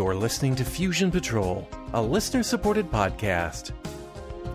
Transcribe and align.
You're 0.00 0.14
listening 0.14 0.54
to 0.54 0.64
Fusion 0.64 1.10
Patrol, 1.10 1.68
a 1.92 2.00
listener 2.00 2.42
supported 2.42 2.90
podcast. 2.90 3.72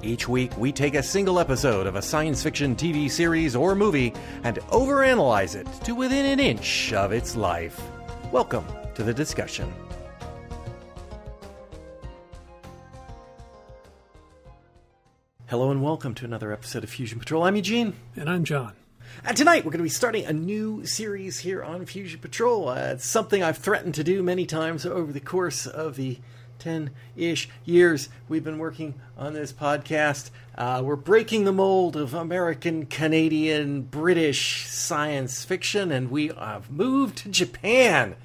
Each 0.02 0.28
week, 0.28 0.58
we 0.58 0.72
take 0.72 0.96
a 0.96 1.04
single 1.04 1.40
episode 1.40 1.86
of 1.86 1.96
a 1.96 2.02
science 2.02 2.42
fiction 2.42 2.76
TV 2.76 3.12
series 3.12 3.56
or 3.56 3.76
movie 3.76 4.12
and 4.44 4.58
overanalyze 4.72 5.56
it 5.56 5.68
to 5.86 5.94
within 5.94 6.26
an 6.26 6.40
inch 6.40 6.94
of 6.94 7.12
its 7.12 7.36
life. 7.36 7.80
Welcome 8.32 8.66
to 8.96 9.04
the 9.04 9.14
discussion. 9.14 9.72
Hello 15.46 15.70
and 15.70 15.84
welcome 15.84 16.16
to 16.16 16.26
another 16.26 16.52
episode 16.52 16.84
of 16.84 16.90
Fusion 16.90 17.20
Patrol. 17.20 17.44
I'm 17.44 17.56
Eugene. 17.56 17.94
And 18.16 18.32
I'm 18.32 18.46
John. 18.46 18.74
And 19.28 19.36
tonight 19.36 19.66
we're 19.66 19.72
going 19.72 19.80
to 19.80 19.84
be 19.84 19.90
starting 19.90 20.26
a 20.26 20.34
new 20.34 20.86
series 20.86 21.40
here 21.40 21.64
on 21.64 21.88
Fusion 21.88 22.20
Patrol. 22.20 22.70
Uh, 22.70 22.92
it's 22.92 23.08
something 23.08 23.42
I've 23.42 23.58
threatened 23.58 23.96
to 23.96 24.04
do 24.04 24.22
many 24.22 24.46
times 24.46 24.86
over 24.86 25.12
the 25.12 25.20
course 25.20 25.66
of 25.66 25.96
the 25.96 26.20
10 26.60 26.92
ish 27.16 27.50
years 27.66 28.10
we've 28.30 28.44
been 28.44 28.60
working 28.60 28.94
on 29.18 29.34
this 29.34 29.52
podcast. 29.52 30.30
Uh, 30.56 30.84
we're 30.86 30.96
breaking 30.96 31.44
the 31.44 31.52
mold 31.52 31.96
of 31.96 32.14
American, 32.14 32.86
Canadian, 32.86 33.82
British 33.82 34.68
science 34.68 35.44
fiction, 35.44 35.92
and 35.92 36.12
we 36.12 36.28
have 36.28 36.70
moved 36.70 37.18
to 37.18 37.30
Japan, 37.30 38.16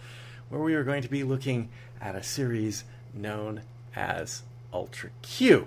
where 0.50 0.60
we 0.60 0.74
are 0.74 0.84
going 0.84 1.00
to 1.00 1.08
be 1.08 1.24
looking 1.24 1.70
at 1.98 2.14
a 2.14 2.22
series 2.22 2.84
known 3.14 3.62
as 3.96 4.42
Ultra 4.70 5.08
Q. 5.22 5.66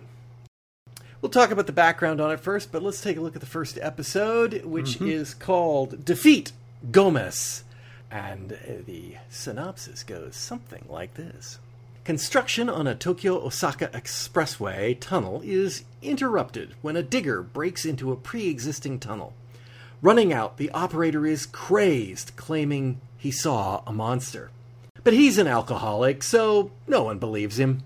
We'll 1.23 1.29
talk 1.29 1.51
about 1.51 1.67
the 1.67 1.71
background 1.71 2.19
on 2.19 2.31
it 2.31 2.41
first, 2.41 2.69
but 2.73 2.83
let's 2.83 2.99
take 2.99 3.15
a 3.15 3.21
look 3.21 3.35
at 3.35 3.39
the 3.39 3.47
first 3.47 3.79
episode, 3.81 4.65
which 4.65 4.95
mm-hmm. 4.95 5.07
is 5.07 5.33
called 5.33 6.03
Defeat 6.03 6.52
Gomez. 6.91 7.63
And 8.11 8.57
the 8.85 9.15
synopsis 9.30 10.03
goes 10.03 10.35
something 10.35 10.83
like 10.89 11.13
this 11.13 11.59
Construction 12.03 12.69
on 12.69 12.88
a 12.88 12.93
Tokyo 12.93 13.38
Osaka 13.38 13.88
expressway 13.93 14.99
tunnel 14.99 15.39
is 15.45 15.85
interrupted 16.02 16.75
when 16.81 16.97
a 16.97 17.02
digger 17.02 17.41
breaks 17.41 17.85
into 17.85 18.11
a 18.11 18.17
pre 18.17 18.49
existing 18.49 18.99
tunnel. 18.99 19.31
Running 20.02 20.33
out, 20.33 20.58
the 20.58 20.71
operator 20.71 21.25
is 21.25 21.45
crazed, 21.45 22.35
claiming 22.35 22.99
he 23.17 23.31
saw 23.31 23.81
a 23.87 23.93
monster. 23.93 24.52
But 25.05 25.13
he's 25.13 25.37
an 25.37 25.47
alcoholic, 25.47 26.21
so 26.21 26.71
no 26.85 27.03
one 27.03 27.17
believes 27.17 27.58
him. 27.58 27.81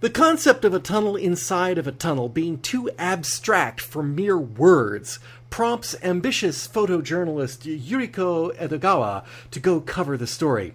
The 0.00 0.10
concept 0.10 0.64
of 0.64 0.72
a 0.72 0.78
tunnel 0.78 1.16
inside 1.16 1.76
of 1.76 1.88
a 1.88 1.92
tunnel 1.92 2.28
being 2.28 2.60
too 2.60 2.88
abstract 2.98 3.80
for 3.80 4.00
mere 4.00 4.38
words 4.38 5.18
prompts 5.50 5.96
ambitious 6.04 6.68
photojournalist 6.68 7.66
Yuriko 7.66 8.56
Edogawa 8.56 9.24
to 9.50 9.58
go 9.58 9.80
cover 9.80 10.16
the 10.16 10.28
story. 10.28 10.74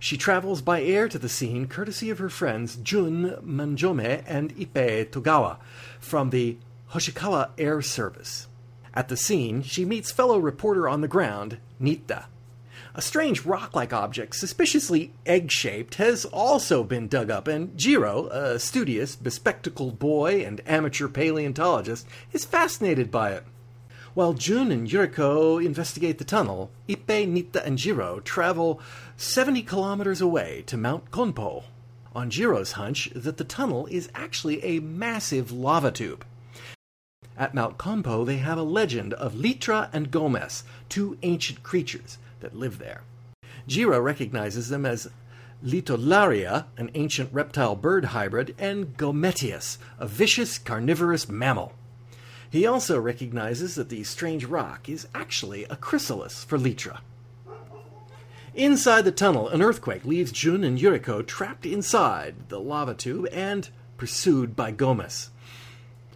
She 0.00 0.16
travels 0.16 0.62
by 0.62 0.82
air 0.82 1.08
to 1.08 1.16
the 1.16 1.28
scene 1.28 1.68
courtesy 1.68 2.10
of 2.10 2.18
her 2.18 2.28
friends 2.28 2.74
Jun 2.74 3.36
Manjome 3.40 4.24
and 4.26 4.52
Ippei 4.56 5.08
Togawa 5.10 5.58
from 6.00 6.30
the 6.30 6.56
Hoshikawa 6.90 7.50
Air 7.56 7.80
Service. 7.82 8.48
At 8.92 9.06
the 9.06 9.16
scene, 9.16 9.62
she 9.62 9.84
meets 9.84 10.10
fellow 10.10 10.38
reporter 10.38 10.88
on 10.88 11.02
the 11.02 11.08
ground, 11.08 11.58
Nita. 11.78 12.24
A 12.98 13.02
strange 13.02 13.44
rock 13.44 13.74
like 13.76 13.92
object, 13.92 14.36
suspiciously 14.36 15.12
egg 15.26 15.50
shaped, 15.50 15.96
has 15.96 16.24
also 16.24 16.82
been 16.82 17.08
dug 17.08 17.30
up, 17.30 17.46
and 17.46 17.76
Jiro, 17.76 18.28
a 18.28 18.58
studious, 18.58 19.14
bespectacled 19.14 19.98
boy 19.98 20.42
and 20.42 20.62
amateur 20.64 21.06
paleontologist, 21.06 22.06
is 22.32 22.46
fascinated 22.46 23.10
by 23.10 23.32
it. 23.32 23.44
While 24.14 24.32
Jun 24.32 24.72
and 24.72 24.88
Yuriko 24.88 25.62
investigate 25.62 26.16
the 26.16 26.24
tunnel, 26.24 26.70
Ippei, 26.88 27.28
Nita, 27.28 27.62
and 27.66 27.76
Jiro 27.76 28.20
travel 28.20 28.80
70 29.18 29.60
kilometers 29.64 30.22
away 30.22 30.64
to 30.66 30.78
Mount 30.78 31.10
Konpo, 31.10 31.64
on 32.14 32.30
Jiro's 32.30 32.72
hunch 32.72 33.10
that 33.14 33.36
the 33.36 33.44
tunnel 33.44 33.86
is 33.90 34.08
actually 34.14 34.64
a 34.64 34.80
massive 34.80 35.52
lava 35.52 35.90
tube. 35.90 36.24
At 37.36 37.52
Mount 37.52 37.76
Konpo, 37.76 38.24
they 38.24 38.38
have 38.38 38.56
a 38.56 38.62
legend 38.62 39.12
of 39.12 39.34
Litra 39.34 39.90
and 39.92 40.10
Gomez, 40.10 40.64
two 40.88 41.18
ancient 41.22 41.62
creatures 41.62 42.16
that 42.40 42.56
live 42.56 42.78
there. 42.78 43.02
Jiro 43.66 44.00
recognizes 44.00 44.68
them 44.68 44.86
as 44.86 45.08
Litolaria, 45.64 46.66
an 46.76 46.90
ancient 46.94 47.32
reptile 47.32 47.74
bird 47.74 48.06
hybrid, 48.06 48.54
and 48.58 48.96
Gometius, 48.96 49.78
a 49.98 50.06
vicious 50.06 50.58
carnivorous 50.58 51.28
mammal. 51.28 51.72
He 52.50 52.66
also 52.66 53.00
recognizes 53.00 53.74
that 53.74 53.88
the 53.88 54.04
strange 54.04 54.44
rock 54.44 54.88
is 54.88 55.08
actually 55.14 55.64
a 55.64 55.76
chrysalis 55.76 56.44
for 56.44 56.58
Litra. 56.58 57.00
Inside 58.54 59.02
the 59.02 59.12
tunnel, 59.12 59.48
an 59.48 59.60
earthquake 59.60 60.04
leaves 60.04 60.32
Jun 60.32 60.64
and 60.64 60.78
Yuriko 60.78 61.26
trapped 61.26 61.66
inside 61.66 62.48
the 62.48 62.60
lava 62.60 62.94
tube 62.94 63.28
and 63.32 63.68
pursued 63.98 64.56
by 64.56 64.70
Gomez. 64.70 65.30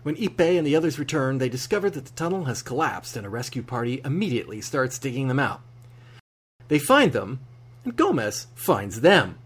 When 0.02 0.16
Ippei 0.16 0.56
and 0.56 0.66
the 0.66 0.76
others 0.76 0.98
return, 0.98 1.36
they 1.36 1.50
discover 1.50 1.90
that 1.90 2.06
the 2.06 2.12
tunnel 2.12 2.44
has 2.44 2.62
collapsed 2.62 3.16
and 3.16 3.26
a 3.26 3.30
rescue 3.30 3.62
party 3.62 4.00
immediately 4.04 4.62
starts 4.62 4.98
digging 4.98 5.28
them 5.28 5.38
out. 5.38 5.60
They 6.70 6.78
find 6.78 7.12
them, 7.12 7.40
and 7.84 7.96
Gomez 7.96 8.46
finds 8.54 9.00
them. 9.00 9.38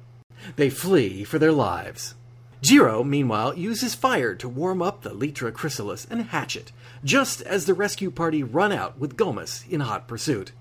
They 0.56 0.68
flee 0.68 1.24
for 1.24 1.38
their 1.38 1.52
lives. 1.52 2.14
Jiro, 2.60 3.02
meanwhile, 3.02 3.56
uses 3.56 3.94
fire 3.94 4.34
to 4.34 4.48
warm 4.48 4.82
up 4.82 5.00
the 5.00 5.10
Litra 5.10 5.50
chrysalis 5.50 6.06
and 6.10 6.20
hatch 6.26 6.54
it, 6.54 6.70
just 7.02 7.40
as 7.40 7.64
the 7.64 7.72
rescue 7.72 8.10
party 8.10 8.42
run 8.42 8.72
out 8.72 8.98
with 8.98 9.16
Gomez 9.16 9.64
in 9.70 9.80
hot 9.80 10.06
pursuit. 10.06 10.52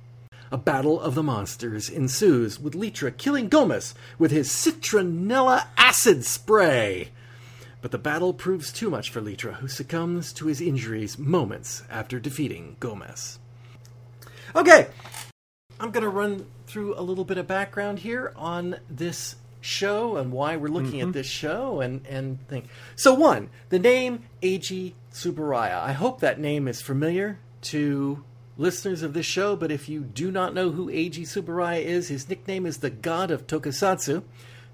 A 0.53 0.57
battle 0.57 1.01
of 1.01 1.15
the 1.15 1.23
monsters 1.23 1.89
ensues, 1.89 2.61
with 2.61 2.75
Litra 2.75 3.15
killing 3.17 3.49
Gomez 3.49 3.93
with 4.17 4.31
his 4.31 4.47
citronella 4.47 5.67
acid 5.77 6.23
spray. 6.23 7.09
But 7.81 7.91
the 7.91 7.97
battle 7.97 8.33
proves 8.33 8.71
too 8.71 8.89
much 8.89 9.09
for 9.09 9.19
Litra, 9.19 9.55
who 9.55 9.67
succumbs 9.67 10.31
to 10.33 10.47
his 10.47 10.61
injuries 10.61 11.17
moments 11.17 11.83
after 11.89 12.21
defeating 12.21 12.77
Gomez. 12.79 13.39
Okay, 14.55 14.87
I'm 15.83 15.91
going 15.91 16.03
to 16.03 16.09
run 16.09 16.45
through 16.65 16.97
a 16.97 17.01
little 17.03 17.25
bit 17.25 17.37
of 17.37 17.45
background 17.45 17.99
here 17.99 18.31
on 18.37 18.77
this 18.89 19.35
show 19.59 20.15
and 20.15 20.31
why 20.31 20.55
we're 20.55 20.69
looking 20.69 20.99
mm-hmm. 20.99 21.09
at 21.09 21.13
this 21.13 21.27
show 21.27 21.81
and 21.81 22.07
and 22.07 22.39
think. 22.47 22.67
So 22.95 23.13
one, 23.13 23.49
the 23.67 23.79
name 23.79 24.23
Eiji 24.41 24.93
Tsuburaya. 25.11 25.81
I 25.81 25.91
hope 25.91 26.21
that 26.21 26.39
name 26.39 26.69
is 26.69 26.81
familiar 26.81 27.37
to 27.63 28.23
listeners 28.57 29.01
of 29.01 29.13
this 29.13 29.25
show, 29.25 29.57
but 29.57 29.71
if 29.71 29.89
you 29.89 30.03
do 30.03 30.31
not 30.31 30.53
know 30.53 30.71
who 30.71 30.87
Eiji 30.87 31.23
Tsuburaya 31.23 31.83
is, 31.83 32.07
his 32.07 32.29
nickname 32.29 32.65
is 32.65 32.77
the 32.77 32.89
God 32.89 33.29
of 33.29 33.45
Tokusatsu. 33.45 34.23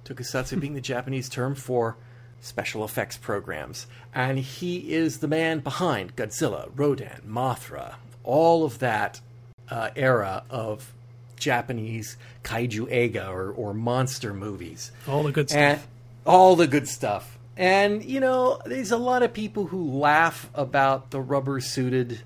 Tokusatsu 0.06 0.60
being 0.62 0.76
the 0.76 0.80
Japanese 0.80 1.28
term 1.28 1.56
for 1.56 1.98
special 2.40 2.86
effects 2.86 3.18
programs. 3.18 3.88
And 4.14 4.38
he 4.38 4.94
is 4.94 5.22
the 5.22 5.28
man 5.28 5.62
behind 5.62 6.16
Godzilla, 6.16 6.70
Rodan, 6.76 7.24
Mothra, 7.28 7.96
all 8.24 8.64
of 8.64 8.78
that 8.78 9.22
uh, 9.70 9.90
era 9.96 10.44
of 10.52 10.94
Japanese 11.40 12.18
kaiju 12.44 12.88
eiga 12.92 13.30
or, 13.30 13.52
or 13.52 13.74
monster 13.74 14.34
movies. 14.34 14.92
All 15.08 15.24
the 15.24 15.32
good 15.32 15.50
stuff. 15.50 15.60
And 15.60 15.82
all 16.26 16.56
the 16.56 16.68
good 16.68 16.88
stuff. 16.88 17.38
And, 17.58 18.06
you 18.06 18.20
know, 18.20 18.62
there's 18.66 18.92
a 18.92 18.98
lot 18.98 19.24
of 19.24 19.34
people 19.34 19.66
who 19.66 19.84
laugh 19.84 20.50
about 20.54 21.12
the 21.12 21.20
rubber 21.20 21.60
suited 21.60 22.22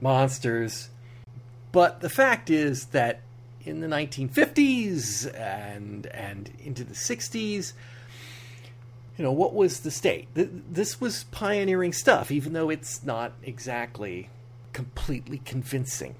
monsters. 0.00 0.88
But 1.72 2.00
the 2.00 2.08
fact 2.08 2.48
is 2.48 2.86
that 2.86 3.20
in 3.64 3.80
the 3.80 3.86
1950s 3.86 5.26
and, 5.38 6.06
and 6.06 6.50
into 6.64 6.84
the 6.84 6.94
60s, 6.94 7.72
you 9.18 9.24
know, 9.24 9.32
what 9.32 9.52
was 9.52 9.80
the 9.80 9.90
state? 9.90 10.28
This 10.32 11.00
was 11.00 11.24
pioneering 11.24 11.92
stuff, 11.92 12.30
even 12.30 12.52
though 12.52 12.70
it's 12.70 13.02
not 13.02 13.32
exactly 13.42 14.30
completely 14.72 15.38
convincing. 15.44 16.14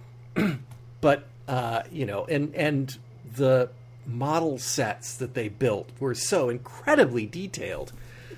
but 1.01 1.27
uh, 1.49 1.83
you 1.91 2.05
know, 2.07 2.27
and 2.27 2.55
and 2.55 2.99
the 3.35 3.71
model 4.07 4.59
sets 4.59 5.17
that 5.17 5.35
they 5.35 5.49
built 5.49 5.91
were 5.99 6.15
so 6.15 6.51
incredibly 6.51 7.27
detailed. 7.27 7.93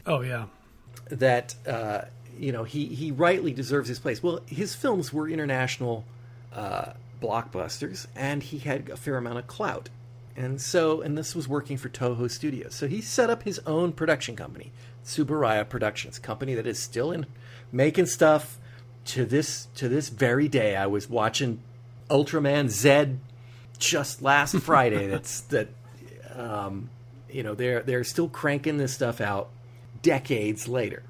Oh 0.07 0.23
yeah, 0.23 0.47
that 1.09 1.55
uh, 1.67 2.03
you 2.39 2.53
know 2.53 2.65
he 2.65 2.87
he 2.87 3.11
rightly 3.11 3.53
deserves 3.53 3.89
his 3.89 3.99
place. 3.99 4.23
Well, 4.23 4.41
his 4.47 4.75
films 4.75 5.12
were 5.12 5.29
international 5.29 6.05
uh, 6.55 6.93
blockbusters, 7.21 8.07
and 8.15 8.43
he 8.43 8.59
had 8.59 8.89
a 8.89 8.97
fair 8.97 9.17
amount 9.17 9.39
of 9.39 9.47
clout. 9.49 9.89
And 10.37 10.61
so, 10.61 11.03
and 11.03 11.19
this 11.19 11.35
was 11.35 11.49
working 11.49 11.77
for 11.77 11.89
Toho 11.89 12.31
Studios. 12.31 12.75
So 12.75 12.87
he 12.87 13.03
set 13.03 13.29
up 13.29 13.43
his 13.43 13.59
own 13.67 13.93
production 13.93 14.37
company, 14.37 14.71
Tsuburaya 15.05 15.69
Productions, 15.69 16.19
company 16.19 16.55
that 16.55 16.67
is 16.67 16.79
still 16.79 17.11
in 17.11 17.27
making 17.73 18.07
stuff 18.07 18.59
to 19.07 19.25
this 19.25 19.67
to 19.75 19.89
this 19.89 20.09
very 20.09 20.49
day. 20.49 20.77
I 20.77 20.87
was 20.87 21.11
watching 21.11 21.61
Ultraman 22.11 22.69
Z 22.69 23.17
just 23.79 24.23
last 24.23 24.57
Friday. 24.62 25.07
That's 25.07 25.41
that. 25.43 25.69
Um, 26.37 26.91
you 27.33 27.43
know 27.43 27.55
they're 27.55 27.83
they're 27.83 28.05
still 28.05 28.29
cranking 28.29 28.77
this 28.77 28.93
stuff 28.93 29.21
out 29.21 29.51
decades 30.03 30.69
later. 30.69 31.03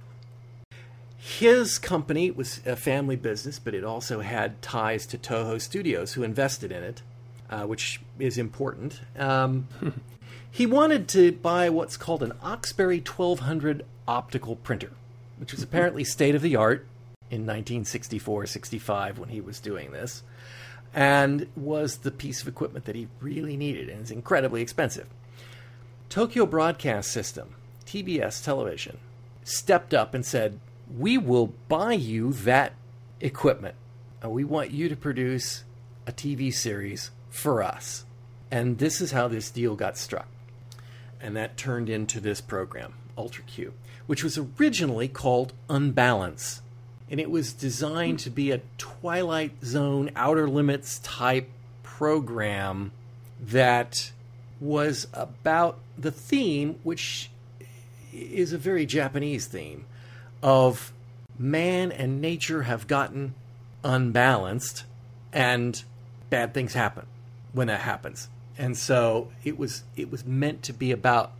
His 1.17 1.79
company 1.79 2.31
was 2.31 2.61
a 2.65 2.77
family 2.77 3.17
business, 3.17 3.59
but 3.59 3.75
it 3.75 3.85
also 3.85 4.21
had 4.21 4.63
ties 4.63 5.07
to 5.07 5.19
Toho 5.19 5.61
Studios, 5.61 6.15
who 6.15 6.23
invested 6.23 6.73
in 6.73 6.83
it, 6.83 7.03
uh, 7.51 7.65
which 7.65 8.01
is 8.19 8.39
important. 8.39 9.01
Um, 9.19 9.69
he 10.51 10.65
wanted 10.65 11.09
to 11.09 11.33
buy 11.33 11.69
what's 11.69 11.99
called 11.99 12.23
an 12.23 12.33
Oxberry 12.43 13.07
1200 13.07 13.85
optical 14.09 14.57
printer, 14.57 14.93
which 15.37 15.53
was 15.53 15.63
apparently 15.63 16.05
state 16.05 16.35
of 16.35 16.41
the 16.41 16.57
art 16.57 16.87
in 17.31 17.43
1964 17.43 18.47
65 18.47 19.19
when 19.19 19.29
he 19.29 19.43
was 19.43 19.61
doing 19.61 19.93
this, 19.93 20.23
and 20.95 21.47
was 21.57 21.99
the 21.99 22.11
piece 22.11 22.43
of 22.43 22.49
equipment 22.49 22.85
that 22.85 22.97
he 22.97 23.09
really 23.21 23.57
needed 23.57 23.89
and 23.89 24.03
is 24.03 24.11
incredibly 24.11 24.63
expensive. 24.63 25.07
Tokyo 26.09 26.47
Broadcast 26.47 27.11
System, 27.11 27.55
TBS 27.87 28.45
Television, 28.45 28.99
stepped 29.45 29.95
up 29.95 30.15
and 30.15 30.27
said, 30.27 30.59
We 30.97 31.17
will 31.19 31.53
buy 31.69 31.93
you 31.93 32.33
that 32.33 32.73
equipment. 33.21 33.77
And 34.23 34.33
we 34.33 34.45
want 34.45 34.71
you 34.71 34.89
to 34.89 34.97
produce 34.97 35.65
a 36.07 36.13
TV 36.13 36.53
series 36.53 37.11
for 37.31 37.63
us. 37.63 38.05
And 38.51 38.79
this 38.79 39.01
is 39.01 39.13
how 39.13 39.29
this 39.29 39.51
deal 39.51 39.77
got 39.77 39.97
struck. 39.97 40.29
And 41.21 41.37
that 41.37 41.57
turned 41.57 41.89
into 41.89 42.19
this 42.21 42.41
program, 42.41 42.95
Ultra 43.17 43.45
Q, 43.45 43.73
which 44.07 44.25
was 44.25 44.39
originally 44.39 45.09
called 45.09 45.53
Unbalance. 45.69 46.63
And 47.11 47.19
it 47.19 47.31
was 47.31 47.53
designed 47.53 48.21
to 48.21 48.31
be 48.31 48.53
a 48.53 48.61
Twilight 48.79 49.53
Zone, 49.65 50.11
Outer 50.15 50.49
Limits 50.49 51.01
type 51.01 51.51
program 51.83 52.93
that 53.41 54.13
was 54.61 55.07
about 55.13 55.79
the 55.99 56.13
theme, 56.13 56.79
which 56.83 57.31
is 58.13 58.53
a 58.53 58.59
very 58.59 58.87
Japanese 58.87 59.47
theme, 59.47 59.87
of 60.43 60.93
man 61.39 61.91
and 61.91 62.21
nature 62.21 62.63
have 62.63 62.87
gotten 62.87 63.35
unbalanced 63.83 64.85
and 65.33 65.83
bad 66.29 66.55
things 66.55 66.75
happen 66.75 67.07
when 67.53 67.67
that 67.69 67.81
happens. 67.81 68.29
And 68.59 68.77
so 68.77 69.29
it 69.45 69.59
was 69.59 69.85
it 69.97 70.11
was 70.11 70.25
meant 70.25 70.63
to 70.65 70.73
be 70.73 70.93
about 70.93 71.33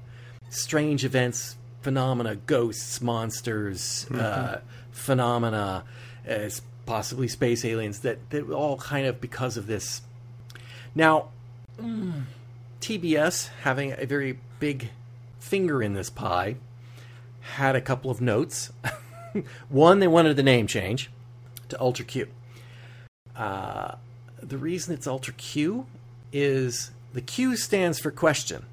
strange 0.49 1.05
events, 1.05 1.57
phenomena, 1.83 2.37
ghosts, 2.37 3.01
monsters, 3.01 4.07
mm-hmm. 4.09 4.21
uh, 4.21 4.59
phenomena, 4.93 5.85
as 6.25 6.63
possibly 6.87 7.29
space 7.29 7.65
aliens 7.65 8.01
that 8.01 8.31
that 8.31 8.51
all 8.51 8.77
kind 8.77 9.07
of 9.07 9.21
because 9.21 9.57
of 9.57 9.67
this. 9.67 10.03
Now, 10.95 11.29
mm, 11.81 12.23
TBS 12.81 13.49
having 13.63 13.93
a 13.93 14.07
very 14.07 14.39
big 14.59 14.91
finger 15.39 15.83
in 15.83 15.95
this 15.95 16.11
pie 16.11 16.57
had 17.41 17.77
a 17.77 17.81
couple 17.81 18.11
of 18.11 18.21
notes. 18.21 18.71
One, 19.69 20.01
they 20.01 20.09
wanted 20.09 20.37
the 20.37 20.43
name 20.43 20.67
change 20.67 21.11
to 21.69 21.81
Ultra 21.81 22.05
Q. 22.05 22.29
Uh, 23.37 23.95
the 24.43 24.59
reason 24.59 24.95
it's 24.95 25.07
Ultra 25.07 25.35
Q 25.35 25.87
is 26.33 26.91
the 27.13 27.21
Q 27.21 27.57
stands 27.57 27.99
for 27.99 28.11
question. 28.11 28.65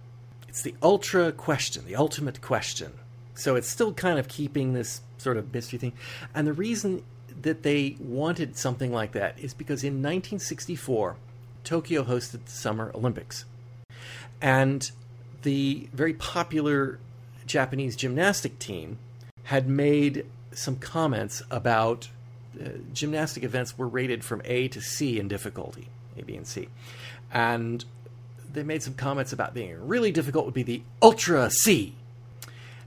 It's 0.47 0.61
the 0.61 0.75
ultra 0.81 1.31
question, 1.31 1.85
the 1.85 1.95
ultimate 1.95 2.41
question. 2.41 2.93
So 3.35 3.55
it's 3.55 3.67
still 3.67 3.93
kind 3.93 4.17
of 4.17 4.27
keeping 4.27 4.73
this 4.73 5.01
sort 5.17 5.37
of 5.37 5.53
mystery 5.53 5.79
thing. 5.79 5.93
And 6.33 6.47
the 6.47 6.53
reason 6.53 7.03
that 7.41 7.63
they 7.63 7.95
wanted 7.99 8.57
something 8.57 8.91
like 8.91 9.11
that 9.11 9.37
is 9.39 9.53
because 9.53 9.83
in 9.83 9.95
1964, 9.95 11.17
Tokyo 11.63 12.03
hosted 12.03 12.45
the 12.45 12.51
Summer 12.51 12.91
Olympics. 12.95 13.45
And 14.41 14.89
the 15.43 15.89
very 15.93 16.13
popular 16.13 16.99
Japanese 17.45 17.95
gymnastic 17.95 18.59
team 18.59 18.97
had 19.43 19.67
made 19.67 20.25
some 20.51 20.75
comments 20.77 21.41
about 21.51 22.09
uh, 22.59 22.69
gymnastic 22.93 23.43
events 23.43 23.77
were 23.77 23.87
rated 23.87 24.23
from 24.23 24.41
A 24.45 24.67
to 24.69 24.81
C 24.81 25.19
in 25.19 25.27
difficulty, 25.27 25.87
A, 26.17 26.23
B, 26.23 26.35
and 26.35 26.47
C. 26.47 26.69
And 27.31 27.85
they 28.53 28.63
made 28.63 28.83
some 28.83 28.93
comments 28.93 29.33
about 29.33 29.53
being 29.53 29.87
really 29.87 30.11
difficult 30.11 30.45
would 30.45 30.53
be 30.53 30.63
the 30.63 30.81
Ultra 31.01 31.49
C. 31.51 31.95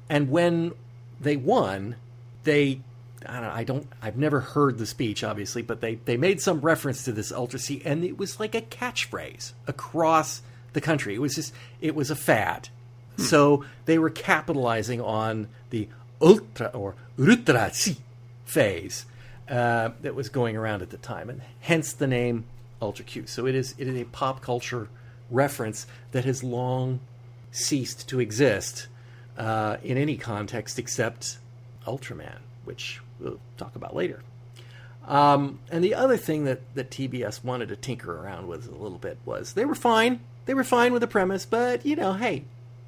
And 0.08 0.30
when 0.30 0.72
they 1.20 1.36
won, 1.36 1.96
they 2.44 2.80
I 3.26 3.40
don't, 3.40 3.50
I 3.50 3.64
don't 3.64 3.86
I've 4.02 4.16
never 4.16 4.40
heard 4.40 4.78
the 4.78 4.86
speech 4.86 5.22
obviously, 5.22 5.62
but 5.62 5.80
they 5.80 5.96
they 5.96 6.16
made 6.16 6.40
some 6.40 6.60
reference 6.60 7.04
to 7.04 7.12
this 7.12 7.32
Ultra 7.32 7.58
C 7.58 7.82
and 7.84 8.04
it 8.04 8.18
was 8.18 8.40
like 8.40 8.54
a 8.54 8.62
catchphrase 8.62 9.52
across 9.66 10.42
the 10.72 10.80
country. 10.80 11.14
It 11.14 11.20
was 11.20 11.34
just 11.34 11.52
it 11.80 11.94
was 11.94 12.10
a 12.10 12.16
fad. 12.16 12.68
Hmm. 13.16 13.22
So 13.22 13.64
they 13.84 13.98
were 13.98 14.10
capitalizing 14.10 15.00
on 15.00 15.48
the 15.70 15.88
ultra 16.20 16.68
or 16.68 16.94
ultra 17.18 17.72
C 17.72 17.96
phase 18.44 19.06
uh, 19.48 19.90
that 20.02 20.14
was 20.14 20.28
going 20.28 20.56
around 20.56 20.82
at 20.82 20.90
the 20.90 20.96
time, 20.96 21.28
and 21.28 21.42
hence 21.60 21.92
the 21.92 22.06
name 22.06 22.44
Ultra 22.80 23.04
Q. 23.04 23.26
So 23.26 23.46
it 23.46 23.54
is 23.54 23.74
it 23.78 23.88
is 23.88 23.96
a 23.96 24.04
pop 24.04 24.40
culture 24.40 24.88
reference 25.30 25.86
that 26.12 26.24
has 26.24 26.42
long 26.42 27.00
ceased 27.52 28.08
to 28.08 28.20
exist 28.20 28.88
uh, 29.36 29.76
in 29.82 29.96
any 29.96 30.16
context 30.16 30.78
except 30.78 31.38
Ultraman, 31.86 32.38
which 32.64 33.00
we'll 33.18 33.40
talk 33.56 33.74
about 33.76 33.94
later. 33.94 34.22
Um, 35.06 35.58
and 35.70 35.82
the 35.82 35.94
other 35.94 36.16
thing 36.16 36.44
that, 36.44 36.60
that 36.74 36.90
TBS 36.90 37.42
wanted 37.42 37.70
to 37.70 37.76
tinker 37.76 38.20
around 38.20 38.48
with 38.48 38.68
a 38.68 38.74
little 38.74 38.98
bit 38.98 39.18
was 39.24 39.54
they 39.54 39.64
were 39.64 39.74
fine. 39.74 40.20
They 40.46 40.54
were 40.54 40.64
fine 40.64 40.92
with 40.92 41.00
the 41.00 41.08
premise, 41.08 41.46
but 41.46 41.84
you 41.86 41.96
know, 41.96 42.12
hey, 42.12 42.44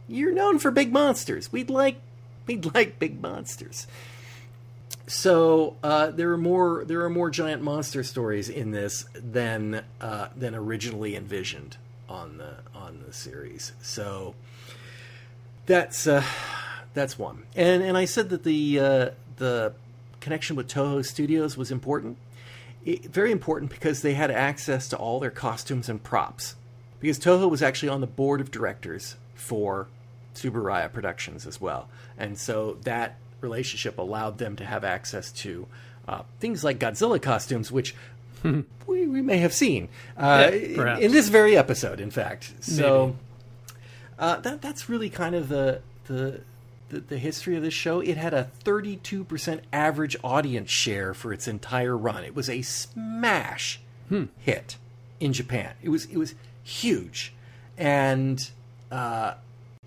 you're 0.09 0.33
known 0.33 0.59
for 0.59 0.71
big 0.71 0.93
monsters. 0.93 1.51
We'd 1.51 1.71
like 1.71 1.97
we'd 2.47 2.75
like 2.75 2.99
big 2.99 3.21
monsters. 3.21 3.87
So 5.07 5.77
uh, 5.83 6.11
there 6.11 6.33
are 6.33 6.39
more 6.39 6.85
there 6.85 7.03
are 7.03 7.11
more 7.11 7.31
giant 7.31 7.63
monster 7.63 8.03
stories 8.03 8.49
in 8.49 8.71
this 8.71 9.07
than 9.15 9.83
uh, 10.01 10.29
than 10.37 10.55
originally 10.55 11.17
envisioned 11.17 11.77
on 12.13 12.39
the 12.39 12.55
on 12.75 13.03
the 13.07 13.13
series. 13.13 13.73
So 13.83 14.35
that's 15.67 16.07
uh, 16.07 16.23
that's 16.95 17.19
one. 17.19 17.45
And 17.57 17.83
and 17.83 17.97
I 17.97 18.05
said 18.05 18.29
that 18.31 18.45
the 18.45 18.79
uh, 18.79 19.11
the 19.37 19.75
connection 20.21 20.55
with 20.55 20.69
Toho 20.69 21.05
Studios 21.05 21.57
was 21.57 21.71
important. 21.71 22.19
It, 22.85 23.07
very 23.07 23.33
important 23.33 23.71
because 23.71 24.03
they 24.03 24.15
had 24.15 24.31
access 24.31 24.89
to 24.89 24.97
all 24.97 25.21
their 25.21 25.31
costumes 25.31 25.89
and 25.89 26.03
props. 26.03 26.57
Because 27.01 27.19
Toho 27.19 27.51
was 27.51 27.63
actually 27.63 27.89
on 27.89 28.01
the 28.01 28.07
board 28.07 28.41
of 28.41 28.51
directors 28.51 29.17
for 29.35 29.89
Tsuburaya 30.35 30.93
Productions 30.93 31.47
as 31.47 31.61
well, 31.61 31.89
and 32.17 32.39
so 32.39 32.79
that 32.83 33.17
relationship 33.41 33.99
allowed 33.99 34.39
them 34.39 34.55
to 34.57 34.65
have 34.65 34.85
access 34.85 35.33
to 35.33 35.67
uh, 36.07 36.23
things 36.41 36.63
like 36.65 36.79
Godzilla 36.79 37.21
costumes, 37.21 37.73
which 37.73 37.95
we, 38.87 39.07
we 39.07 39.23
may 39.23 39.39
have 39.39 39.53
seen 39.53 39.89
uh, 40.17 40.51
yeah, 40.53 40.99
in 40.99 41.13
this 41.13 41.29
very 41.29 41.57
episode, 41.57 42.01
in 42.01 42.11
fact. 42.11 42.55
So 42.61 43.17
uh, 44.19 44.41
that 44.41 44.63
that's 44.63 44.89
really 44.89 45.11
kind 45.11 45.35
of 45.35 45.49
the, 45.49 45.81
the 46.07 46.41
the 46.89 47.01
the 47.01 47.19
history 47.19 47.57
of 47.57 47.63
this 47.63 47.75
show. 47.75 48.01
It 48.01 48.17
had 48.17 48.35
a 48.35 48.51
32% 48.65 49.61
average 49.73 50.17
audience 50.23 50.71
share 50.71 51.15
for 51.15 51.33
its 51.33 51.49
entire 51.49 51.97
run. 51.97 52.25
It 52.25 52.35
was 52.35 52.49
a 52.49 52.63
smash 52.63 53.81
hmm. 54.09 54.25
hit 54.39 54.77
in 55.19 55.33
Japan. 55.33 55.75
It 55.83 55.89
was 55.89 56.05
it 56.07 56.17
was 56.17 56.35
huge, 56.63 57.33
and 57.77 58.51
uh, 58.91 59.35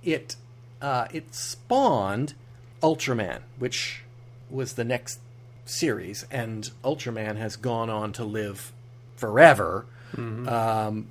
it 0.03 0.35
uh, 0.81 1.07
it 1.12 1.33
spawned 1.33 2.33
Ultraman, 2.81 3.39
which 3.57 4.03
was 4.50 4.74
the 4.74 4.83
next 4.83 5.19
series, 5.65 6.25
and 6.31 6.69
Ultraman 6.84 7.38
has 7.38 7.55
gone 7.55 7.89
on 7.89 8.13
to 8.13 8.24
live 8.24 8.72
forever. 9.15 9.86
Mm-hmm. 10.15 10.48
Um, 10.48 11.07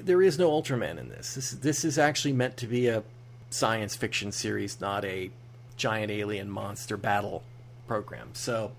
there 0.00 0.22
is 0.22 0.38
no 0.38 0.50
Ultraman 0.50 0.98
in 0.98 1.08
this. 1.08 1.34
This 1.34 1.50
this 1.52 1.84
is 1.84 1.98
actually 1.98 2.32
meant 2.32 2.56
to 2.58 2.66
be 2.66 2.88
a 2.88 3.04
science 3.50 3.94
fiction 3.94 4.32
series, 4.32 4.80
not 4.80 5.04
a 5.04 5.30
giant 5.76 6.10
alien 6.10 6.50
monster 6.50 6.96
battle 6.96 7.42
program. 7.86 8.30
So 8.32 8.72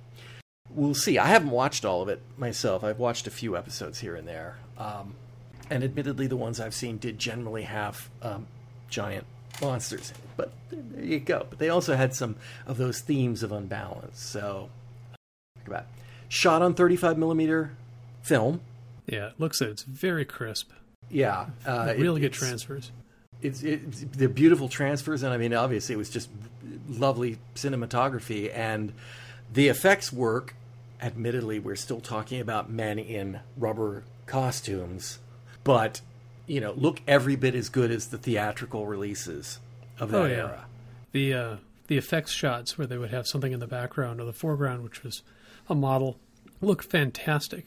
we'll 0.70 0.96
see. 0.96 1.18
I 1.18 1.28
haven't 1.28 1.52
watched 1.52 1.86
all 1.86 2.02
of 2.02 2.10
it 2.10 2.22
myself. 2.38 2.84
I've 2.84 3.00
watched 3.00 3.28
a 3.28 3.32
few 3.32 3.56
episodes 3.56 4.00
here 4.00 4.16
and 4.16 4.28
there, 4.28 4.58
um, 4.78 5.16
and 5.70 5.84
admittedly, 5.84 6.28
the 6.28 6.38
ones 6.38 6.60
I've 6.60 6.74
seen 6.74 6.98
did 6.98 7.20
generally 7.20 7.64
have 7.64 8.10
um, 8.22 8.48
giant 8.90 9.26
monsters. 9.62 10.14
But 10.36 10.52
there 10.72 11.04
you 11.04 11.20
go. 11.20 11.46
But 11.50 11.60
they 11.60 11.70
also 11.70 11.96
had 11.96 12.14
some 12.14 12.36
of 12.66 12.78
those 12.78 13.00
themes 13.00 13.44
of 13.44 13.52
unbalance. 13.52 14.22
So, 14.22 14.70
think 15.64 15.76
about 15.76 15.84
it. 15.84 16.04
shot 16.30 16.62
on 16.62 16.74
35 16.74 17.18
millimeter 17.18 17.72
film. 18.22 18.62
Yeah, 19.08 19.28
it 19.28 19.40
looks 19.40 19.62
it's 19.62 19.84
very 19.84 20.26
crisp. 20.26 20.72
Yeah, 21.10 21.48
uh, 21.66 21.94
really 21.98 22.22
it, 22.22 22.26
good 22.26 22.34
transfers. 22.34 22.92
It's, 23.42 23.62
it's 23.62 24.02
the 24.02 24.30
beautiful 24.30 24.70
transfers, 24.70 25.24
and 25.24 25.34
I 25.34 25.38
mean, 25.38 25.54
obviously, 25.54 25.94
it 25.94 25.98
was 25.98 26.10
just 26.10 26.30
lovely 26.88 27.38
cinematography 27.56 28.56
and 28.56 28.94
the 29.52 29.68
effects 29.68 30.14
work. 30.14 30.56
Admittedly, 31.02 31.60
we're 31.60 31.76
still 31.76 32.00
talking 32.00 32.40
about 32.40 32.70
men 32.70 32.98
in 32.98 33.42
rubber 33.58 34.04
costumes, 34.26 35.20
but 35.66 36.00
you 36.48 36.62
know, 36.62 36.72
look 36.74 37.02
every 37.08 37.36
bit 37.36 37.56
as 37.56 37.68
good 37.68 37.92
as 37.92 38.08
the 38.08 38.18
theatrical 38.18 38.88
releases 38.88 39.60
of 40.00 40.12
that 40.12 40.22
oh, 40.22 40.26
yeah. 40.26 40.36
era. 40.36 40.66
The 41.12 41.34
uh, 41.34 41.56
the 41.88 41.98
effects 41.98 42.32
shots 42.32 42.78
where 42.78 42.88
they 42.88 42.98
would 42.98 43.12
have 43.12 43.28
something 43.28 43.52
in 43.52 43.60
the 43.60 43.68
background 43.68 44.22
or 44.22 44.26
the 44.26 44.34
foreground, 44.34 44.84
which 44.84 45.04
was 45.04 45.22
a 45.70 45.76
model, 45.76 46.18
looked 46.62 46.86
fantastic. 46.86 47.66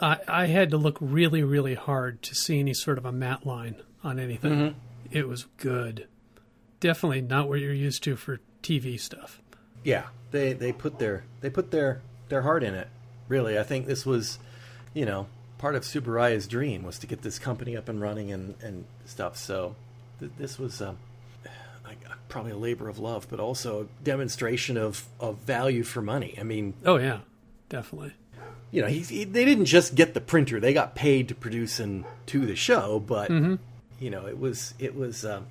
I, 0.00 0.18
I 0.28 0.46
had 0.46 0.70
to 0.70 0.76
look 0.76 0.98
really, 1.00 1.42
really 1.42 1.74
hard 1.74 2.22
to 2.22 2.34
see 2.34 2.60
any 2.60 2.74
sort 2.74 2.98
of 2.98 3.04
a 3.04 3.12
matte 3.12 3.46
line 3.46 3.76
on 4.04 4.18
anything. 4.18 4.52
Mm-hmm. 4.52 4.78
It 5.10 5.26
was 5.26 5.46
good. 5.56 6.06
Definitely 6.80 7.22
not 7.22 7.48
what 7.48 7.60
you're 7.60 7.72
used 7.72 8.02
to 8.04 8.16
for 8.16 8.40
TV 8.62 9.00
stuff. 9.00 9.40
Yeah, 9.82 10.06
they 10.30 10.52
they 10.52 10.72
put 10.72 10.98
their 10.98 11.24
they 11.40 11.50
put 11.50 11.70
their 11.70 12.02
their 12.28 12.42
heart 12.42 12.62
in 12.62 12.74
it. 12.74 12.88
Really, 13.28 13.58
I 13.58 13.62
think 13.62 13.86
this 13.86 14.06
was, 14.06 14.38
you 14.94 15.04
know, 15.04 15.26
part 15.58 15.74
of 15.74 15.82
Tsuburaya's 15.82 16.46
dream 16.46 16.82
was 16.82 16.98
to 17.00 17.06
get 17.06 17.22
this 17.22 17.38
company 17.38 17.76
up 17.76 17.88
and 17.88 18.00
running 18.00 18.32
and 18.32 18.54
and 18.62 18.84
stuff. 19.06 19.36
So 19.36 19.74
th- 20.20 20.32
this 20.38 20.58
was 20.58 20.80
um, 20.80 20.98
like, 21.84 21.98
probably 22.28 22.52
a 22.52 22.56
labor 22.56 22.88
of 22.88 22.98
love, 22.98 23.26
but 23.30 23.40
also 23.40 23.82
a 23.82 24.04
demonstration 24.04 24.76
of 24.76 25.06
of 25.18 25.38
value 25.38 25.82
for 25.82 26.02
money. 26.02 26.36
I 26.38 26.42
mean, 26.42 26.74
Oh 26.84 26.96
yeah, 26.96 27.20
definitely. 27.68 28.12
you 28.70 28.82
know, 28.82 28.88
he, 28.88 29.00
he, 29.00 29.24
they 29.24 29.44
didn't 29.44 29.66
just 29.66 29.94
get 29.94 30.14
the 30.14 30.20
printer; 30.20 30.60
they 30.60 30.72
got 30.72 30.94
paid 30.94 31.28
to 31.28 31.34
produce 31.34 31.80
and 31.80 32.04
to 32.26 32.46
the 32.46 32.56
show. 32.56 32.98
But 33.00 33.30
you 34.00 34.10
know, 34.10 34.26
it 34.26 34.38
was 34.38 34.74
it 34.78 34.94
was. 34.96 35.24
Um, 35.24 35.46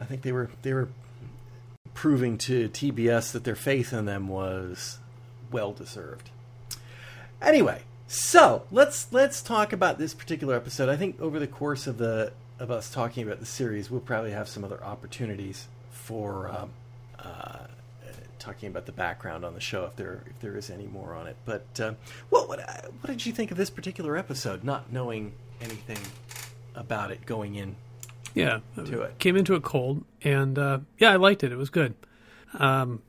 I 0.00 0.04
think 0.04 0.22
they 0.22 0.32
were 0.32 0.50
they 0.62 0.72
were 0.72 0.88
proving 1.94 2.36
to 2.38 2.68
TBS 2.68 3.32
that 3.32 3.44
their 3.44 3.54
faith 3.54 3.92
in 3.92 4.04
them 4.06 4.28
was 4.28 4.98
well 5.52 5.72
deserved. 5.72 6.30
Anyway, 7.40 7.82
so 8.08 8.64
let's 8.70 9.12
let's 9.12 9.42
talk 9.42 9.72
about 9.72 9.98
this 9.98 10.14
particular 10.14 10.56
episode. 10.56 10.88
I 10.88 10.96
think 10.96 11.20
over 11.20 11.38
the 11.38 11.46
course 11.46 11.86
of 11.86 11.98
the 11.98 12.32
of 12.58 12.70
us 12.70 12.90
talking 12.90 13.24
about 13.24 13.40
the 13.40 13.46
series, 13.46 13.90
we'll 13.90 14.00
probably 14.00 14.30
have 14.32 14.48
some 14.48 14.64
other 14.64 14.82
opportunities 14.82 15.66
for 15.90 16.48
um, 16.48 16.70
uh, 17.18 17.66
talking 18.44 18.68
about 18.68 18.86
the 18.86 18.92
background 18.92 19.44
on 19.44 19.54
the 19.54 19.60
show 19.60 19.84
if 19.86 19.96
there 19.96 20.22
if 20.26 20.38
there 20.40 20.56
is 20.56 20.70
any 20.70 20.86
more 20.86 21.14
on 21.14 21.26
it. 21.26 21.36
But 21.44 21.66
uh, 21.80 21.94
what 22.30 22.48
what 22.48 22.60
what 23.00 23.06
did 23.06 23.24
you 23.24 23.32
think 23.32 23.50
of 23.50 23.56
this 23.56 23.70
particular 23.70 24.16
episode? 24.16 24.62
Not 24.64 24.92
knowing 24.92 25.32
anything 25.60 25.98
about 26.74 27.10
it 27.10 27.24
going 27.26 27.54
in. 27.54 27.76
Yeah, 28.34 28.58
To 28.76 29.02
it. 29.02 29.18
came 29.20 29.36
into 29.36 29.54
it 29.54 29.62
cold, 29.62 30.04
and 30.24 30.58
uh, 30.58 30.80
yeah, 30.98 31.12
I 31.12 31.16
liked 31.16 31.44
it. 31.44 31.52
It 31.52 31.56
was 31.56 31.70
good. 31.70 31.94
Um, 32.58 33.00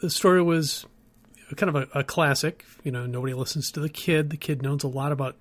the 0.00 0.10
story 0.10 0.42
was 0.42 0.84
kind 1.56 1.74
of 1.74 1.88
a, 1.94 2.00
a 2.00 2.04
classic. 2.04 2.64
You 2.84 2.92
know, 2.92 3.06
nobody 3.06 3.32
listens 3.32 3.70
to 3.72 3.80
the 3.80 3.88
kid. 3.88 4.28
The 4.30 4.36
kid 4.36 4.60
knows 4.62 4.84
a 4.84 4.88
lot 4.88 5.10
about 5.10 5.36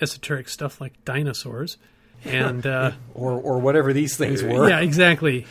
esoteric 0.00 0.48
stuff 0.48 0.80
like 0.80 1.04
dinosaurs, 1.04 1.78
and 2.24 2.64
uh, 2.64 2.92
or 3.14 3.32
or 3.32 3.58
whatever 3.58 3.92
these 3.92 4.16
things 4.16 4.40
were. 4.42 4.68
yeah, 4.68 4.78
exactly, 4.80 5.46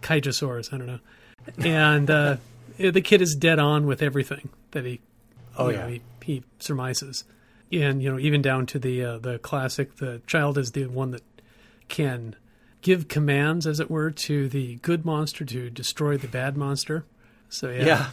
kaijosaurs. 0.00 0.72
I 0.72 0.78
don't 0.78 0.86
know, 0.86 1.00
and 1.58 2.10
uh, 2.10 2.36
the 2.90 3.00
kid 3.00 3.22
is 3.22 3.34
dead 3.34 3.58
on 3.58 3.86
with 3.86 4.02
everything 4.02 4.48
that 4.72 4.84
he. 4.84 5.00
Oh, 5.56 5.68
you 5.68 5.76
know, 5.76 5.86
yeah. 5.86 5.98
he, 6.22 6.34
he 6.34 6.42
surmises, 6.58 7.24
and 7.70 8.02
you 8.02 8.10
know, 8.10 8.18
even 8.18 8.40
down 8.40 8.66
to 8.66 8.78
the 8.78 9.04
uh, 9.04 9.18
the 9.18 9.38
classic. 9.38 9.96
The 9.96 10.22
child 10.26 10.56
is 10.58 10.72
the 10.72 10.86
one 10.86 11.10
that 11.10 11.22
can 11.88 12.36
give 12.80 13.08
commands, 13.08 13.66
as 13.66 13.80
it 13.80 13.90
were, 13.90 14.10
to 14.10 14.48
the 14.48 14.76
good 14.76 15.04
monster 15.04 15.44
to 15.44 15.70
destroy 15.70 16.16
the 16.16 16.28
bad 16.28 16.56
monster. 16.56 17.04
So 17.48 17.70
yeah, 17.70 17.84
Yeah. 17.84 18.10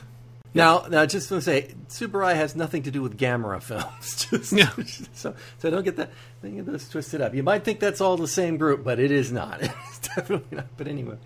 Now, 0.54 0.88
now, 0.90 1.06
just 1.06 1.30
want 1.30 1.44
to 1.44 1.46
say, 1.46 1.76
Tsuburaya 1.90 2.34
has 2.36 2.56
nothing 2.56 2.84
to 2.84 2.92
do 2.92 3.04
with 3.04 3.18
Gamera 3.18 3.62
films. 3.64 4.26
Just, 4.30 4.52
Yeah. 4.52 4.72
So, 5.14 5.36
so 5.60 5.70
don't 5.70 5.84
get 5.84 5.98
that, 5.98 6.12
don't 6.42 6.56
get 6.56 6.66
those 6.66 6.90
twisted 6.90 7.22
up. 7.22 7.36
You 7.36 7.44
might 7.44 7.64
think 7.64 7.80
that's 7.80 8.02
all 8.02 8.18
the 8.18 8.28
same 8.28 8.58
group, 8.58 8.84
but 8.84 9.00
it 9.00 9.12
is 9.12 9.32
not. 9.32 9.62
It's 9.62 10.00
definitely 10.00 10.58
not. 10.58 10.68
But 10.78 10.88
anyway, 10.88 11.18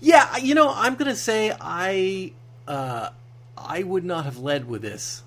yeah, 0.00 0.36
you 0.38 0.54
know, 0.54 0.70
I'm 0.74 0.96
gonna 0.96 1.16
say 1.16 1.54
I, 1.60 2.32
uh, 2.70 3.10
I 3.58 3.82
would 3.82 4.04
not 4.04 4.24
have 4.24 4.38
led 4.38 4.68
with 4.68 4.82
this 4.82 5.24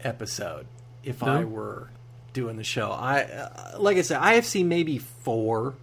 episode 0.00 0.66
if 1.04 1.22
I 1.22 1.44
were 1.44 1.90
doing 2.32 2.56
the 2.56 2.64
show. 2.64 2.90
I, 2.90 3.22
uh, 3.22 3.76
like 3.78 3.98
I 3.98 4.02
said, 4.02 4.18
I 4.20 4.34
have 4.34 4.46
seen 4.46 4.68
maybe 4.68 4.96
four 4.96 5.74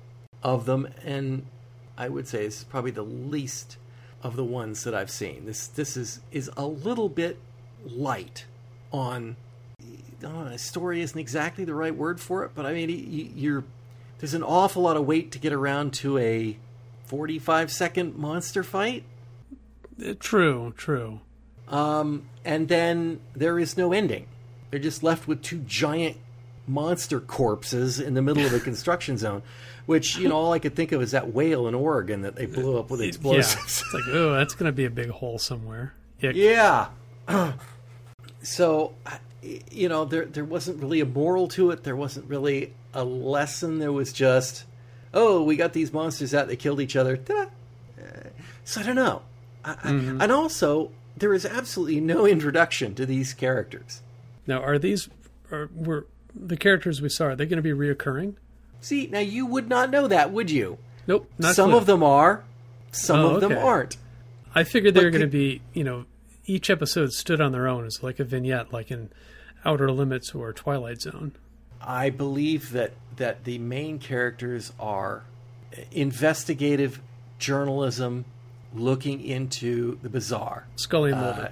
of 0.42 0.66
them, 0.66 0.88
and 1.06 1.46
I 1.98 2.10
would 2.10 2.28
say 2.28 2.46
this 2.46 2.60
is 2.60 2.64
probably 2.64 2.92
the 2.92 3.04
least 3.04 3.78
of 4.24 4.36
the 4.36 4.44
ones 4.44 4.84
that 4.86 4.96
I've 4.96 5.12
seen. 5.12 5.46
This 5.46 5.68
this 5.68 5.96
is 5.96 6.20
is 6.32 6.50
a 6.58 6.66
little 6.66 7.10
bit 7.10 7.38
light 7.86 8.46
on. 8.92 9.36
Know, 10.22 10.56
story 10.56 11.02
isn't 11.02 11.20
exactly 11.20 11.66
the 11.66 11.76
right 11.76 11.94
word 11.94 12.20
for 12.20 12.46
it, 12.46 12.52
but 12.56 12.66
I 12.66 12.74
mean, 12.74 12.90
you, 12.90 13.30
you're 13.36 13.64
there's 14.20 14.34
an 14.34 14.44
awful 14.44 14.82
lot 14.82 14.96
of 14.96 15.06
weight 15.06 15.34
to 15.34 15.40
get 15.40 15.52
around 15.52 15.94
to 15.96 16.18
a 16.18 16.58
45 17.06 17.72
second 17.72 18.16
monster 18.16 18.64
fight, 18.64 19.04
true, 20.20 20.74
true. 20.78 21.20
um, 21.68 22.24
and 22.46 22.68
then 22.68 23.20
there 23.36 23.60
is 23.60 23.78
no 23.78 23.94
ending. 23.94 24.28
They're 24.72 24.80
just 24.80 25.04
left 25.04 25.28
with 25.28 25.42
two 25.42 25.60
giant 25.60 26.18
monster 26.68 27.20
corpses 27.20 28.00
in 28.00 28.14
the 28.14 28.22
middle 28.22 28.46
of 28.46 28.54
a 28.54 28.60
construction 28.70 29.18
zone, 29.18 29.44
which 29.86 30.18
you 30.18 30.28
know 30.30 30.36
all 30.36 30.54
I 30.54 30.60
could 30.60 30.76
think 30.76 30.92
of 30.92 31.02
is 31.02 31.12
that 31.12 31.34
whale 31.34 31.68
in 31.68 31.76
Oregon 31.76 32.22
that 32.22 32.36
they 32.36 32.46
blew 32.46 32.78
up 32.80 32.90
with 32.90 33.02
Yeah, 33.02 33.08
explosives. 33.08 33.56
it's 33.64 33.94
like 33.94 34.04
oh, 34.10 34.34
that's 34.34 34.54
going 34.56 34.68
to 34.68 34.76
be 34.76 34.86
a 34.86 34.90
big 34.90 35.10
hole 35.10 35.38
somewhere. 35.40 35.94
Ick. 36.24 36.36
Yeah. 36.36 36.88
so, 38.42 38.94
you 39.72 39.90
know, 39.90 40.06
there 40.06 40.26
there 40.26 40.46
wasn't 40.46 40.82
really 40.82 41.02
a 41.02 41.06
moral 41.06 41.48
to 41.50 41.72
it. 41.72 41.84
There 41.84 41.96
wasn't 41.96 42.30
really 42.30 42.74
a 42.94 43.04
lesson. 43.04 43.80
There 43.80 43.92
was 43.92 44.14
just, 44.14 44.64
oh, 45.14 45.44
we 45.44 45.56
got 45.56 45.74
these 45.74 45.92
monsters 45.94 46.34
out. 46.34 46.48
They 46.48 46.56
killed 46.56 46.80
each 46.82 46.96
other. 46.96 47.18
Ta-da. 47.18 47.50
Uh, 48.02 48.30
So 48.64 48.82
I 48.82 48.84
don't 48.86 48.96
know. 48.96 49.22
I, 49.64 49.72
I, 49.72 49.76
mm-hmm. 49.76 50.22
and 50.22 50.32
also, 50.32 50.92
there 51.18 51.34
is 51.34 51.46
absolutely 51.46 52.00
no 52.00 52.26
introduction 52.26 52.96
to 52.96 53.06
these 53.06 53.34
characters. 53.34 54.02
Now, 54.48 54.62
are 54.62 54.78
these 54.78 55.10
are 55.52 55.70
were 55.74 56.08
the 56.36 56.58
characters 56.58 57.02
we 57.02 57.10
saw? 57.10 57.26
Are 57.28 57.36
they 57.36 57.46
going 57.46 57.62
to 57.62 57.64
be 57.64 57.72
reoccurring? 57.72 58.36
See, 58.82 59.08
now 59.08 59.20
you 59.20 59.46
would 59.46 59.70
not 59.70 59.90
know 59.90 60.08
that, 60.08 60.32
would 60.32 60.52
you? 60.52 60.78
Nope. 61.08 61.30
Not 61.38 61.56
some 61.56 61.70
clue. 61.70 61.78
of 61.78 61.86
them 61.86 62.04
are, 62.04 62.44
some 62.92 63.20
Oh, 63.20 63.36
of 63.36 63.42
them 63.42 63.58
aren't. 63.58 63.98
I 64.56 64.64
figured 64.64 64.94
they 64.94 65.04
were 65.04 65.10
going 65.10 65.22
to 65.22 65.28
be, 65.28 65.62
you 65.74 65.84
know, 65.84 66.06
each 66.46 66.70
episode 66.70 67.14
stood 67.14 67.40
on 67.40 67.52
their 67.52 67.68
own 67.68 67.86
as 67.86 68.04
like 68.04 68.20
a 68.20 68.24
vignette, 68.24 68.74
like 68.74 68.92
in 68.92 69.10
Outer 69.66 69.92
Limits 69.92 70.36
or 70.36 70.52
Twilight 70.54 71.02
Zone. 71.02 71.34
I 71.82 72.10
believe 72.10 72.72
that 72.72 72.92
that 73.18 73.44
the 73.44 73.58
main 73.58 74.00
characters 74.00 74.74
are 74.80 75.24
eh, 75.74 75.84
investigative 75.92 77.02
journalism 77.40 78.26
looking 78.76 79.24
into 79.24 79.98
the 80.02 80.10
bizarre. 80.10 80.66
Scully 80.76 81.12
and 81.12 81.20
Uh, 81.22 81.50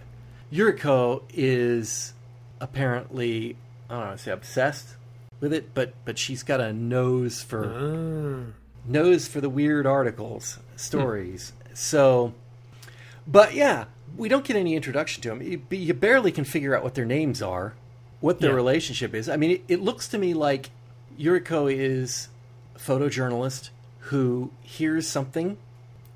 Yuriko 0.51 1.23
is 1.33 2.13
apparently 2.59 3.55
I 3.89 3.93
don't 3.99 4.09
know, 4.11 4.15
say 4.15 4.31
obsessed 4.31 4.87
with 5.39 5.51
it, 5.53 5.73
but 5.73 5.93
but 6.05 6.17
she's 6.17 6.43
got 6.43 6.61
a 6.61 6.71
nose 6.71 7.41
for 7.41 7.65
Ah. 7.65 8.51
nose 8.85 9.27
for 9.27 9.41
the 9.41 9.49
weird 9.49 9.85
articles, 9.85 10.59
stories. 10.75 11.51
So, 11.73 12.33
but 13.27 13.53
yeah, 13.53 13.85
we 14.17 14.29
don't 14.29 14.45
get 14.45 14.55
any 14.55 14.75
introduction 14.75 15.21
to 15.23 15.29
them. 15.29 15.41
You, 15.41 15.61
you 15.69 15.93
barely 15.93 16.31
can 16.31 16.43
figure 16.45 16.75
out 16.75 16.83
what 16.83 16.95
their 16.95 17.05
names 17.05 17.41
are, 17.41 17.73
what 18.19 18.39
their 18.39 18.51
Yeah. 18.51 18.55
relationship 18.55 19.13
is. 19.13 19.27
I 19.29 19.35
mean, 19.37 19.51
it, 19.51 19.63
it 19.67 19.81
looks 19.81 20.07
to 20.09 20.17
me 20.17 20.33
like 20.33 20.69
Yuriko 21.19 21.71
is 21.73 22.29
a 22.75 22.79
photojournalist 22.79 23.69
who 24.05 24.51
hears 24.61 25.07
something 25.07 25.57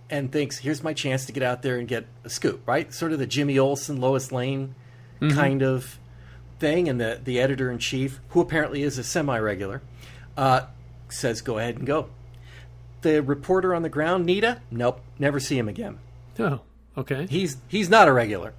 and 0.09 0.31
thinks, 0.31 0.59
"Here's 0.59 0.83
my 0.83 0.93
chance 0.93 1.25
to 1.25 1.31
get 1.31 1.43
out 1.43 1.61
there 1.61 1.77
and 1.77 1.87
get 1.87 2.05
a 2.23 2.29
scoop." 2.29 2.67
Right, 2.67 2.93
sort 2.93 3.11
of 3.11 3.19
the 3.19 3.27
Jimmy 3.27 3.57
Olsen, 3.59 3.99
Lois 3.99 4.31
Lane 4.31 4.75
kind 5.19 5.61
of 5.63 5.97
thing. 6.59 6.87
And 6.89 6.99
the 6.99 7.19
the 7.23 7.39
editor 7.39 7.71
in 7.71 7.79
chief, 7.79 8.19
who 8.29 8.41
apparently 8.41 8.83
is 8.83 8.97
a 8.97 9.03
semi 9.03 9.37
regular, 9.39 9.81
uh, 10.37 10.61
says, 11.09 11.41
"Go 11.41 11.57
ahead 11.57 11.77
and 11.77 11.85
go." 11.87 12.09
The 13.01 13.21
reporter 13.21 13.73
on 13.75 13.83
the 13.83 13.89
ground, 13.89 14.25
Nita, 14.25 14.61
nope, 14.71 14.99
never 15.19 15.39
see 15.39 15.57
him 15.57 15.69
again. 15.69 15.99
Oh, 16.39 16.61
okay. 16.97 17.27
He's 17.29 17.57
he's 17.67 17.89
not 17.89 18.07
a 18.07 18.13
regular. 18.13 18.53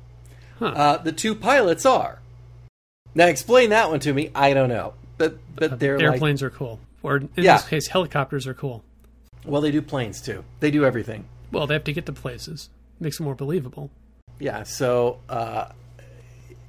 Huh. 0.58 0.66
Uh, 0.66 0.96
the 0.98 1.12
two 1.12 1.34
pilots 1.34 1.84
are. 1.84 2.20
Now 3.14 3.26
explain 3.26 3.70
that 3.70 3.90
one 3.90 4.00
to 4.00 4.12
me. 4.12 4.30
I 4.34 4.54
don't 4.54 4.68
know, 4.68 4.94
but 5.18 5.38
but 5.54 5.78
they're 5.80 5.98
like 5.98 6.04
Airplanes 6.14 6.42
are 6.42 6.50
cool. 6.50 6.80
Or 7.02 7.16
in 7.18 7.28
Yeah. 7.36 7.56
this 7.58 7.66
case, 7.68 7.86
helicopters 7.88 8.46
are 8.46 8.54
cool. 8.54 8.82
well, 9.44 9.60
they 9.60 9.70
do 9.70 9.80
planes 9.82 10.20
too. 10.20 10.44
They 10.60 10.70
do 10.70 10.84
everything. 10.84 11.24
Well, 11.52 11.66
they 11.66 11.74
have 11.74 11.84
to 11.84 11.92
get 11.92 12.06
to 12.06 12.12
places. 12.12 12.70
Makes 13.00 13.20
it 13.20 13.22
more 13.22 13.34
believable. 13.34 13.90
Yeah. 14.38 14.62
So 14.64 15.18
uh, 15.28 15.66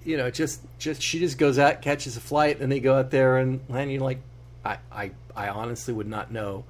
you 0.06 0.18
know, 0.18 0.30
just 0.32 0.62
just 0.80 1.02
she 1.02 1.20
just 1.20 1.38
goes 1.38 1.58
out, 1.60 1.82
catches 1.82 2.16
a 2.18 2.22
flight, 2.22 2.60
and 2.62 2.72
they 2.72 2.80
go 2.80 2.96
out 2.98 3.12
there 3.12 3.38
and 3.38 3.60
land. 3.70 3.92
You're 3.92 4.02
like, 4.02 4.20
I 4.64 4.78
I 4.92 5.12
I 5.36 5.50
honestly 5.50 5.94
would 5.94 6.08
not 6.08 6.32
know 6.32 6.64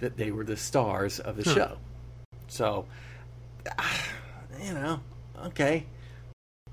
that 0.00 0.16
they 0.16 0.30
were 0.30 0.44
the 0.44 0.56
stars 0.56 1.20
of 1.20 1.36
the 1.36 1.44
Huh. 1.44 1.54
show. 1.54 1.78
So, 2.48 2.86
you 4.62 4.72
know, 4.74 5.00
okay. 5.46 5.86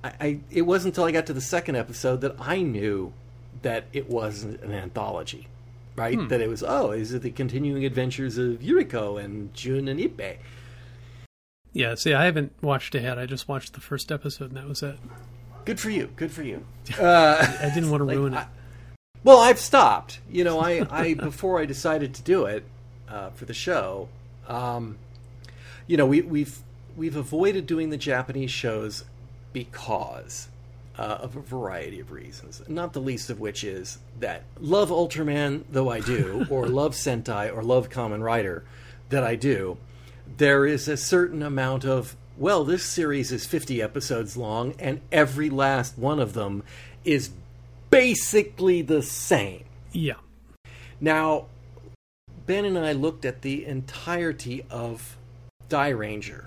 I, 0.04 0.12
I 0.20 0.40
it 0.52 0.64
wasn't 0.64 0.94
until 0.94 1.06
I 1.06 1.12
got 1.12 1.26
to 1.28 1.34
the 1.34 1.42
second 1.42 1.76
episode 1.76 2.22
that 2.22 2.36
I 2.40 2.62
knew 2.62 3.14
that 3.62 3.86
it 3.94 4.10
wasn't 4.10 4.62
an 4.62 4.72
anthology, 4.74 5.48
right? 5.96 6.18
Hmm. 6.18 6.28
That 6.30 6.42
it 6.42 6.50
was 6.50 6.64
oh, 6.64 6.92
is 6.92 7.14
it 7.14 7.22
the 7.22 7.32
continuing 7.32 7.86
adventures 7.86 8.38
of 8.38 8.60
Yuriko 8.60 9.22
and 9.24 9.54
Jun 9.54 9.88
and 9.88 10.00
Ippei? 10.00 10.38
Yeah, 11.74 11.96
see, 11.96 12.14
I 12.14 12.26
haven't 12.26 12.52
watched 12.62 12.96
ahead. 12.96 13.18
I 13.20 13.26
just 13.26 13.48
watched 13.48 13.74
the 13.74 13.82
first 13.82 14.12
episode, 14.12 14.46
and 14.50 14.58
that 14.58 14.68
was 14.68 14.82
it. 14.84 14.98
Good 15.66 15.80
for 15.80 15.90
you. 15.90 16.10
Good 16.16 16.32
for 16.32 16.44
you. 16.44 16.66
Uh, 17.00 17.38
I 17.62 17.70
didn't 17.74 17.92
want 17.92 18.02
to 18.02 18.06
like, 18.06 18.16
ruin 18.18 18.34
it. 18.34 18.38
I- 18.38 18.48
well, 19.24 19.40
I've 19.40 19.60
stopped. 19.60 20.20
You 20.32 20.44
know, 20.44 20.60
I, 20.60 20.86
I 20.90 21.14
before 21.30 21.60
I 21.60 21.66
decided 21.66 22.14
to 22.16 22.22
do 22.24 22.46
it 22.46 22.64
uh, 23.08 23.30
for 23.32 23.46
the 23.46 23.54
show, 23.54 24.08
Um, 24.48 24.98
you 25.88 25.98
know, 25.98 26.06
we, 26.06 26.22
we've 26.22 26.58
we've 26.98 27.16
avoided 27.16 27.68
doing 27.68 27.90
the 27.92 27.98
Japanese 27.98 28.50
shows 28.52 29.04
because 29.54 30.48
uh, 30.98 31.02
of 31.22 31.36
a 31.36 31.42
variety 31.42 32.00
of 32.00 32.12
reasons. 32.12 32.62
Not 32.68 32.94
the 32.94 33.02
least 33.02 33.30
of 33.30 33.40
which 33.40 33.64
is 33.64 34.00
that 34.20 34.44
love 34.60 34.90
Ultraman 34.90 35.64
though 35.72 35.90
I 35.90 36.00
do, 36.00 36.46
or 36.50 36.68
love 36.68 36.94
Sentai, 36.94 37.54
or 37.54 37.62
love 37.64 37.90
Kamen 37.90 38.22
Rider 38.24 38.64
that 39.10 39.24
I 39.24 39.36
do. 39.36 39.78
There 40.38 40.66
is 40.66 40.88
a 40.88 40.98
certain 40.98 41.42
amount 41.44 41.86
of 41.86 42.16
well, 42.40 42.64
this 42.64 42.86
series 42.86 43.34
is 43.34 43.46
50 43.46 43.82
episodes 43.82 44.38
long, 44.38 44.74
and 44.80 45.02
every 45.12 45.50
last 45.50 45.98
one 45.98 46.22
of 46.22 46.32
them 46.32 46.64
is 47.04 47.32
basically 47.90 48.82
the 48.82 49.04
same. 49.04 49.66
Yeah. 49.92 50.14
Now, 51.02 51.48
Ben 52.46 52.64
and 52.64 52.80
I 52.80 52.94
looked 52.94 53.26
at 53.26 53.42
the 53.42 53.66
entirety 53.66 54.66
of 54.70 55.18
Dairanger 55.70 56.46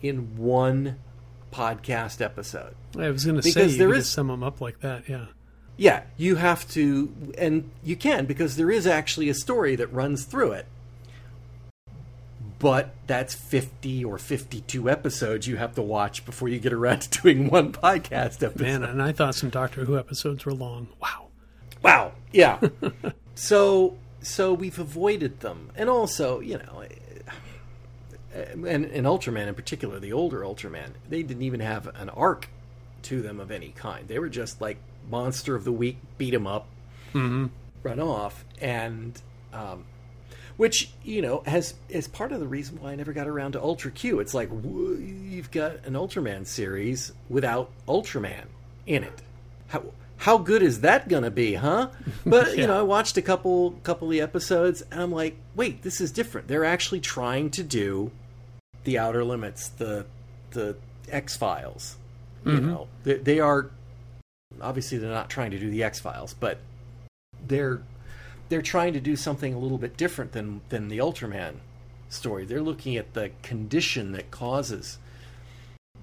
in 0.00 0.36
one 0.38 0.98
podcast 1.52 2.22
episode. 2.22 2.74
I 2.98 3.10
was 3.10 3.26
going 3.26 3.40
to 3.40 3.42
say 3.42 3.66
there 3.76 3.92
is- 3.92 4.08
sum 4.08 4.28
them 4.28 4.42
up 4.42 4.62
like 4.62 4.80
that. 4.80 5.06
Yeah. 5.06 5.26
Yeah, 5.76 6.04
you 6.16 6.36
have 6.36 6.66
to, 6.70 7.12
and 7.36 7.70
you 7.84 7.96
can 7.96 8.24
because 8.24 8.56
there 8.56 8.70
is 8.70 8.86
actually 8.86 9.28
a 9.28 9.34
story 9.34 9.76
that 9.76 9.92
runs 9.92 10.24
through 10.24 10.52
it. 10.52 10.64
But 12.58 12.94
that's 13.06 13.34
50 13.34 14.04
or 14.04 14.16
52 14.16 14.88
episodes 14.88 15.46
you 15.46 15.56
have 15.56 15.74
to 15.74 15.82
watch 15.82 16.24
before 16.24 16.48
you 16.48 16.58
get 16.58 16.72
around 16.72 17.00
to 17.10 17.22
doing 17.22 17.48
one 17.48 17.72
podcast 17.72 18.42
episode. 18.42 18.60
Man, 18.60 18.82
and 18.82 19.02
I 19.02 19.12
thought 19.12 19.34
some 19.34 19.50
Doctor 19.50 19.84
Who 19.84 19.98
episodes 19.98 20.44
were 20.46 20.54
long. 20.54 20.88
Wow. 21.00 21.26
Wow. 21.82 22.12
Yeah. 22.32 22.60
so 23.34 23.98
so 24.22 24.52
we've 24.52 24.78
avoided 24.78 25.40
them, 25.40 25.70
and 25.76 25.88
also 25.88 26.40
you 26.40 26.58
know, 26.58 26.80
eh, 28.34 28.44
and, 28.52 28.66
and 28.66 29.06
Ultraman 29.06 29.46
in 29.46 29.54
particular, 29.54 30.00
the 30.00 30.12
older 30.12 30.40
Ultraman, 30.40 30.92
they 31.08 31.22
didn't 31.22 31.42
even 31.42 31.60
have 31.60 31.86
an 31.96 32.08
arc 32.10 32.48
to 33.02 33.22
them 33.22 33.38
of 33.38 33.50
any 33.50 33.68
kind. 33.68 34.08
They 34.08 34.18
were 34.18 34.28
just 34.28 34.60
like 34.60 34.78
monster 35.08 35.54
of 35.54 35.64
the 35.64 35.72
week, 35.72 35.98
beat 36.18 36.34
'em 36.34 36.46
up, 36.46 36.66
run 37.82 38.00
off, 38.00 38.44
and 38.60 39.20
um, 39.52 39.84
which 40.56 40.90
you 41.02 41.22
know 41.22 41.42
has 41.46 41.74
is 41.88 42.08
part 42.08 42.32
of 42.32 42.40
the 42.40 42.46
reason 42.46 42.80
why 42.80 42.92
I 42.92 42.96
never 42.96 43.12
got 43.12 43.28
around 43.28 43.52
to 43.52 43.62
Ultra 43.62 43.90
Q. 43.90 44.20
It's 44.20 44.34
like 44.34 44.48
wh- 44.48 45.00
you've 45.00 45.50
got 45.50 45.84
an 45.84 45.94
Ultraman 45.94 46.46
series 46.46 47.12
without 47.28 47.70
Ultraman 47.86 48.46
in 48.86 49.04
it. 49.04 49.22
How 49.68 49.84
how 50.18 50.38
good 50.38 50.62
is 50.62 50.80
that 50.80 51.08
gonna 51.08 51.30
be, 51.30 51.54
huh? 51.54 51.90
But 52.26 52.56
you 52.56 52.66
know, 52.66 52.78
I 52.78 52.82
watched 52.82 53.16
a 53.16 53.22
couple 53.22 53.72
couple 53.82 54.08
of 54.08 54.12
the 54.12 54.20
episodes, 54.20 54.82
and 54.90 55.00
I'm 55.00 55.12
like, 55.12 55.36
wait, 55.54 55.82
this 55.82 56.00
is 56.00 56.10
different. 56.10 56.48
They're 56.48 56.64
actually 56.64 57.00
trying 57.00 57.50
to 57.50 57.62
do 57.62 58.10
the 58.84 58.98
Outer 58.98 59.24
Limits, 59.24 59.68
the 59.68 60.06
the 60.50 60.76
X 61.08 61.36
Files. 61.36 61.96
You 62.44 62.52
mm-hmm. 62.52 62.66
know, 62.66 62.88
they, 63.02 63.14
they 63.14 63.40
are 63.40 63.70
obviously 64.60 64.98
they're 64.98 65.10
not 65.10 65.28
trying 65.28 65.50
to 65.50 65.58
do 65.58 65.70
the 65.70 65.82
X 65.82 66.00
Files, 66.00 66.34
but 66.34 66.58
they're 67.46 67.82
they're 68.48 68.62
trying 68.62 68.92
to 68.92 69.00
do 69.00 69.16
something 69.16 69.52
a 69.54 69.58
little 69.58 69.78
bit 69.78 69.96
different 69.96 70.32
than 70.32 70.60
than 70.68 70.88
the 70.88 70.98
Ultraman 70.98 71.56
story. 72.08 72.44
They're 72.44 72.62
looking 72.62 72.96
at 72.96 73.14
the 73.14 73.30
condition 73.42 74.12
that 74.12 74.30
causes 74.30 74.98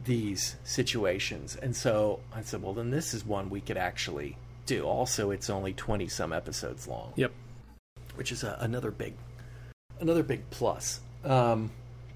these 0.06 0.58
situations, 0.64 1.56
and 1.56 1.76
so 1.76 2.20
I 2.36 2.42
said, 2.42 2.62
well, 2.62 2.74
then 2.74 2.90
this 2.92 3.14
is 3.14 3.26
one 3.26 3.50
we 3.50 3.62
could 3.62 3.78
actually 3.78 4.38
do. 4.66 4.84
Also, 4.84 5.32
it's 5.32 5.50
only 5.50 5.74
twenty 5.74 6.08
some 6.08 6.34
episodes 6.34 6.88
long 6.88 7.14
Yep. 7.16 7.32
which 8.16 8.32
is 8.32 8.44
a, 8.44 8.58
another 8.60 8.92
big 8.92 9.14
another 10.00 10.24
big 10.24 10.50
plus. 10.50 11.00
Um, 11.24 11.72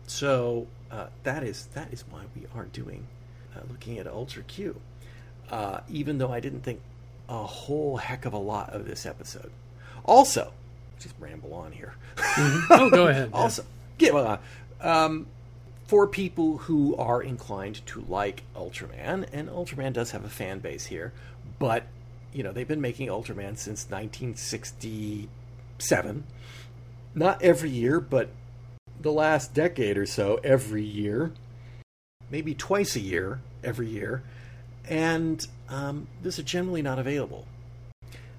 so 0.07 0.67
uh, 0.91 1.07
that 1.23 1.43
is 1.43 1.67
that 1.73 1.93
is 1.93 2.03
why 2.09 2.23
we 2.35 2.45
are 2.55 2.65
doing 2.65 3.07
uh, 3.55 3.61
looking 3.69 3.97
at 3.99 4.07
Ultra 4.07 4.43
Q. 4.43 4.79
Uh, 5.49 5.79
even 5.89 6.17
though 6.17 6.31
I 6.31 6.41
didn't 6.41 6.61
think 6.61 6.81
a 7.29 7.43
whole 7.43 7.95
heck 7.97 8.25
of 8.25 8.33
a 8.33 8.37
lot 8.37 8.73
of 8.73 8.85
this 8.85 9.05
episode. 9.05 9.51
Also, 10.07 10.53
just 10.99 11.13
ramble 11.19 11.53
on 11.53 11.73
here. 11.73 11.93
Oh, 12.69 12.89
go 12.91 13.07
ahead. 13.09 13.31
Also, 13.33 13.65
yeah, 13.99 14.11
well, 14.11 14.39
uh, 14.81 14.87
um, 14.87 15.27
for 15.85 16.07
people 16.07 16.57
who 16.57 16.95
are 16.95 17.21
inclined 17.21 17.85
to 17.87 18.05
like 18.07 18.43
Ultraman, 18.55 19.27
and 19.31 19.49
Ultraman 19.49 19.93
does 19.93 20.11
have 20.11 20.25
a 20.25 20.29
fan 20.29 20.59
base 20.59 20.85
here, 20.85 21.13
but 21.59 21.83
you 22.33 22.43
know 22.43 22.51
they've 22.51 22.67
been 22.67 22.81
making 22.81 23.09
Ultraman 23.09 23.57
since 23.57 23.89
1967. 23.89 26.23
Not 27.13 27.41
every 27.41 27.69
year, 27.69 27.99
but 27.99 28.29
the 28.99 29.11
last 29.11 29.53
decade 29.53 29.97
or 29.97 30.05
so, 30.05 30.39
every 30.43 30.83
year, 30.83 31.31
maybe 32.29 32.53
twice 32.53 32.95
a 32.95 32.99
year, 32.99 33.41
every 33.63 33.87
year, 33.87 34.23
and 34.87 35.45
um, 35.69 36.07
these 36.21 36.37
are 36.39 36.43
generally 36.43 36.81
not 36.81 36.99
available 36.99 37.45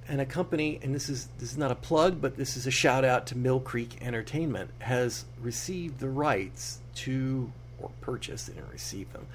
and 0.09 0.21
a 0.21 0.27
company, 0.27 0.81
and 0.83 0.94
this 0.94 1.09
is 1.09 1.29
this 1.38 1.53
is 1.53 1.59
not 1.59 1.71
a 1.71 1.75
plug, 1.75 2.21
but 2.21 2.37
this 2.37 2.57
is 2.57 2.66
a 2.66 2.71
shout 2.71 3.05
out 3.05 3.27
to 3.29 3.37
Mill 3.37 3.61
Creek 3.61 3.99
Entertainment, 4.01 4.71
has 4.81 5.25
received 5.40 6.01
the 6.01 6.09
rights 6.09 6.79
to 6.97 7.53
or 7.79 7.90
purchased, 8.01 8.49
they 8.49 8.55
didn't 8.55 8.73
receive 8.73 9.12
them, 9.12 9.27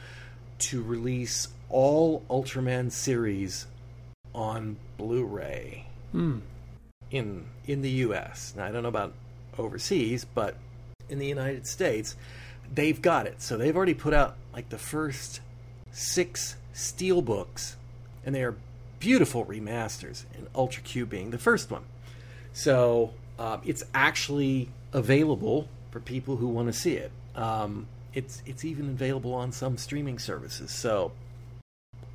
to 0.60 0.82
release 0.82 1.48
all 1.70 2.24
Ultraman 2.30 2.92
series 2.92 3.68
on 4.36 4.78
Blu-ray 4.98 5.86
Hmm. 6.12 6.40
in 7.12 7.46
in 7.66 7.82
the 7.82 7.90
U.S. 7.90 8.54
Now 8.58 8.66
I 8.66 8.72
don't 8.72 8.84
know 8.84 8.90
about 8.90 9.14
overseas, 9.58 10.26
but 10.26 10.56
in 11.10 11.20
the 11.20 11.28
United 11.28 11.68
States, 11.68 12.16
they've 12.74 13.02
got 13.02 13.28
it. 13.28 13.42
So 13.42 13.58
they've 13.58 13.76
already 13.76 13.94
put 13.94 14.14
out 14.14 14.36
like 14.54 14.70
the 14.70 14.78
first 14.78 15.42
six 15.92 16.56
steel 16.74 17.22
books, 17.22 17.78
and 18.26 18.34
they 18.34 18.44
are 18.44 18.56
beautiful 19.04 19.46
remasters. 19.46 20.24
And 20.34 20.48
Ultra 20.56 20.82
Q 20.82 21.06
being 21.06 21.32
the 21.32 21.38
first 21.38 21.70
one. 21.70 21.84
So 22.54 23.13
um, 23.38 23.62
it's 23.66 23.84
actually 23.94 24.70
available 24.94 25.68
for 25.92 26.00
people 26.00 26.38
who 26.38 26.48
want 26.48 26.68
to 26.70 26.74
see 26.74 26.94
it. 26.94 27.12
Um, 27.36 27.88
it's 28.13 28.42
it's 28.46 28.63
even 28.63 28.89
available 28.89 29.34
on 29.34 29.52
some 29.52 29.78
streaming 29.78 30.20
services. 30.20 30.72
So 30.72 31.12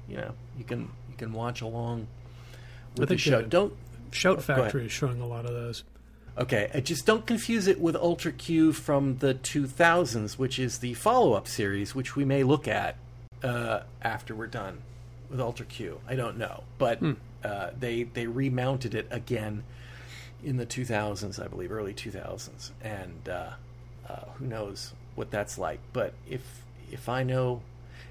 you 0.08 0.16
know 0.16 0.32
you 0.56 0.64
can 0.64 0.90
you 1.10 1.16
can 1.18 1.32
watch 1.32 1.60
along 1.60 2.06
I 2.96 3.00
with 3.00 3.10
the 3.10 3.18
show. 3.18 3.42
Don't 3.42 3.74
Shout 4.10 4.38
Oh. 4.38 4.40
Factory 4.40 4.86
is 4.86 4.92
showing 4.92 5.20
a 5.20 5.26
lot 5.26 5.44
of 5.44 5.52
those. 5.52 5.84
Okay, 6.38 6.70
uh, 6.72 6.80
just 6.80 7.04
don't 7.04 7.26
confuse 7.26 7.66
it 7.66 7.80
with 7.80 7.96
Ultra 7.96 8.32
Q 8.32 8.72
from 8.72 9.18
the 9.18 9.34
2000s, 9.34 10.38
which 10.38 10.58
is 10.58 10.78
the 10.78 10.94
follow 10.94 11.34
up 11.34 11.46
series, 11.46 11.94
which 11.94 12.16
we 12.16 12.24
may 12.24 12.44
look 12.44 12.66
at 12.66 12.96
uh, 13.42 13.80
after 14.00 14.34
we're 14.34 14.46
done 14.46 14.78
with 15.30 15.40
Ultra 15.40 15.66
Q. 15.66 16.00
I 16.08 16.14
don't 16.14 16.38
know. 16.38 16.64
But 16.78 17.00
uh, 17.44 17.70
they, 17.78 18.04
they 18.04 18.26
remounted 18.26 18.94
it 18.94 19.06
again 19.10 19.64
in 20.42 20.56
the 20.56 20.66
2000s, 20.66 21.42
I 21.42 21.48
believe, 21.48 21.72
early 21.72 21.94
2000s. 21.94 22.70
And 22.82 23.28
uh, 23.28 23.50
uh, 24.08 24.24
who 24.38 24.46
knows 24.46 24.92
what 25.14 25.30
that's 25.30 25.58
like. 25.58 25.80
But 25.92 26.14
if, 26.28 26.62
if 26.90 27.08
I 27.08 27.22
know. 27.22 27.62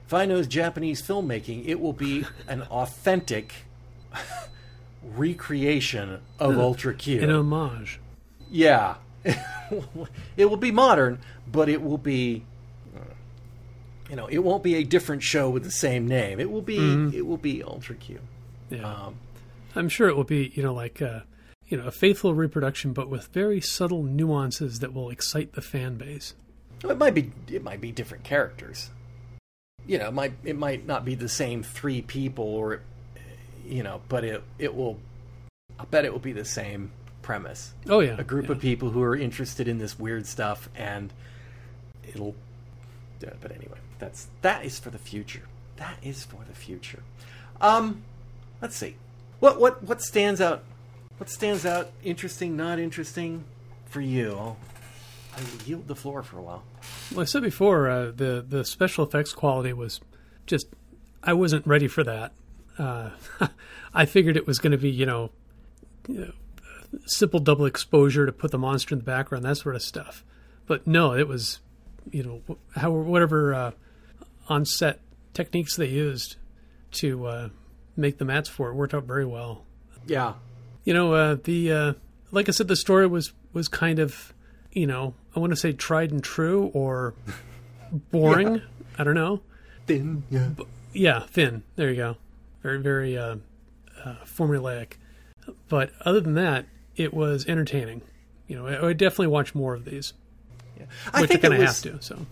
If 0.06 0.14
I 0.14 0.26
know 0.26 0.42
Japanese 0.42 1.02
filmmaking, 1.02 1.68
it 1.68 1.82
will 1.82 1.92
be 1.92 2.24
an 2.48 2.62
authentic 2.64 3.54
recreation 5.04 6.22
of 6.40 6.58
Ultra 6.60 6.94
Q. 6.94 7.22
An 7.22 7.30
homage. 7.30 8.00
Yeah. 8.50 8.96
it 10.38 10.46
will 10.46 10.58
be 10.58 10.72
modern, 10.72 11.20
but 11.52 11.68
it 11.70 11.82
will 11.82 11.98
be 11.98 12.44
you 14.10 14.16
know, 14.16 14.28
it 14.28 14.40
won't 14.40 14.64
be 14.64 14.76
a 14.76 14.84
different 14.84 15.24
show 15.24 15.50
with 15.50 15.64
the 15.64 15.72
same 15.72 16.08
name. 16.08 16.40
It 16.40 16.50
will 16.50 16.62
be 16.62 16.78
it 17.14 17.26
will 17.26 17.38
be 17.38 17.64
Ultra 17.64 17.96
Q. 17.96 18.20
Yeah. 18.70 18.90
Um, 18.90 19.16
I'm 19.76 19.90
sure 19.90 20.08
it 20.08 20.16
will 20.16 20.24
be, 20.24 20.52
you 20.56 20.64
know, 20.64 20.74
like 20.74 21.02
uh, 21.02 21.22
you 21.68 21.78
know, 21.78 21.88
a 21.88 21.92
faithful 21.92 22.34
reproduction, 22.34 22.94
but 22.94 23.10
with 23.10 23.28
very 23.28 23.60
subtle 23.60 24.04
nuances 24.04 24.80
that 24.80 24.94
will 24.94 25.10
excite 25.10 25.54
the 25.54 25.62
fan 25.62 25.96
base. 25.98 26.34
it 26.84 26.98
might 26.98 27.14
be 27.14 27.32
it 27.50 27.64
might 27.64 27.82
be 27.82 27.92
different 27.92 28.24
characters. 28.24 28.90
You 29.86 29.98
know, 29.98 30.08
it 30.08 30.14
might 30.14 30.34
it 30.44 30.58
might 30.58 30.86
not 30.86 31.04
be 31.04 31.16
the 31.16 31.30
same 31.30 31.64
three 31.64 32.02
people 32.02 32.46
or 32.46 32.82
you 33.68 33.84
know, 33.84 34.02
but 34.08 34.24
it 34.24 34.44
it 34.58 34.74
will 34.74 35.00
I 35.78 35.86
bet 35.86 36.06
it 36.06 36.14
will 36.14 36.20
be 36.20 36.34
the 36.34 36.46
same 36.46 36.92
premise. 37.22 37.74
Oh 37.90 38.00
yeah, 38.00 38.16
a 38.18 38.24
group 38.24 38.46
yeah. 38.46 38.54
of 38.54 38.60
people 38.60 38.92
who 38.92 39.04
are 39.04 39.16
interested 39.16 39.68
in 39.68 39.80
this 39.80 40.00
weird 40.00 40.26
stuff 40.26 40.70
and 40.76 41.12
it'll 42.08 42.36
yeah, 43.22 43.34
but 43.42 43.52
anyway 43.52 43.78
that's 44.00 44.28
that 44.42 44.66
is 44.66 44.80
for 44.80 44.90
the 44.90 44.98
future. 44.98 45.44
That 45.78 45.98
is 46.02 46.24
for 46.24 46.44
the 46.48 46.56
future. 46.56 47.04
Um 47.62 48.04
let's 48.62 48.76
see. 48.76 48.96
What 49.40 49.60
what 49.60 49.84
what 49.84 50.02
stands 50.02 50.42
out 50.42 50.64
what 51.18 51.30
stands 51.30 51.66
out 51.66 51.92
interesting 52.04 52.56
not 52.56 52.80
interesting 52.80 53.44
for 53.86 54.02
you? 54.02 54.56
I 55.36 55.42
yield 55.66 55.88
the 55.88 55.96
floor 55.96 56.24
for 56.24 56.40
a 56.40 56.42
while. 56.42 56.64
Well, 57.12 57.22
I 57.22 57.26
said 57.26 57.44
before, 57.44 57.90
uh, 57.90 58.06
the 58.06 58.44
the 58.48 58.66
special 58.66 59.06
effects 59.06 59.34
quality 59.34 59.74
was 59.74 60.02
just 60.46 60.68
I 61.24 61.34
wasn't 61.34 61.66
ready 61.68 61.88
for 61.88 62.04
that. 62.04 62.34
Uh, 62.78 63.12
I 63.94 64.06
figured 64.06 64.38
it 64.38 64.48
was 64.48 64.60
going 64.60 64.72
to 64.72 64.78
be, 64.78 64.90
you 64.90 65.06
know, 65.06 65.32
you 66.08 66.20
know, 66.22 66.32
simple 67.06 67.40
double 67.40 67.66
exposure 67.66 68.26
to 68.26 68.32
put 68.32 68.52
the 68.52 68.58
monster 68.58 68.94
in 68.96 69.00
the 69.00 69.06
background, 69.06 69.46
that 69.46 69.58
sort 69.58 69.76
of 69.76 69.82
stuff. 69.82 70.24
but 70.68 70.86
no, 70.88 71.14
it 71.14 71.28
was 71.28 71.60
you 72.12 72.24
know 72.24 72.58
how 72.76 72.92
whatever 72.92 73.54
uh, 73.54 73.72
on 74.48 74.66
set 74.66 75.00
techniques 75.34 75.76
they 75.76 75.88
used 75.88 76.36
to 76.92 77.26
uh, 77.26 77.50
make 77.96 78.18
the 78.18 78.26
mattes 78.26 78.48
for 78.48 78.70
it 78.70 78.74
worked 78.74 78.94
out 78.94 79.04
very 79.04 79.26
well. 79.26 79.66
Yeah. 80.06 80.34
You 80.84 80.94
know, 80.94 81.14
uh, 81.14 81.38
the 81.44 81.72
uh, 81.72 81.94
like 82.32 82.48
I 82.48 82.52
said, 82.52 82.68
the 82.68 82.76
story 82.76 83.08
was 83.08 83.34
was 83.54 83.68
kind 83.68 84.00
of 84.00 84.34
you 84.72 84.88
know 84.88 85.14
I 85.36 85.40
want 85.40 85.52
to 85.52 85.58
say 85.58 85.74
tried 85.74 86.12
and 86.12 86.24
true 86.24 86.72
or 86.74 87.14
boring. 88.12 88.56
Yeah. 88.56 88.62
I 88.98 89.04
don't 89.04 89.16
know. 89.16 89.42
Thin. 89.86 90.24
Yeah. 90.30 90.50
Yeah, 90.94 91.20
thin. 91.28 91.64
There 91.76 91.90
you 91.90 91.96
go. 91.96 92.18
Very 92.64 92.82
very 92.82 93.18
uh, 93.18 93.38
uh, 94.04 94.16
formulaic. 94.26 94.94
But 95.70 95.92
other 96.02 96.20
than 96.20 96.34
that, 96.34 96.66
it 96.96 97.14
was 97.14 97.46
entertaining. 97.46 98.02
You 98.48 98.58
know, 98.58 98.68
I, 98.68 98.74
I 98.76 98.82
would 98.84 98.98
definitely 98.98 99.28
watch 99.28 99.54
more 99.54 99.76
of 99.76 99.86
these, 99.86 100.14
yeah. 100.78 100.86
I 101.14 101.22
which 101.22 101.30
I 101.30 101.34
think 101.34 101.42
kind 101.42 101.54
it 101.54 101.60
of 101.62 101.68
have 101.68 101.82
to. 101.82 102.02
So 102.02 102.26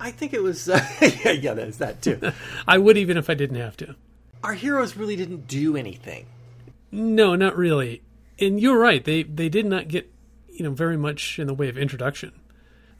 I, 0.00 0.10
think 0.10 0.32
it 0.32 0.42
was. 0.42 0.68
Uh, 0.68 0.84
yeah, 1.24 1.32
yeah, 1.32 1.54
there's 1.54 1.78
that 1.78 2.02
too. 2.02 2.20
I 2.68 2.78
would 2.78 2.96
even 2.96 3.16
if 3.16 3.28
I 3.28 3.34
didn't 3.34 3.56
have 3.56 3.76
to. 3.78 3.94
Our 4.42 4.54
heroes 4.54 4.96
really 4.96 5.16
didn't 5.16 5.48
do 5.48 5.76
anything. 5.76 6.26
No, 6.90 7.34
not 7.34 7.56
really. 7.56 8.02
And 8.38 8.60
you're 8.60 8.78
right. 8.78 9.04
They 9.04 9.22
they 9.22 9.48
did 9.48 9.66
not 9.66 9.88
get 9.88 10.12
you 10.48 10.64
know 10.64 10.70
very 10.70 10.96
much 10.96 11.38
in 11.38 11.46
the 11.46 11.54
way 11.54 11.68
of 11.68 11.78
introduction, 11.78 12.32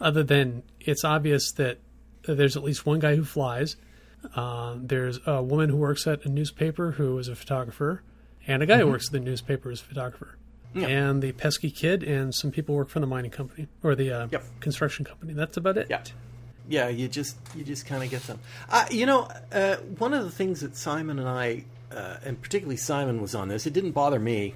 other 0.00 0.22
than 0.22 0.62
it's 0.80 1.04
obvious 1.04 1.52
that 1.52 1.78
there's 2.22 2.56
at 2.56 2.62
least 2.62 2.86
one 2.86 2.98
guy 2.98 3.16
who 3.16 3.24
flies. 3.24 3.76
Uh, 4.34 4.76
there's 4.78 5.20
a 5.26 5.42
woman 5.42 5.68
who 5.68 5.76
works 5.76 6.06
at 6.06 6.24
a 6.24 6.28
newspaper 6.28 6.92
who 6.92 7.18
is 7.18 7.28
a 7.28 7.36
photographer, 7.36 8.02
and 8.46 8.62
a 8.62 8.66
guy 8.66 8.78
who 8.78 8.86
works 8.86 9.08
at 9.08 9.12
the 9.12 9.20
newspaper 9.20 9.70
is 9.70 9.80
a 9.80 9.84
photographer. 9.84 10.36
And 10.74 11.22
the 11.22 11.32
pesky 11.32 11.70
kid 11.70 12.02
and 12.02 12.34
some 12.34 12.50
people 12.50 12.74
work 12.74 12.88
for 12.88 12.98
the 13.00 13.06
mining 13.06 13.30
company 13.30 13.68
or 13.82 13.94
the 13.94 14.10
uh, 14.10 14.28
Yep. 14.30 14.44
construction 14.60 15.04
company. 15.04 15.32
That's 15.32 15.56
about 15.56 15.76
it. 15.78 15.86
Yeah. 15.88 16.02
Yeah, 16.68 16.88
you 16.88 17.08
just 17.08 17.36
you 17.54 17.62
just 17.62 17.84
kind 17.86 18.02
of 18.02 18.10
get 18.10 18.22
them. 18.22 18.38
Uh, 18.70 18.86
you 18.90 19.04
know, 19.06 19.28
uh, 19.52 19.76
one 19.98 20.14
of 20.14 20.24
the 20.24 20.30
things 20.30 20.62
that 20.62 20.76
Simon 20.76 21.18
and 21.18 21.28
I, 21.28 21.64
uh, 21.94 22.16
and 22.24 22.40
particularly 22.40 22.78
Simon, 22.78 23.20
was 23.20 23.34
on 23.34 23.48
this. 23.48 23.66
It 23.66 23.74
didn't 23.74 23.92
bother 23.92 24.18
me, 24.18 24.54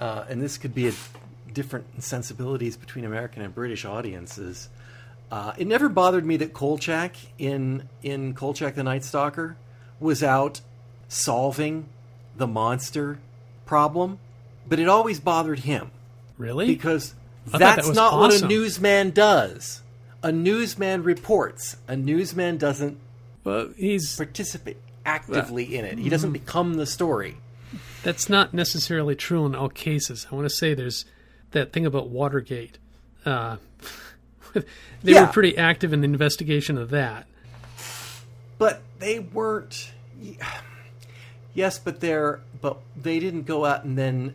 uh, 0.00 0.24
and 0.28 0.40
this 0.40 0.56
could 0.58 0.74
be 0.76 0.86
a 0.88 0.92
different 1.52 2.02
sensibilities 2.04 2.76
between 2.76 3.04
American 3.04 3.42
and 3.42 3.52
British 3.52 3.84
audiences. 3.84 4.68
Uh, 5.30 5.52
it 5.58 5.66
never 5.66 5.88
bothered 5.88 6.24
me 6.24 6.36
that 6.36 6.52
Kolchak 6.54 7.16
in 7.36 7.88
in 8.00 8.32
Kolchak 8.34 8.76
the 8.76 8.84
Night 8.84 9.02
Stalker 9.02 9.56
was 9.98 10.22
out 10.22 10.60
solving 11.08 11.88
the 12.36 12.46
monster 12.46 13.18
problem, 13.66 14.20
but 14.68 14.78
it 14.78 14.88
always 14.88 15.20
bothered 15.20 15.60
him 15.60 15.90
Really? 16.36 16.66
because 16.66 17.14
that 17.46 17.58
that's 17.58 17.86
was 17.88 17.96
not 17.96 18.18
what 18.18 18.42
a 18.42 18.46
newsman 18.46 19.10
does. 19.10 19.82
A 20.22 20.32
newsman 20.32 21.02
reports. 21.04 21.76
A 21.86 21.96
newsman 21.96 22.58
doesn't 22.58 22.98
well, 23.44 23.70
he's 23.76 24.16
participate 24.16 24.76
actively 25.06 25.76
in 25.76 25.84
it. 25.84 25.98
He 25.98 26.08
doesn't 26.08 26.32
become 26.32 26.74
the 26.74 26.86
story. 26.86 27.36
That's 28.02 28.28
not 28.28 28.52
necessarily 28.54 29.14
true 29.14 29.46
in 29.46 29.54
all 29.54 29.68
cases. 29.68 30.26
I 30.30 30.34
want 30.34 30.44
to 30.48 30.54
say 30.54 30.74
there's 30.74 31.04
that 31.52 31.72
thing 31.72 31.86
about 31.86 32.08
Watergate. 32.08 32.78
Uh, 33.24 33.56
they 34.54 34.62
Yeah. 35.12 35.22
were 35.26 35.32
pretty 35.32 35.56
active 35.56 35.92
in 35.92 36.00
the 36.00 36.06
investigation 36.06 36.76
of 36.78 36.90
that. 36.90 37.26
But 38.58 38.82
they 38.98 39.18
weren't. 39.18 39.92
Yes, 41.54 41.78
but 41.78 41.98
they're 42.00 42.40
but 42.60 42.78
they 42.96 43.18
didn't 43.18 43.42
go 43.42 43.64
out 43.64 43.82
and 43.82 43.98
then 43.98 44.34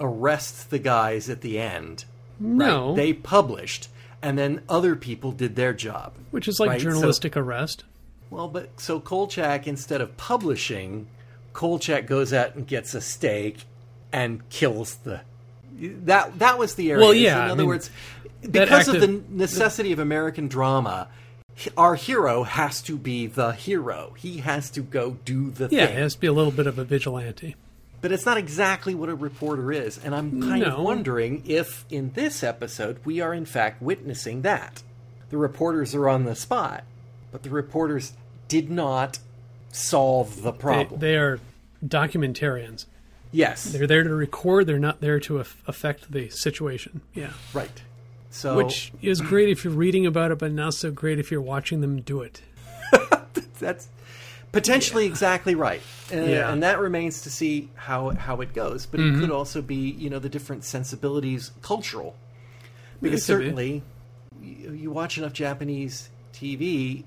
arrest 0.00 0.70
the 0.70 0.78
guys 0.78 1.28
at 1.30 1.40
the 1.42 1.58
end. 1.58 2.04
No, 2.38 2.94
They 2.96 3.12
published, 3.12 3.88
and 4.22 4.38
then 4.38 4.62
other 4.68 4.96
people 4.96 5.30
did 5.32 5.56
their 5.56 5.72
job. 5.74 6.14
which 6.30 6.48
is 6.48 6.58
like 6.58 6.70
right, 6.70 6.80
so- 6.80 6.90
journalistic 6.90 7.36
arrest. 7.36 7.84
Well, 8.30 8.48
but 8.48 8.80
so 8.80 9.00
Kolchak, 9.00 9.66
instead 9.66 10.00
of 10.00 10.16
publishing, 10.16 11.08
Kolchak 11.52 12.06
goes 12.06 12.32
out 12.32 12.54
and 12.54 12.66
gets 12.66 12.94
a 12.94 13.00
stake 13.00 13.64
and 14.12 14.48
kills 14.50 14.94
the. 14.96 15.20
That 15.80 16.38
that 16.38 16.58
was 16.58 16.74
the 16.76 16.90
area. 16.92 17.04
Well, 17.04 17.14
yeah, 17.14 17.36
In 17.36 17.42
I 17.42 17.50
other 17.50 17.62
mean, 17.62 17.68
words, 17.68 17.90
because 18.42 18.86
of 18.88 18.94
act 18.96 19.00
the 19.06 19.14
of- 19.16 19.30
necessity 19.30 19.92
of 19.92 19.98
American 19.98 20.46
drama, 20.48 21.08
our 21.76 21.94
hero 21.96 22.44
has 22.44 22.80
to 22.82 22.96
be 22.96 23.26
the 23.26 23.52
hero. 23.52 24.14
He 24.16 24.38
has 24.38 24.70
to 24.70 24.80
go 24.80 25.18
do 25.24 25.50
the 25.50 25.64
Yeah, 25.70 25.86
thing. 25.86 25.96
it 25.96 26.00
has 26.00 26.14
to 26.14 26.20
be 26.20 26.26
a 26.28 26.32
little 26.32 26.52
bit 26.52 26.66
of 26.68 26.78
a 26.78 26.84
vigilante. 26.84 27.56
But 28.00 28.12
it's 28.12 28.24
not 28.24 28.38
exactly 28.38 28.94
what 28.94 29.08
a 29.10 29.14
reporter 29.14 29.70
is, 29.70 29.98
and 29.98 30.14
I'm 30.14 30.40
kind 30.42 30.62
of 30.62 30.78
wondering 30.82 31.42
if 31.46 31.84
in 31.90 32.12
this 32.12 32.42
episode 32.42 32.98
we 33.04 33.20
are 33.20 33.34
in 33.34 33.44
fact 33.44 33.82
witnessing 33.82 34.42
that. 34.42 34.82
The 35.28 35.36
reporters 35.36 35.94
are 35.94 36.08
on 36.08 36.24
the 36.24 36.34
spot, 36.34 36.84
but 37.30 37.42
the 37.42 37.50
reporters 37.50 38.14
did 38.48 38.70
not 38.70 39.18
solve 39.70 40.42
the 40.42 40.52
problem. 40.52 40.98
they 41.00 41.16
are 41.16 41.40
documentarians. 41.86 42.86
yes, 43.32 43.64
They're 43.64 43.86
there 43.86 44.02
to 44.02 44.14
record. 44.14 44.66
They're 44.66 44.78
not 44.78 45.00
there 45.00 45.20
to 45.20 45.38
aff- 45.38 45.62
affect 45.66 46.10
the 46.10 46.28
situation. 46.30 47.02
Yeah, 47.14 47.32
right. 47.52 47.82
So 48.30 48.56
which 48.56 48.92
is 49.02 49.20
great 49.20 49.48
if 49.48 49.64
you're 49.64 49.72
reading 49.72 50.06
about 50.06 50.30
it, 50.30 50.38
but 50.38 50.52
not 50.52 50.74
so 50.74 50.90
great 50.90 51.18
if 51.18 51.30
you're 51.30 51.40
watching 51.42 51.80
them 51.80 52.00
do 52.00 52.22
it. 52.22 52.40
that's 53.58 53.88
potentially 54.52 55.06
exactly 55.06 55.54
right, 55.54 55.80
and, 56.12 56.28
Yeah. 56.30 56.52
and 56.52 56.62
that 56.62 56.78
remains 56.80 57.22
to 57.22 57.30
see 57.30 57.68
how 57.74 58.10
how 58.10 58.40
it 58.40 58.52
goes. 58.54 58.86
But 58.86 59.00
Mm-hmm. 59.00 59.16
it 59.16 59.20
could 59.20 59.30
also 59.30 59.62
be 59.62 59.76
you 59.76 60.10
know 60.10 60.18
the 60.18 60.28
different 60.28 60.64
sensibilities, 60.64 61.52
cultural, 61.62 62.16
because 63.00 63.24
could 63.26 63.38
be. 63.38 63.44
certainly 63.44 63.82
you, 64.42 64.72
you 64.72 64.90
watch 64.90 65.18
enough 65.18 65.32
Japanese 65.32 66.08
TV, 66.32 67.04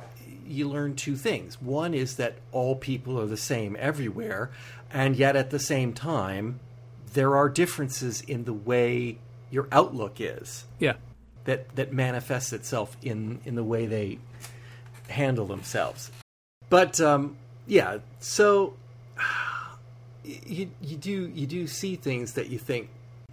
you 0.47 0.67
learn 0.69 0.95
two 0.95 1.15
things. 1.15 1.61
One 1.61 1.93
is 1.93 2.15
that 2.17 2.35
all 2.51 2.75
people 2.75 3.19
are 3.19 3.25
the 3.25 3.37
same 3.37 3.75
everywhere, 3.79 4.51
and 4.91 5.15
yet 5.15 5.35
at 5.35 5.49
the 5.49 5.59
same 5.59 5.93
time, 5.93 6.59
there 7.13 7.35
are 7.35 7.49
differences 7.49 8.21
in 8.21 8.43
the 8.45 8.53
way 8.53 9.17
your 9.51 9.67
outlook 9.71 10.19
is 10.19 10.65
Yeah, 10.79 10.93
that 11.45 11.75
that 11.75 11.93
manifests 11.93 12.53
itself 12.53 12.95
in 13.01 13.39
in 13.45 13.55
the 13.55 13.63
way 13.63 13.85
they 13.85 14.19
handle 15.09 15.45
themselves. 15.45 16.11
But 16.69 16.99
um, 17.01 17.37
yeah, 17.67 17.99
so 18.19 18.73
you 20.23 20.69
you 20.81 20.97
do 20.97 21.31
you 21.33 21.47
do 21.47 21.67
see 21.67 21.95
things 21.95 22.33
that 22.33 22.49
you 22.49 22.57
think 22.57 22.89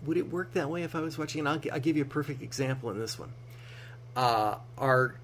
would 0.07 0.17
it 0.17 0.31
work 0.31 0.53
that 0.55 0.71
way 0.71 0.83
if 0.83 0.95
I 0.95 1.01
was 1.01 1.19
watching? 1.19 1.41
And 1.41 1.49
I'll, 1.49 1.61
I'll 1.73 1.81
give 1.81 1.97
you 1.97 2.03
a 2.03 2.07
perfect 2.07 2.43
example 2.43 2.91
in 2.91 2.99
this 2.99 3.19
one. 3.19 3.33
Uh, 4.17 4.57
are 4.77 5.15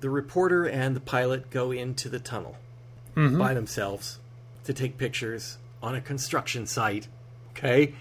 the 0.00 0.10
reporter 0.10 0.64
and 0.64 0.96
the 0.96 1.00
pilot 1.00 1.50
go 1.50 1.70
into 1.70 2.08
the 2.08 2.18
tunnel 2.18 2.56
by 3.38 3.54
themselves 3.54 4.18
to 4.64 4.72
take 4.72 4.98
pictures 4.98 5.56
on 5.82 5.94
a 5.94 6.00
construction 6.00 6.66
site, 6.66 7.06
okay, 7.52 7.94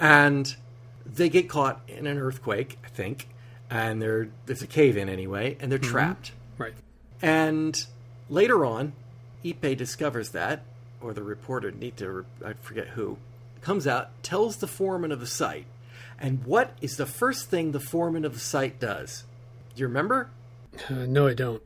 and 0.00 0.56
they 1.04 1.28
get 1.28 1.48
caught 1.48 1.80
in 1.86 2.06
an 2.06 2.18
earthquake, 2.18 2.78
I 2.84 2.88
think, 2.88 3.28
and 3.70 4.02
they're 4.02 4.28
there's 4.46 4.62
a 4.62 4.66
cave 4.66 4.96
in 4.96 5.08
anyway, 5.08 5.56
and 5.60 5.70
they're 5.70 5.78
trapped. 5.78 6.32
right. 6.58 6.74
And 7.22 7.86
later 8.28 8.64
on, 8.64 8.92
Ippei 9.44 9.76
discovers 9.76 10.30
that, 10.30 10.64
or 11.00 11.12
the 11.12 11.22
reporter, 11.22 11.70
Nita, 11.70 12.24
I 12.44 12.54
forget 12.54 12.88
who, 12.88 13.18
comes 13.60 13.86
out, 13.86 14.10
tells 14.22 14.56
the 14.56 14.66
foreman 14.66 15.12
of 15.12 15.20
the 15.20 15.26
site. 15.26 15.66
And 16.18 16.44
what 16.44 16.72
is 16.80 16.96
the 16.96 17.06
first 17.06 17.50
thing 17.50 17.72
the 17.72 17.80
foreman 17.80 18.24
of 18.24 18.32
the 18.34 18.40
site 18.40 18.80
does? 18.80 19.24
Do 19.74 19.80
you 19.80 19.86
remember? 19.86 20.30
Uh, 20.88 21.04
no, 21.06 21.26
I 21.26 21.34
don't. 21.34 21.62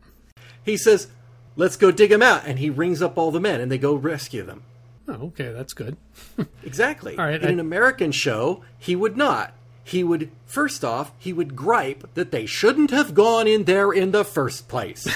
He 0.64 0.76
says, 0.76 1.08
Let's 1.56 1.76
go 1.76 1.90
dig 1.90 2.10
him 2.12 2.22
out. 2.22 2.42
And 2.46 2.58
he 2.58 2.70
rings 2.70 3.02
up 3.02 3.18
all 3.18 3.30
the 3.30 3.40
men 3.40 3.60
and 3.60 3.70
they 3.70 3.78
go 3.78 3.94
rescue 3.94 4.42
them. 4.44 4.62
Oh, 5.08 5.26
okay, 5.28 5.52
that's 5.52 5.72
good. 5.72 5.96
Exactly. 6.64 7.18
All 7.18 7.24
right, 7.24 7.40
in 7.40 7.48
I- 7.48 7.52
an 7.52 7.60
American 7.60 8.12
show, 8.12 8.62
he 8.78 8.94
would 8.96 9.16
not. 9.16 9.52
He 9.90 10.04
would, 10.04 10.30
first 10.46 10.84
off, 10.84 11.10
he 11.18 11.32
would 11.32 11.56
gripe 11.56 12.14
that 12.14 12.30
they 12.30 12.46
shouldn't 12.46 12.92
have 12.92 13.12
gone 13.12 13.48
in 13.48 13.64
there 13.64 13.90
in 13.90 14.12
the 14.12 14.24
first 14.24 14.68
place. 14.68 15.08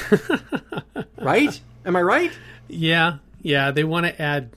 right? 1.17 1.61
Am 1.85 1.95
I 1.95 2.03
right? 2.03 2.33
Yeah, 2.67 3.19
yeah, 3.41 3.71
they 3.71 3.85
want 3.85 4.07
to 4.07 4.21
add 4.21 4.51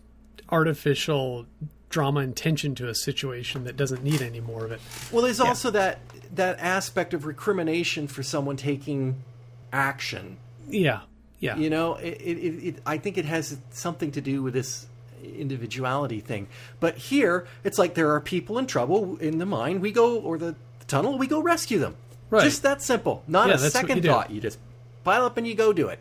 artificial 0.49 1.45
drama 1.89 2.21
and 2.21 2.35
tension 2.35 2.73
to 2.75 2.89
a 2.89 2.95
situation 2.95 3.65
that 3.65 3.77
doesn't 3.77 4.03
need 4.03 4.23
any 4.23 4.41
more 4.41 4.65
of 4.65 4.71
it. 4.71 4.81
Well, 5.11 5.21
there's 5.21 5.39
also 5.39 5.69
that 5.71 5.99
that 6.33 6.59
aspect 6.59 7.13
of 7.13 7.27
recrimination 7.27 8.07
for 8.07 8.23
someone 8.23 8.57
taking 8.57 9.23
action. 9.71 10.37
Yeah, 10.67 11.01
yeah. 11.39 11.57
You 11.57 11.69
know, 11.69 11.95
it, 11.95 12.15
it, 12.15 12.67
it, 12.67 12.75
I 12.87 12.97
think 12.97 13.19
it 13.19 13.25
has 13.25 13.55
something 13.69 14.11
to 14.13 14.21
do 14.21 14.41
with 14.41 14.55
this 14.55 14.87
individuality 15.23 16.19
thing. 16.19 16.47
But 16.79 16.97
here, 16.97 17.47
it's 17.63 17.77
like 17.77 17.93
there 17.93 18.11
are 18.13 18.21
people 18.21 18.57
in 18.57 18.67
trouble 18.67 19.17
in 19.17 19.37
the 19.37 19.45
mine. 19.45 19.81
We 19.81 19.91
go 19.91 20.19
or 20.19 20.37
the, 20.37 20.55
tunnel. 20.87 21.17
We 21.17 21.27
go 21.27 21.41
rescue 21.41 21.79
them. 21.79 21.95
Right. 22.29 22.43
Just 22.43 22.63
that 22.63 22.81
simple. 22.81 23.23
Not 23.27 23.49
Yeah, 23.49 23.55
a 23.55 23.59
second 23.59 24.03
you 24.03 24.09
thought. 24.09 24.31
You 24.31 24.41
just 24.41 24.59
pile 25.03 25.25
up 25.25 25.37
and 25.37 25.47
you 25.47 25.55
go 25.55 25.71
do 25.73 25.87
it. 25.87 25.99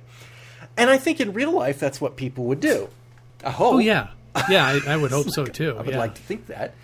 And 0.76 0.90
I 0.90 0.98
think 0.98 1.20
in 1.20 1.32
real 1.32 1.52
life, 1.52 1.78
that's 1.78 2.00
what 2.00 2.16
people 2.16 2.44
would 2.44 2.60
do. 2.60 2.88
I 3.44 3.50
hope. 3.50 3.74
Oh 3.74 3.78
yeah, 3.78 4.08
yeah. 4.48 4.66
I, 4.66 4.94
I 4.94 4.96
would 4.96 5.10
hope 5.12 5.30
so 5.30 5.44
too. 5.44 5.76
I 5.76 5.82
would 5.82 5.90
yeah. 5.90 5.98
like 5.98 6.14
to 6.14 6.22
think 6.22 6.46
that. 6.46 6.74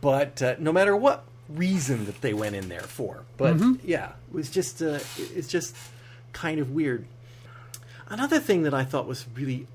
But 0.00 0.42
uh, 0.42 0.56
no 0.58 0.72
matter 0.72 0.96
what 0.96 1.24
reason 1.48 2.06
that 2.06 2.20
they 2.20 2.34
went 2.34 2.56
in 2.56 2.68
there 2.68 2.80
for. 2.80 3.24
But 3.36 3.60
yeah, 3.84 4.12
it 4.28 4.34
was 4.34 4.50
just 4.50 4.82
uh, 4.82 5.00
it's 5.18 5.48
just 5.48 5.76
kind 6.32 6.60
of 6.60 6.70
weird. 6.70 7.06
Another 8.08 8.40
thing 8.40 8.62
that 8.62 8.74
I 8.74 8.84
thought 8.84 9.06
was 9.06 9.26
really, 9.34 9.66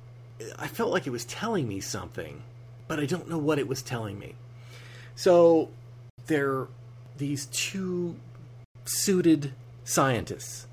I 0.58 0.68
felt 0.68 0.92
like 0.92 1.08
it 1.08 1.10
was 1.10 1.26
telling 1.26 1.68
me 1.68 1.80
something, 1.80 2.44
but 2.88 3.00
I 3.00 3.06
don't 3.06 3.30
know 3.30 3.38
what 3.38 3.60
it 3.60 3.68
was 3.68 3.82
telling 3.82 4.20
me. 4.20 4.36
So 5.16 5.70
there, 6.28 6.68
these 7.18 7.48
two 7.48 8.16
suited 8.86 9.54
scientists, 9.84 10.68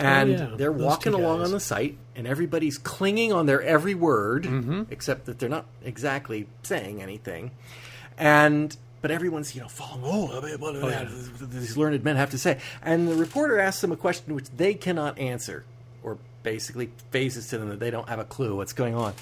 oh, 0.00 0.04
and 0.04 0.30
yeah, 0.30 0.50
they're 0.56 0.72
those 0.72 0.82
walking 0.82 1.14
along 1.14 1.42
on 1.42 1.52
the 1.52 1.60
site, 1.60 1.96
and 2.16 2.26
everybody's 2.26 2.78
clinging 2.78 3.32
on 3.32 3.46
their 3.46 3.62
every 3.62 3.94
word, 3.94 4.44
mm-hmm. 4.44 4.82
except 4.90 5.26
that 5.26 5.38
they're 5.38 5.48
not 5.48 5.66
exactly 5.84 6.46
saying 6.62 7.02
anything, 7.02 7.52
and. 8.16 8.76
But 9.00 9.12
everyone's, 9.12 9.54
you 9.54 9.60
know, 9.60 9.68
following. 9.68 10.02
Oh, 10.04 10.56
what 10.56 10.72
do 10.72 10.80
oh, 10.80 10.88
yeah. 10.88 11.08
these 11.40 11.76
learned 11.76 12.02
men 12.02 12.16
have 12.16 12.30
to 12.30 12.38
say? 12.38 12.58
And 12.82 13.06
the 13.06 13.14
reporter 13.14 13.60
asks 13.60 13.80
them 13.80 13.92
a 13.92 13.96
question 13.96 14.34
which 14.34 14.50
they 14.50 14.74
cannot 14.74 15.16
answer, 15.20 15.64
basically 16.48 16.90
phases 17.10 17.48
to 17.48 17.58
them 17.58 17.68
that 17.68 17.78
they 17.78 17.90
don't 17.90 18.08
have 18.08 18.18
a 18.18 18.24
clue 18.24 18.56
what's 18.56 18.72
going 18.72 18.94
on. 18.94 19.12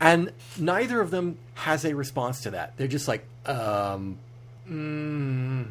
And 0.00 0.32
neither 0.58 1.00
of 1.02 1.10
them 1.10 1.36
has 1.54 1.84
a 1.84 1.94
response 1.94 2.40
to 2.42 2.52
that. 2.52 2.78
They're 2.78 2.88
just 2.88 3.06
like, 3.06 3.22
um, 3.44 4.18
mm. 4.66 5.66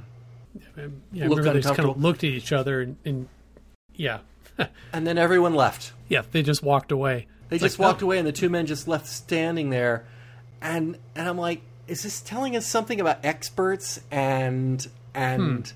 Yeah, 1.12 1.26
I 1.26 1.28
Look 1.28 1.40
remember 1.40 1.54
they 1.54 1.62
just 1.62 1.76
kind 1.76 1.90
of 1.90 2.00
looked 2.00 2.24
at 2.24 2.30
each 2.30 2.52
other 2.52 2.82
and, 2.82 2.98
and 3.06 3.28
yeah, 3.96 4.20
and 4.94 5.08
then 5.08 5.18
everyone 5.18 5.56
left. 5.56 5.94
yeah, 6.10 6.22
they 6.32 6.44
just 6.44 6.62
walked 6.62 6.92
away. 6.92 7.28
They 7.50 7.56
It's 7.56 7.64
just 7.64 7.80
like, 7.80 7.88
walked 7.88 8.04
oh, 8.04 8.08
away, 8.08 8.20
and 8.20 8.28
the 8.28 8.32
two 8.32 8.50
men 8.50 8.66
just 8.68 8.88
left 8.88 9.08
standing 9.08 9.72
there. 9.72 10.06
And 10.62 10.98
and 11.16 11.28
I'm 11.28 11.38
like, 11.38 11.62
is 11.88 12.04
this 12.04 12.22
telling 12.22 12.56
us 12.56 12.66
something 12.66 13.00
about 13.00 13.24
experts 13.24 14.00
and 14.12 14.86
and 15.14 15.72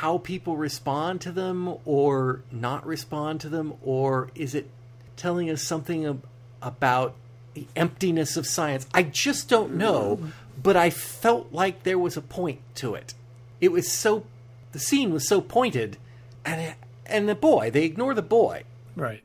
how 0.00 0.18
people 0.18 0.56
respond 0.56 1.20
to 1.22 1.32
them 1.32 1.74
or 1.84 2.42
not 2.52 2.86
respond 2.86 3.40
to 3.42 3.48
them, 3.48 3.74
or 3.82 4.30
is 4.34 4.54
it 4.54 4.68
telling 5.16 5.50
us 5.50 5.62
something 5.62 6.06
ab- 6.06 6.26
about 6.62 7.14
the 7.54 7.66
emptiness 7.74 8.36
of 8.36 8.46
science? 8.46 8.86
I 8.94 9.02
just 9.02 9.48
don't 9.48 9.74
know. 9.74 10.20
But 10.60 10.76
I 10.76 10.90
felt 10.90 11.52
like 11.52 11.84
there 11.84 11.98
was 12.00 12.16
a 12.16 12.20
point 12.20 12.60
to 12.76 12.94
it. 12.96 13.14
It 13.60 13.70
was 13.70 13.90
so, 13.90 14.24
the 14.72 14.80
scene 14.80 15.12
was 15.12 15.28
so 15.28 15.40
pointed, 15.40 15.96
and 16.44 16.60
it, 16.60 16.74
and 17.06 17.28
the 17.28 17.36
boy, 17.36 17.70
they 17.70 17.84
ignore 17.84 18.12
the 18.14 18.22
boy 18.22 18.64
Right. 18.96 19.22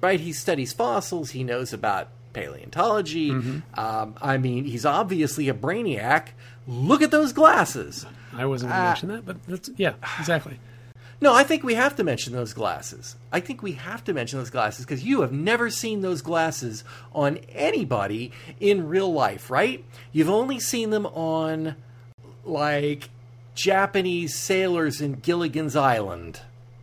right? 0.00 0.18
He 0.18 0.32
studies 0.32 0.72
fossils. 0.72 1.30
He 1.30 1.44
knows 1.44 1.72
about 1.74 2.08
paleontology. 2.32 3.30
Um, 3.30 4.14
I 4.20 4.38
mean, 4.38 4.64
he's 4.64 4.86
obviously 4.86 5.48
a 5.50 5.54
brainiac. 5.54 6.28
Look 6.66 7.02
at 7.02 7.10
those 7.10 7.32
glasses. 7.34 8.06
I 8.34 8.46
wasn't 8.46 8.72
going 8.72 8.80
to 8.82 8.86
mention 8.88 9.08
that, 9.10 9.26
but 9.26 9.42
that's 9.46 9.70
yeah, 9.76 9.94
exactly. 10.18 10.58
No, 11.20 11.32
I 11.34 11.44
think 11.44 11.62
we 11.62 11.74
have 11.74 11.94
to 11.96 12.04
mention 12.04 12.32
those 12.32 12.52
glasses. 12.52 13.14
I 13.30 13.38
think 13.38 13.62
we 13.62 13.72
have 13.72 14.02
to 14.04 14.12
mention 14.12 14.40
those 14.40 14.50
glasses 14.50 14.84
because 14.84 15.04
you 15.04 15.20
have 15.20 15.32
never 15.32 15.70
seen 15.70 16.00
those 16.00 16.20
glasses 16.20 16.82
on 17.14 17.36
anybody 17.50 18.32
in 18.58 18.88
real 18.88 19.12
life, 19.12 19.48
right? 19.50 19.84
You've 20.12 20.30
only 20.30 20.58
seen 20.58 20.90
them 20.90 21.06
on 21.06 21.76
like 22.44 23.10
Japanese 23.54 24.36
sailors 24.36 25.00
in 25.00 25.12
Gilligan's 25.14 25.76
Island. 25.76 26.40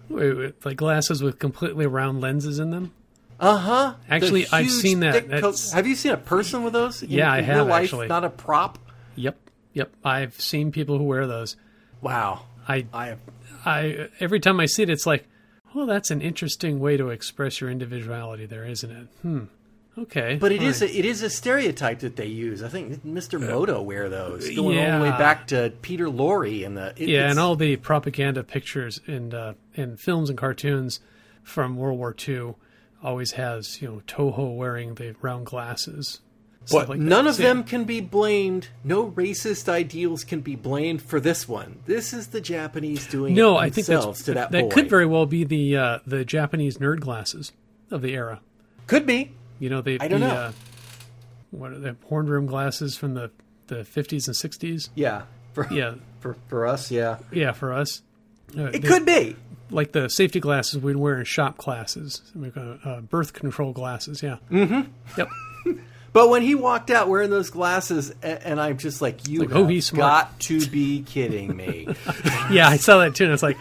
Wait, 0.07 0.33
wait, 0.33 0.65
like 0.65 0.77
glasses 0.77 1.21
with 1.21 1.37
completely 1.39 1.85
round 1.85 2.21
lenses 2.21 2.59
in 2.59 2.71
them. 2.71 2.93
Uh 3.39 3.57
huh. 3.57 3.93
Actually, 4.09 4.47
I've 4.51 4.69
seen 4.71 5.01
that. 5.01 5.27
That's- 5.29 5.71
Have 5.71 5.85
you 5.87 5.95
seen 5.95 6.11
a 6.13 6.17
person 6.17 6.63
with 6.63 6.73
those? 6.73 7.03
in- 7.03 7.09
Yeah, 7.09 7.31
I 7.31 7.41
have, 7.41 7.57
real 7.57 7.65
life, 7.65 7.83
actually. 7.83 8.07
Not 8.07 8.23
a 8.23 8.29
prop. 8.29 8.79
Yep, 9.15 9.37
yep. 9.73 9.91
I've 10.03 10.39
seen 10.39 10.71
people 10.71 10.97
who 10.97 11.03
wear 11.03 11.27
those. 11.27 11.55
Wow. 12.01 12.45
I, 12.67 12.85
I. 12.93 13.15
I 13.65 14.07
every 14.19 14.39
time 14.39 14.59
I 14.59 14.65
see 14.67 14.83
it, 14.83 14.89
it's 14.89 15.05
like, 15.05 15.27
well, 15.75 15.85
that's 15.85 16.11
an 16.11 16.21
interesting 16.21 16.79
way 16.79 16.97
to 16.97 17.09
express 17.09 17.59
your 17.59 17.69
individuality, 17.69 18.45
there, 18.45 18.63
isn't 18.65 18.91
it? 18.91 19.07
Hmm. 19.21 19.43
Okay, 19.97 20.37
But 20.39 20.53
it 20.53 20.61
all 20.61 20.67
is 20.67 20.81
right. 20.81 20.89
a, 20.89 20.97
it 20.97 21.03
is 21.03 21.23
a 21.23 21.29
stereotype 21.29 21.99
that 21.99 22.15
they 22.15 22.27
use. 22.27 22.63
I 22.63 22.69
think 22.69 23.03
Mr. 23.05 23.37
Moto 23.41 23.81
wear 23.81 24.07
those, 24.07 24.49
going 24.55 24.79
all 24.79 24.99
the 24.99 25.03
way 25.03 25.09
back 25.09 25.47
to 25.47 25.73
Peter 25.81 26.05
Lorre 26.05 26.65
and 26.65 26.77
the 26.77 26.93
it- 26.95 27.09
yeah, 27.09 27.29
and 27.29 27.37
all 27.37 27.57
the 27.57 27.75
propaganda 27.75 28.43
pictures 28.43 29.01
and 29.07 29.33
uh, 29.33 29.53
and 29.75 29.99
films 29.99 30.29
and 30.29 30.37
cartoons 30.37 31.01
from 31.43 31.75
World 31.75 31.97
War 31.99 32.15
II 32.27 32.53
always 33.03 33.31
has 33.31 33.81
you 33.81 33.89
know 33.89 34.01
Tojo 34.07 34.55
wearing 34.55 34.93
the 34.95 35.15
round 35.21 35.47
glasses. 35.47 36.21
But 36.71 36.89
like 36.89 36.99
that. 36.99 37.05
none 37.05 37.25
of 37.27 37.35
So, 37.35 37.43
them 37.43 37.63
can 37.63 37.85
be 37.85 37.99
blamed. 38.01 38.67
No 38.83 39.09
racist 39.11 39.67
ideals 39.69 40.23
can 40.23 40.41
be 40.41 40.55
blamed 40.55 41.01
for 41.01 41.19
this 41.19 41.47
one. 41.47 41.79
This 41.85 42.13
is 42.13 42.27
the 42.27 42.41
Japanese 42.41 43.07
doing 43.07 43.33
No, 43.33 43.57
I 43.57 43.69
think 43.69 43.87
themselves 43.87 44.19
that's, 44.19 44.25
to 44.25 44.33
that 44.35 44.51
that 44.51 44.63
boy. 44.65 44.69
could 44.69 44.89
very 44.89 45.05
well 45.07 45.25
be 45.25 45.43
the 45.43 45.75
uh, 45.77 45.99
the 46.05 46.23
Japanese 46.25 46.77
nerd 46.77 46.99
glasses 46.99 47.51
of 47.89 48.01
the 48.01 48.13
era. 48.13 48.41
could 48.87 49.05
be. 49.07 49.31
You 49.59 49.69
know, 49.69 49.81
they 49.81 49.97
I 49.99 50.07
don't 50.07 50.19
the, 50.19 50.27
know. 50.27 50.33
Uh, 50.35 50.51
what 51.51 51.71
are 51.71 51.79
the 51.79 51.95
horn 52.05 52.27
rim 52.27 52.45
glasses 52.45 52.95
from 52.95 53.13
the 53.15 53.31
the 53.67 53.83
fifties 53.83 54.27
and 54.27 54.35
sixties? 54.35 54.89
Yeah. 54.95 55.23
For, 55.53 55.67
Yeah, 55.71 55.95
For 56.19 56.35
for 56.47 56.67
us, 56.67 56.91
yeah. 56.91 57.17
yeah, 57.31 57.51
for 57.53 57.73
us. 57.73 58.03
Uh, 58.55 58.65
It 58.65 58.71
they- 58.73 58.87
could 58.87 59.05
be. 59.05 59.35
like 59.71 59.91
the 59.93 60.07
safety 60.09 60.39
glasses 60.39 60.77
we'd 60.79 60.95
wear 60.97 61.17
in 61.19 61.25
shop 61.25 61.57
classes, 61.57 62.21
like, 62.35 62.55
uh, 62.55 62.75
uh, 62.83 63.01
birth 63.01 63.33
control 63.33 63.73
glasses. 63.73 64.21
Yeah. 64.21 64.37
Mm-hmm. 64.51 64.81
Yep. 65.17 65.29
But 66.11 66.29
when 66.29 66.41
he 66.41 66.55
walked 66.55 66.89
out 66.89 67.07
wearing 67.07 67.29
those 67.29 67.49
glasses, 67.49 68.09
and, 68.23 68.39
and 68.43 68.61
I'm 68.61 68.77
just 68.77 69.01
like, 69.01 69.27
you 69.27 69.41
Like, 69.41 69.51
oh, 69.55 69.67
he's 69.67 69.85
smart. 69.87 69.99
got 69.99 70.39
to 70.41 70.65
be 70.67 71.03
kidding 71.03 71.55
me. 71.55 71.87
Yeah, 72.51 72.67
I 72.67 72.77
saw 72.77 72.97
that 72.99 73.13
too, 73.15 73.25
and 73.25 73.33
it's 73.33 73.43
like, 73.43 73.57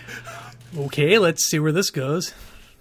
okay, 0.77 1.19
let's 1.19 1.45
see 1.45 1.59
where 1.59 1.73
this 1.73 1.91
goes. 1.91 2.33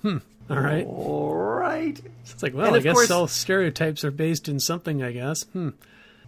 Hmm. 0.01 0.17
All 0.49 0.59
right. 0.59 0.85
all 0.85 1.35
right. 1.35 1.99
It's 2.29 2.41
like, 2.41 2.53
well, 2.53 2.73
I 2.73 2.79
guess 2.79 2.93
course- 2.93 3.11
all 3.11 3.27
stereotypes 3.27 4.05
are 4.05 4.11
based 4.11 4.47
in 4.47 4.59
something. 4.61 5.03
I 5.03 5.11
guess. 5.11 5.43
Hmm. 5.51 5.69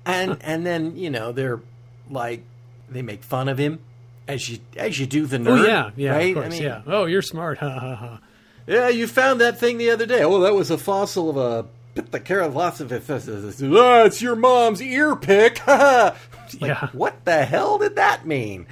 and 0.06 0.38
and 0.42 0.66
then 0.66 0.98
you 0.98 1.10
know 1.10 1.32
they're 1.32 1.62
like 2.10 2.44
they 2.90 3.02
make 3.02 3.24
fun 3.24 3.48
of 3.48 3.58
him 3.58 3.80
as 4.28 4.50
you 4.50 4.60
as 4.76 5.00
you 5.00 5.06
do 5.06 5.26
the 5.26 5.38
nerd. 5.38 5.62
Oh 5.62 5.66
yeah, 5.66 5.92
yeah, 5.96 6.12
right? 6.12 6.30
of 6.30 6.34
course, 6.44 6.46
I 6.48 6.50
mean, 6.50 6.64
yeah. 6.64 6.82
Oh, 6.88 7.06
you're 7.06 7.22
smart. 7.22 7.60
Ha 7.60 7.70
ha 7.70 7.96
ha. 7.96 8.20
yeah. 8.68 8.90
You 8.90 9.08
found 9.08 9.40
that 9.40 9.58
thing 9.60 9.78
the 9.78 9.92
other 9.92 10.06
day. 10.06 10.24
Oh, 10.24 10.42
that 10.42 10.54
was 10.54 10.70
a 10.70 10.78
fossil 10.78 11.30
of 11.30 11.38
a 11.38 11.66
Pithecanthropus. 12.12 13.64
Oh, 13.74 13.78
ah, 13.82 14.04
it's 14.06 14.22
your 14.22 14.36
mom's 14.36 14.82
ear 14.82 15.16
pick. 15.16 15.62
like, 15.68 16.16
Yeah. 16.60 16.88
What 16.94 17.26
the 17.26 17.46
hell 17.46 17.78
did 17.78 17.96
that 17.96 18.26
mean? 18.26 18.68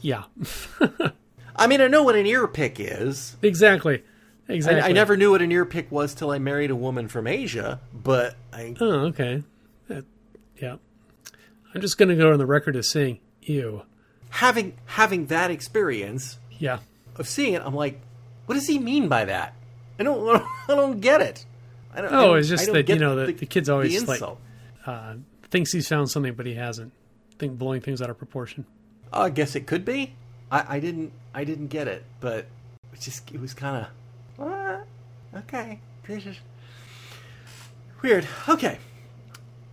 Yeah. 0.00 0.24
I 1.56 1.66
mean, 1.66 1.80
I 1.80 1.86
know 1.88 2.02
what 2.02 2.16
an 2.16 2.26
ear 2.26 2.46
pick 2.46 2.78
is. 2.78 3.36
exactly. 3.42 4.02
I, 4.48 4.52
Exactly. 4.52 4.82
I 4.82 4.92
never 4.92 5.16
knew 5.16 5.30
what 5.30 5.40
an 5.40 5.50
ear 5.50 5.64
pick 5.64 5.90
was 5.90 6.12
till 6.14 6.30
I 6.30 6.38
married 6.38 6.70
a 6.70 6.76
woman 6.76 7.08
from 7.08 7.26
Asia. 7.26 7.80
But 7.94 8.36
I, 8.52 8.74
Oh, 8.78 9.06
okay. 9.06 9.42
That- 9.88 10.04
yeah. 10.60 10.76
I'm 11.74 11.80
just 11.80 11.96
gonna 11.96 12.14
go 12.16 12.30
on 12.30 12.38
the 12.38 12.44
record 12.46 12.76
as 12.76 12.88
saying, 12.90 13.20
ew. 13.42 13.82
having 14.28 14.74
having 14.84 15.26
that 15.26 15.50
experience, 15.50 16.38
Yeah. 16.58 16.80
of 17.16 17.26
seeing 17.26 17.54
it, 17.54 17.62
I'm 17.64 17.74
like, 17.74 18.00
what 18.46 18.54
does 18.56 18.66
he 18.66 18.78
mean 18.78 19.08
by 19.08 19.24
that? 19.24 19.54
I 19.98 20.02
don't, 20.02 20.28
I 20.68 20.74
don't 20.74 21.00
get 21.00 21.20
it. 21.20 21.44
I 21.94 22.00
don't, 22.00 22.12
I 22.12 22.18
Oh, 22.18 22.26
don't- 22.28 22.38
it's 22.38 22.48
just 22.48 22.72
that, 22.72 22.88
you 22.88 22.98
know, 22.98 23.16
the- 23.16 23.32
the 23.32 23.46
kid's 23.46 23.68
always 23.68 24.06
like- 24.08 24.22
Uh, 24.86 25.14
thinks 25.50 25.72
he's 25.72 25.88
found 25.88 26.10
something, 26.10 26.34
but 26.34 26.46
he 26.46 26.54
hasn't. 26.54 26.92
Think 27.38 27.58
blowing 27.58 27.80
things 27.80 28.02
out 28.02 28.10
of 28.10 28.18
proportion. 28.18 28.66
Oh, 29.12 29.22
I 29.22 29.30
guess 29.30 29.54
it 29.56 29.66
could 29.66 29.84
be. 29.84 30.14
I, 30.50 30.76
I 30.76 30.80
didn't, 30.80 31.12
I 31.34 31.44
didn't 31.44 31.68
get 31.68 31.88
it, 31.88 32.04
but 32.20 32.46
it 32.92 33.00
just, 33.00 33.30
it 33.32 33.40
was 33.40 33.54
kind 33.54 33.86
of, 33.86 33.88
what? 34.36 34.86
Okay, 35.42 35.80
this 36.06 36.26
is 36.26 36.36
weird. 38.02 38.26
Okay, 38.48 38.78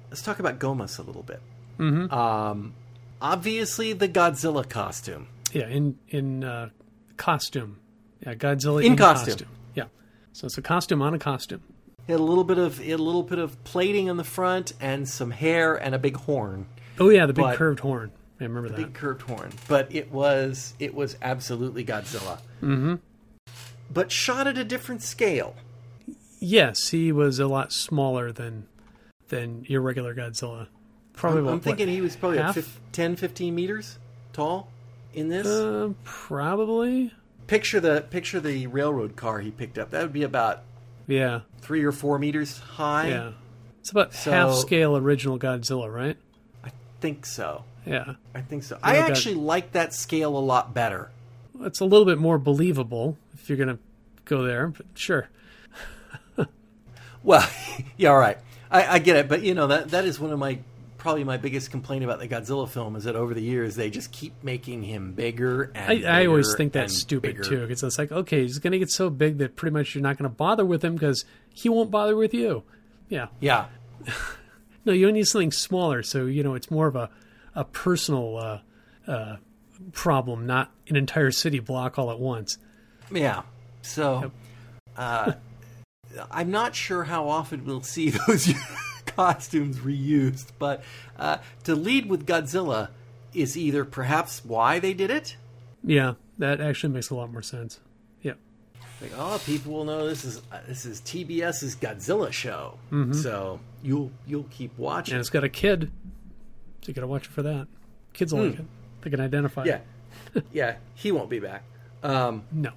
let's 0.10 0.22
talk 0.22 0.40
about 0.40 0.60
Gomas 0.60 0.98
a 0.98 1.02
little 1.02 1.24
bit. 1.24 1.40
Mm-hmm. 1.78 2.12
Um, 2.14 2.74
obviously 3.22 3.94
the 3.94 4.08
Godzilla 4.08 4.68
costume. 4.68 5.28
Yeah, 5.54 5.68
in 5.68 5.98
in 6.10 6.44
uh, 6.44 6.70
costume. 7.18 7.80
Yeah, 8.26 8.36
Godzilla 8.36 8.80
In 8.84 8.94
in, 8.94 8.98
costume. 8.98 9.36
Yeah. 9.40 9.46
So 10.34 10.46
it's 10.46 10.58
a 10.58 10.62
costume 10.62 11.02
on 11.02 11.13
a 11.13 11.20
costume. 11.20 11.62
It 12.08 12.13
had 12.13 12.20
a 12.20 12.24
little 12.24 12.44
bit 12.44 12.58
of, 12.58 12.80
a 12.82 12.96
little 12.96 13.24
bit 13.24 13.39
of 13.39 13.62
plating 13.63 14.08
in 14.08 14.17
the 14.17 14.24
front 14.24 14.74
and 14.80 15.08
some 15.08 15.32
hair 15.32 15.76
and 15.76 15.94
a 15.94 16.00
big 16.00 16.15
horn. 16.15 16.67
Oh 17.00 17.10
yeah, 17.10 17.26
the 17.26 17.34
big 17.34 17.44
But- 17.44 17.58
curved 17.58 17.80
horn. 17.82 18.12
I 18.39 18.46
remember 18.46 18.70
that. 18.70 18.78
big 18.78 18.94
curved 18.96 19.22
horn, 19.22 19.52
but 19.67 19.94
it 19.94 20.12
was 20.12 20.74
it 20.80 20.96
was 20.96 21.15
absolutely 21.22 21.86
Godzilla. 21.86 22.39
Mm-hmm. 22.60 22.96
But 23.94 24.12
shot 24.12 24.48
at 24.48 24.58
a 24.58 24.63
different 24.63 25.04
scale. 25.04 25.56
Yes, 26.39 26.89
he 26.89 27.12
was 27.12 27.38
a 27.38 27.48
lot 27.48 27.72
smaller 27.72 28.32
than 28.32 28.65
than 29.28 29.63
your 29.67 29.82
regular 29.82 30.15
Godzilla. 30.15 30.67
Probably 31.13 31.39
I'm, 31.41 31.46
about, 31.46 31.54
I'm 31.54 31.60
thinking 31.60 31.88
what, 31.88 31.94
he 31.94 32.02
was 32.02 32.15
probably 32.15 32.39
half? 32.39 32.80
10, 32.94 33.15
15 33.15 33.54
meters 33.54 34.00
tall 34.34 34.70
in 35.13 35.30
this. 35.30 35.46
Uh, 35.46 35.89
probably. 36.04 37.13
Picture 37.52 37.82
the 37.82 38.00
picture 38.10 38.40
the 38.40 38.66
railroad 38.68 39.18
car 39.18 39.40
he 39.42 39.52
picked 39.52 39.78
up. 39.78 39.90
That 39.92 40.02
would 40.04 40.14
be 40.14 40.24
about 40.24 40.62
Yeah, 41.06 41.42
three 41.60 41.84
or 41.84 41.92
four 41.92 42.18
meters 42.18 42.58
high. 42.60 43.10
yeah. 43.10 43.32
It's 43.82 43.90
about 43.92 44.14
So- 44.14 44.32
half 44.32 44.54
scale 44.56 44.96
original 44.96 45.38
Godzilla, 45.38 45.94
right? 45.94 46.16
I 46.64 46.72
think 47.02 47.26
so. 47.26 47.66
Yeah, 47.86 48.14
I 48.34 48.40
think 48.42 48.64
so. 48.64 48.78
I 48.82 48.98
actually 48.98 49.36
like 49.36 49.74
that 49.74 49.94
scale 49.94 50.38
a 50.38 50.40
lot 50.40 50.74
better. 50.74 51.10
it's 51.60 51.80
a 51.82 51.86
little 51.86 52.06
bit 52.06 52.18
more 52.20 52.38
believable 52.40 53.18
if 53.34 53.50
you're 53.50 53.58
gonna 53.58 53.80
go 54.26 54.44
there. 54.44 54.68
But 54.68 54.86
sure, 54.96 55.28
Well, 57.24 57.48
yeah, 57.98 58.10
all 58.10 58.18
right. 58.18 58.38
I, 58.72 58.96
I 58.96 59.00
get 59.00 59.18
it, 59.18 59.28
but 59.28 59.42
you 59.44 59.54
know 59.54 59.68
that 59.68 59.90
that 59.90 60.06
is 60.06 60.20
one 60.20 60.32
of 60.32 60.40
my 60.40 60.60
probably 61.02 61.24
my 61.24 61.38
biggest 61.38 61.72
complaint 61.72 62.04
about 62.04 62.20
the 62.20 62.28
Godzilla 62.28 62.70
film 62.70 62.96
is 62.96 63.06
that 63.06 63.16
over 63.16 63.34
the 63.34 63.42
years 63.42 63.76
they 63.76 63.90
just 63.90 64.12
keep 64.12 64.44
making 64.44 64.84
him 64.84 65.14
bigger 65.14 65.72
and 65.74 66.06
I, 66.06 66.22
I 66.22 66.26
always 66.28 66.54
think 66.56 66.74
that's 66.74 66.96
stupid 66.96 67.38
bigger. 67.38 67.44
too 67.44 67.62
because 67.62 67.82
it's 67.82 67.98
like 67.98 68.12
okay, 68.12 68.44
he's 68.44 68.60
gonna 68.60 68.78
get 68.78 68.92
so 68.92 69.10
big 69.10 69.40
that 69.40 69.56
pretty 69.56 69.74
much 69.74 69.96
you're 69.96 70.04
not 70.04 70.18
gonna 70.18 70.30
bother 70.30 70.64
with 70.64 70.86
him 70.86 70.94
because 70.94 71.26
he 71.52 71.70
won't 71.70 71.90
bother 71.90 72.16
with 72.16 72.36
you. 72.36 72.64
Yeah, 73.10 73.28
Yeah, 73.40 73.66
no, 74.86 74.94
you 74.94 75.12
need 75.12 75.28
something 75.28 75.52
smaller, 75.52 76.04
so 76.04 76.28
you 76.28 76.44
know 76.44 76.54
it's 76.54 76.70
more 76.70 76.86
of 76.86 76.96
a 76.96 77.10
a 77.56 77.66
personal 77.66 78.38
uh, 78.38 78.60
uh, 79.12 79.38
problem, 79.92 80.46
not 80.46 80.72
an 80.88 80.96
entire 80.96 81.32
city 81.32 81.60
block 81.60 81.98
all 81.98 82.12
at 82.12 82.20
once. 82.20 82.60
yeah. 83.12 83.42
So, 83.82 84.32
uh, 84.96 85.34
I'm 86.32 86.52
not 86.52 86.76
sure 86.76 87.04
how 87.04 87.28
often 87.28 87.66
we'll 87.66 87.82
see 87.82 88.10
those 88.28 88.54
costumes 89.15 89.78
reused, 89.80 90.47
but 90.60 90.84
uh, 91.17 91.38
to 91.63 91.76
lead 91.76 92.10
with 92.10 92.26
Godzilla 92.26 92.89
is 93.34 93.58
either 93.58 93.86
perhaps 93.86 94.43
why 94.43 94.80
they 94.80 94.93
did 94.93 95.10
it. 95.12 95.38
Yeah, 95.84 96.13
that 96.38 96.60
actually 96.62 96.93
makes 96.93 97.10
a 97.10 97.15
lot 97.15 97.32
more 97.32 97.41
sense. 97.41 97.80
Yeah, 98.21 98.34
Like, 99.02 99.12
oh, 99.17 99.41
people 99.45 99.74
will 99.74 99.86
know 99.86 100.08
this 100.08 100.24
is 100.26 100.41
uh, 100.52 100.60
this 100.67 100.86
is 100.86 101.02
TBS's 101.02 101.76
Godzilla 101.76 102.32
show, 102.32 102.78
so 103.13 103.60
you'll 103.82 104.12
you'll 104.28 104.45
keep 104.52 104.78
watching. 104.78 105.13
and 105.15 105.19
it's 105.19 105.30
got 105.30 105.43
a 105.43 105.50
kid, 105.50 105.91
so 106.82 106.88
you 106.89 106.93
gotta 106.93 107.08
watch 107.08 107.26
it 107.28 107.32
for 107.32 107.41
that. 107.43 107.67
Kids 108.13 108.34
will 108.34 108.45
like 108.45 108.60
it; 108.60 108.65
they 109.02 109.10
can 109.10 109.19
identify. 109.21 109.63
Yeah, 109.65 109.80
yeah, 110.52 110.76
he 110.95 111.12
won't 111.12 111.30
be 111.30 111.39
back. 111.39 111.63
Um, 112.04 112.43
no, 112.52 112.71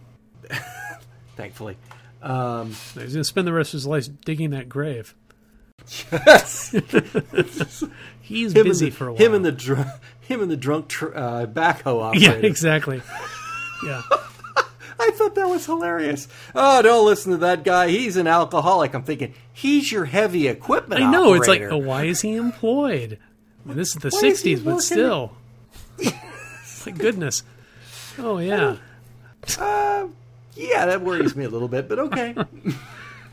thankfully. 1.37 1.77
Um, 2.23 2.69
he's 2.95 3.13
gonna 3.13 3.25
spend 3.25 3.47
the 3.47 3.53
rest 3.53 3.71
of 3.71 3.79
his 3.79 3.87
life 3.87 4.09
digging 4.25 4.51
that 4.51 4.69
grave. 4.69 5.15
Yes, 5.89 6.71
He's 8.21 8.53
him 8.55 8.65
busy 8.65 8.87
the, 8.89 8.91
for 8.97 9.09
a 9.09 9.13
while. 9.13 9.21
him 9.23 9.35
and 9.35 9.45
the 9.45 9.53
dr- 9.53 10.01
him 10.21 10.41
and 10.41 10.51
the 10.51 10.57
drunk 10.57 10.89
tr- 10.89 11.15
uh, 11.15 11.47
backhoe 11.47 12.15
yeah, 12.19 12.33
exactly. 12.33 13.03
Yeah. 13.85 14.03
I 14.99 15.11
thought 15.11 15.35
that 15.35 15.49
was 15.49 15.67
hilarious. 15.67 16.29
Oh, 16.55 16.81
don't 16.81 17.05
listen 17.05 17.33
to 17.33 17.39
that 17.39 17.65
guy. 17.65 17.89
He's 17.89 18.17
an 18.17 18.27
alcoholic. 18.27 18.95
I'm 18.95 19.03
thinking 19.03 19.35
he's 19.53 19.91
your 19.93 20.05
heavy 20.07 20.47
equipment. 20.49 21.03
I 21.03 21.11
know. 21.11 21.35
It's 21.35 21.49
like, 21.49 21.61
oh, 21.63 21.77
why 21.79 22.05
is 22.05 22.21
he 22.23 22.37
employed? 22.37 23.19
I 23.65 23.69
mean, 23.69 23.77
this 23.77 23.89
is 23.89 23.97
the 23.97 24.11
Why 24.11 24.29
is 24.29 24.43
'60s, 24.43 24.65
but 24.65 24.81
still. 24.81 25.33
My 25.99 26.93
goodness. 26.93 27.43
Oh 28.19 28.39
yeah, 28.39 28.77
Uh, 29.59 30.07
yeah, 30.55 30.87
that 30.87 31.01
worries 31.03 31.35
me 31.35 31.45
a 31.45 31.49
little 31.51 31.69
bit, 31.69 31.89
but 31.89 31.99
okay. 31.99 32.35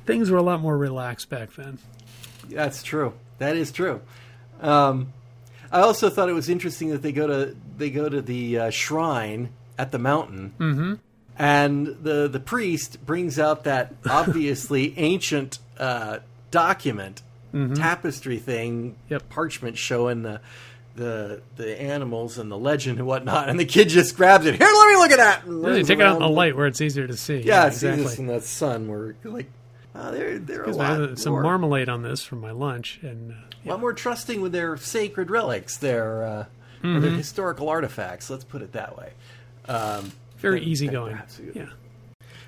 things 0.05 0.31
were 0.31 0.37
a 0.37 0.41
lot 0.43 0.59
more 0.61 0.77
relaxed 0.77 1.29
back 1.29 1.53
then. 1.53 1.77
That's 2.51 2.83
true. 2.83 3.13
That 3.39 3.55
is 3.55 3.71
true. 3.71 4.01
Um, 4.61 5.13
I 5.71 5.79
also 5.81 6.09
thought 6.09 6.29
it 6.29 6.33
was 6.33 6.49
interesting 6.49 6.89
that 6.89 7.01
they 7.01 7.11
go 7.11 7.27
to 7.27 7.55
they 7.77 7.89
go 7.89 8.09
to 8.09 8.21
the 8.21 8.59
uh, 8.59 8.69
shrine 8.69 9.49
at 9.77 9.91
the 9.91 9.97
mountain, 9.99 10.53
mm-hmm. 10.59 10.93
and 11.39 11.87
the 11.87 12.27
the 12.27 12.39
priest 12.39 13.05
brings 13.05 13.39
out 13.39 13.63
that 13.63 13.93
obviously 14.09 14.97
ancient 14.97 15.59
uh, 15.79 16.19
document 16.51 17.21
tapestry 17.75 18.37
thing, 18.39 18.95
Yep. 19.09 19.29
parchment 19.29 19.77
showing 19.77 20.23
the. 20.23 20.41
The 20.93 21.41
the 21.55 21.81
animals 21.81 22.37
and 22.37 22.51
the 22.51 22.57
legend 22.57 22.97
and 22.99 23.07
whatnot, 23.07 23.47
and 23.47 23.57
the 23.57 23.63
kid 23.63 23.87
just 23.87 24.17
grabs 24.17 24.45
it. 24.45 24.55
Here, 24.55 24.67
let 24.67 24.87
me 24.89 24.95
look 24.97 25.11
at 25.11 25.17
that. 25.19 25.45
and 25.45 25.63
runs 25.63 25.87
take 25.87 25.99
it 25.99 26.05
out 26.05 26.17
in 26.17 26.21
the 26.21 26.27
light 26.27 26.53
where 26.53 26.67
it's 26.67 26.81
easier 26.81 27.07
to 27.07 27.15
see. 27.15 27.39
Yeah, 27.39 27.67
it's 27.67 27.77
exactly. 27.77 28.03
just 28.03 28.19
in 28.19 28.27
the 28.27 28.41
sun. 28.41 28.89
Where 28.89 29.15
like, 29.23 29.49
oh, 29.95 30.11
they're 30.11 30.39
they're 30.39 30.63
a 30.63 30.69
I 30.69 30.71
lot 30.71 30.99
had 30.99 31.19
some 31.19 31.33
more- 31.33 31.43
marmalade 31.43 31.89
on 31.89 32.01
this 32.03 32.23
from 32.23 32.39
my 32.41 32.51
lunch, 32.51 32.99
and 33.01 33.31
uh, 33.31 33.35
a 33.65 33.69
lot 33.69 33.79
more 33.79 33.93
trusting 33.93 34.41
with 34.41 34.51
their 34.51 34.77
sacred 34.77 35.29
relics, 35.29 35.77
their 35.77 36.23
uh, 36.23 36.45
Mm-hmm. 36.83 36.99
their 37.01 37.11
historical 37.11 37.69
artifacts. 37.69 38.27
Let's 38.31 38.43
put 38.43 38.63
it 38.63 38.71
that 38.71 38.97
way. 38.97 39.11
Um, 39.67 40.11
very 40.39 40.61
easygoing. 40.63 41.15
Yeah, 41.53 41.67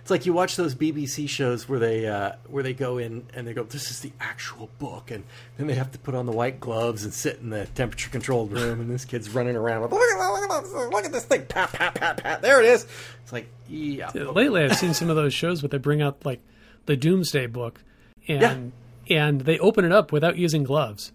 It's 0.02 0.10
like 0.10 0.26
you 0.26 0.34
watch 0.34 0.56
those 0.56 0.74
BBC 0.74 1.30
shows 1.30 1.70
where 1.70 1.78
they 1.78 2.08
uh, 2.08 2.32
where 2.48 2.64
they 2.64 2.74
go 2.74 2.98
in 2.98 3.28
and 3.36 3.46
they 3.48 3.54
go, 3.54 3.62
"This 3.62 3.92
is 3.92 4.00
the 4.00 4.12
actual 4.20 4.72
book," 4.80 5.12
and 5.12 5.24
then 5.58 5.68
they 5.68 5.76
have 5.76 5.92
to 5.92 6.00
put 6.00 6.16
on 6.16 6.26
the 6.26 6.32
white 6.32 6.60
gloves 6.60 7.04
and 7.04 7.14
sit 7.14 7.38
in 7.42 7.52
the 7.52 7.68
temperature 7.76 8.10
controlled 8.10 8.52
room, 8.60 8.82
and 8.82 8.90
this 8.90 9.06
kid's 9.06 9.30
running 9.30 9.56
around 9.56 9.84
with, 9.84 9.92
"Look 9.92 10.02
at 10.02 10.18
look 10.32 10.50
at 10.52 10.64
this, 10.64 10.74
look 10.74 11.06
at 11.06 11.12
this 11.12 11.26
thing, 11.26 11.46
pat 11.46 11.72
pat 11.72 11.94
pat 11.94 12.18
pat." 12.24 12.42
There 12.42 12.60
it 12.60 12.66
is. 12.66 12.88
It's 13.22 13.32
like, 13.32 13.48
yeah, 13.70 14.10
lately 14.14 14.64
I've 14.64 14.76
seen 14.78 14.96
some 14.96 15.12
of 15.12 15.16
those 15.16 15.32
shows 15.36 15.62
where 15.62 15.70
they 15.70 15.78
bring 15.78 16.02
out 16.02 16.26
like 16.26 16.42
the 16.86 16.96
Domesday 16.96 17.48
Book, 17.48 17.84
and 18.28 18.72
and 19.10 19.42
they 19.42 19.60
open 19.60 19.86
it 19.86 19.92
up 19.92 20.12
without 20.12 20.38
using 20.38 20.64
gloves, 20.64 21.12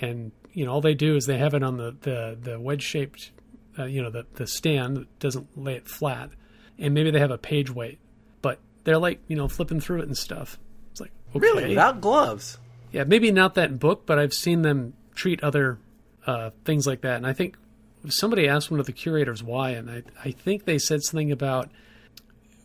and 0.00 0.32
you 0.52 0.64
know 0.64 0.72
all 0.72 0.80
they 0.80 0.94
do 0.94 1.16
is 1.16 1.26
they 1.26 1.38
have 1.38 1.54
it 1.54 1.62
on 1.62 1.76
the 1.76 1.96
the, 2.00 2.38
the 2.40 2.60
wedge 2.60 2.82
shaped, 2.82 3.30
uh, 3.78 3.84
you 3.84 4.02
know 4.02 4.10
the 4.10 4.26
the 4.34 4.46
stand 4.46 4.96
that 4.96 5.18
doesn't 5.18 5.58
lay 5.58 5.74
it 5.74 5.88
flat, 5.88 6.30
and 6.78 6.94
maybe 6.94 7.10
they 7.10 7.20
have 7.20 7.30
a 7.30 7.38
page 7.38 7.70
weight, 7.70 7.98
but 8.40 8.58
they're 8.84 8.98
like 8.98 9.20
you 9.28 9.36
know 9.36 9.48
flipping 9.48 9.80
through 9.80 10.00
it 10.00 10.06
and 10.06 10.16
stuff. 10.16 10.58
It's 10.90 11.00
like 11.00 11.12
okay. 11.30 11.40
really 11.40 11.68
without 11.68 12.00
gloves. 12.00 12.58
Yeah, 12.92 13.04
maybe 13.04 13.30
not 13.30 13.54
that 13.54 13.78
book, 13.78 14.04
but 14.04 14.18
I've 14.18 14.34
seen 14.34 14.62
them 14.62 14.92
treat 15.14 15.42
other 15.42 15.78
uh, 16.26 16.50
things 16.64 16.86
like 16.86 17.00
that. 17.02 17.16
And 17.16 17.26
I 17.26 17.32
think 17.32 17.56
somebody 18.08 18.48
asked 18.48 18.70
one 18.70 18.80
of 18.80 18.86
the 18.86 18.92
curators 18.92 19.42
why, 19.42 19.70
and 19.70 19.90
I, 19.90 20.02
I 20.22 20.30
think 20.30 20.64
they 20.64 20.78
said 20.78 21.02
something 21.02 21.32
about 21.32 21.70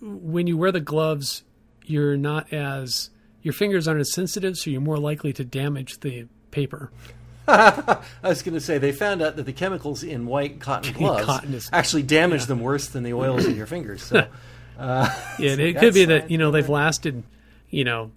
when 0.01 0.47
you 0.47 0.57
wear 0.57 0.71
the 0.71 0.79
gloves, 0.79 1.43
you're 1.89 2.17
not 2.17 2.52
as 2.54 3.10
your 3.41 3.54
fingers 3.54 3.88
aren't 3.88 4.02
as 4.02 4.13
sensitive, 4.13 4.58
so 4.58 4.69
you're 4.69 4.82
more 4.82 4.97
likely 4.97 5.34
to 5.34 5.43
damage 5.43 6.00
the 6.02 6.28
paper. 6.52 6.91
I 7.47 8.00
was 8.23 8.41
going 8.43 8.56
to 8.56 8.62
say 8.62 8.78
they 8.78 8.91
found 8.91 9.21
out 9.21 9.38
that 9.38 9.45
the 9.45 9.54
chemicals 9.54 10.04
in 10.04 10.26
white 10.26 10.60
cotton 10.60 10.93
gloves 10.97 11.26
Cotton 11.26 11.54
is- 11.54 11.69
actually 11.71 12.04
damage 12.04 12.45
them 12.45 12.60
worse 12.60 12.88
than 12.88 13.04
the 13.04 13.13
oils 13.13 13.45
in 13.45 13.56
your 13.56 13.65
fingers. 13.67 14.04
So, 14.04 14.28
uh, 14.80 15.10
Yeah, 15.39 15.52
it 15.52 15.78
could 15.78 15.93
be 15.93 16.06
that 16.06 16.30
you 16.30 16.38
know 16.38 16.52
they've 16.52 16.67
lasted, 16.67 17.23
you 17.69 17.84
know, 17.86 18.12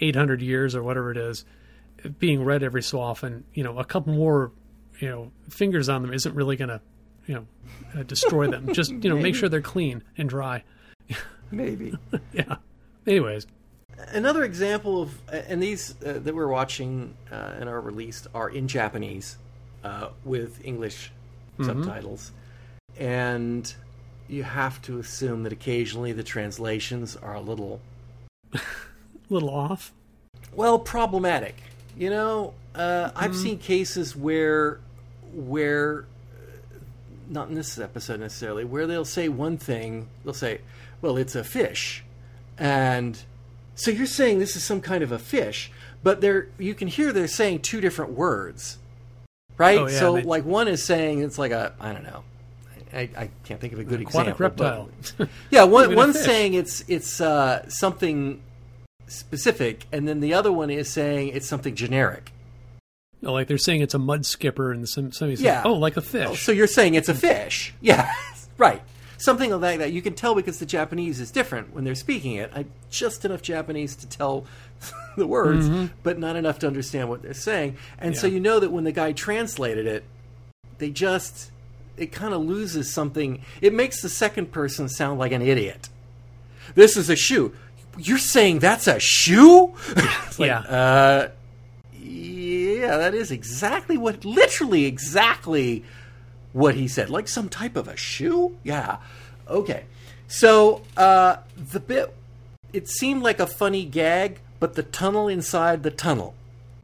800 0.00 0.42
years 0.42 0.74
or 0.74 0.82
whatever 0.82 1.10
it 1.12 1.16
is, 1.16 1.44
being 2.18 2.44
read 2.44 2.62
every 2.62 2.82
so 2.82 3.00
often. 3.00 3.44
You 3.54 3.64
know, 3.64 3.78
a 3.78 3.84
couple 3.84 4.12
more, 4.12 4.52
you 4.98 5.08
know, 5.08 5.32
fingers 5.48 5.88
on 5.88 6.02
them 6.02 6.12
isn't 6.12 6.34
really 6.34 6.56
going 6.56 6.68
to, 6.68 6.80
you 7.26 7.34
know, 7.36 7.46
uh, 7.98 8.02
destroy 8.02 8.48
them. 8.48 8.74
Just 8.74 8.90
you 8.92 9.08
know, 9.08 9.16
make 9.16 9.34
sure 9.34 9.48
they're 9.48 9.62
clean 9.62 10.02
and 10.18 10.28
dry. 10.28 10.62
maybe. 11.50 11.94
Yeah. 12.34 12.56
Anyways, 13.06 13.46
Another 14.08 14.42
example 14.42 15.02
of, 15.02 15.10
and 15.30 15.62
these 15.62 15.94
uh, 16.04 16.14
that 16.18 16.34
we're 16.34 16.48
watching 16.48 17.14
uh, 17.30 17.52
and 17.58 17.68
are 17.68 17.80
released 17.80 18.26
are 18.34 18.48
in 18.48 18.66
Japanese 18.66 19.38
uh, 19.84 20.08
with 20.24 20.64
English 20.64 21.12
subtitles, 21.62 22.32
and 22.98 23.72
you 24.28 24.42
have 24.42 24.82
to 24.82 24.98
assume 24.98 25.44
that 25.44 25.52
occasionally 25.52 26.10
the 26.12 26.24
translations 26.24 27.14
are 27.16 27.34
a 27.34 27.40
little 27.40 27.80
little 29.30 29.50
off. 29.50 29.92
well 30.52 30.78
problematic. 30.78 31.54
You 31.96 32.10
know 32.10 32.54
uh, 32.74 33.10
i've 33.14 33.36
seen 33.36 33.58
cases 33.58 34.16
where 34.16 34.80
where 35.32 36.00
uh, 36.00 36.78
not 37.28 37.48
in 37.48 37.54
this 37.54 37.78
episode 37.78 38.18
necessarily 38.18 38.64
where 38.64 38.86
they'll 38.88 39.04
say 39.04 39.28
one 39.28 39.58
thing 39.58 40.08
they'll 40.24 40.34
say 40.34 40.60
well 41.00 41.16
it's 41.16 41.36
a 41.36 41.44
fish 41.44 42.02
and 42.58 43.22
so 43.74 43.90
you're 43.90 44.06
saying 44.06 44.38
this 44.38 44.54
is 44.56 44.62
some 44.62 44.80
kind 44.80 45.02
of 45.02 45.10
a 45.12 45.18
fish 45.18 45.70
but 46.02 46.20
they're 46.20 46.48
you 46.58 46.74
can 46.74 46.86
hear 46.88 47.12
they're 47.12 47.26
saying 47.26 47.60
two 47.60 47.80
different 47.80 48.12
words 48.12 48.78
right 49.58 49.78
Oh, 49.78 49.86
yeah, 49.88 49.98
so 49.98 50.14
they- 50.14 50.22
like 50.22 50.44
one 50.44 50.68
is 50.68 50.82
saying 50.82 51.20
it's 51.22 51.38
like 51.38 51.52
a 51.52 51.74
i 51.80 51.92
don't 51.92 52.04
know 52.04 52.22
I, 52.92 53.10
I 53.16 53.30
can't 53.44 53.60
think 53.60 53.72
of 53.72 53.80
a 53.80 53.84
good 53.84 54.02
Aquatic 54.02 54.34
example. 54.34 54.88
reptile. 55.18 55.28
yeah, 55.50 55.64
one 55.64 55.94
one's 56.02 56.20
saying 56.22 56.54
it's 56.54 56.84
it's 56.86 57.20
uh, 57.20 57.68
something 57.68 58.40
specific, 59.08 59.86
and 59.90 60.06
then 60.06 60.20
the 60.20 60.34
other 60.34 60.52
one 60.52 60.70
is 60.70 60.88
saying 60.88 61.28
it's 61.28 61.46
something 61.48 61.74
generic. 61.74 62.30
No, 63.20 63.32
like 63.32 63.48
they're 63.48 63.58
saying 63.58 63.80
it's 63.80 63.94
a 63.94 63.98
mud 63.98 64.24
skipper, 64.26 64.70
and 64.70 64.88
some 64.88 65.10
somebody 65.10 65.34
says, 65.34 65.44
Yeah. 65.44 65.62
"Oh, 65.64 65.72
like 65.72 65.96
a 65.96 66.00
fish." 66.02 66.42
So 66.44 66.52
you're 66.52 66.68
saying 66.68 66.94
it's 66.94 67.08
a 67.08 67.14
fish? 67.14 67.74
Yeah, 67.80 68.12
right. 68.58 68.80
Something 69.18 69.50
like 69.60 69.78
that. 69.78 69.92
You 69.92 70.02
can 70.02 70.14
tell 70.14 70.34
because 70.34 70.58
the 70.58 70.66
Japanese 70.66 71.20
is 71.20 71.30
different 71.30 71.72
when 71.72 71.84
they're 71.84 71.94
speaking 71.94 72.34
it. 72.34 72.50
I 72.54 72.66
just 72.90 73.24
enough 73.24 73.42
Japanese 73.42 73.94
to 73.96 74.08
tell 74.08 74.44
the 75.16 75.26
words, 75.26 75.68
but 76.02 76.18
not 76.18 76.36
enough 76.36 76.58
to 76.60 76.66
understand 76.66 77.08
what 77.08 77.22
they're 77.22 77.34
saying. 77.34 77.76
And 77.98 78.16
so 78.16 78.26
Mm-hmm. 78.26 78.34
You 78.34 78.40
know 78.40 78.60
that 78.60 78.72
when 78.72 78.84
the 78.84 78.92
guy 78.92 79.12
translated 79.12 79.86
it, 79.86 80.04
they 80.78 80.90
just 80.90 81.50
it 81.96 82.10
kind 82.10 82.34
of 82.34 82.42
loses 82.42 82.92
something. 82.92 83.40
It 83.60 83.72
makes 83.72 84.02
the 84.02 84.08
second 84.08 84.50
person 84.50 84.88
sound 84.88 85.18
like 85.20 85.30
an 85.32 85.42
idiot. 85.42 85.88
This 86.74 86.96
is 86.96 87.08
a 87.08 87.14
shoe. 87.16 87.54
You're 87.96 88.18
saying 88.18 88.58
that's 88.58 88.88
a 88.88 88.98
shoe? 88.98 89.74
Like, 90.36 90.48
yeah, 90.48 90.58
Uh, 90.60 91.28
yeah. 91.92 92.80
yeah, 92.80 92.96
that 92.96 93.14
is 93.14 93.30
exactly 93.30 93.96
what, 93.96 94.24
literally 94.24 94.84
exactly 94.84 95.84
what 96.54 96.74
he 96.76 96.88
said. 96.88 97.10
Like 97.10 97.28
some 97.28 97.50
type 97.50 97.76
of 97.76 97.86
a 97.88 97.96
shoe? 97.96 98.56
Yeah. 98.62 98.96
Okay. 99.46 99.84
So, 100.28 100.80
uh, 100.96 101.36
the 101.72 101.80
bit, 101.80 102.14
it 102.72 102.88
seemed 102.88 103.22
like 103.22 103.38
a 103.40 103.46
funny 103.46 103.84
gag, 103.84 104.38
but 104.58 104.72
the 104.74 104.82
tunnel 104.82 105.28
inside 105.28 105.82
the 105.82 105.90
tunnel. 105.90 106.34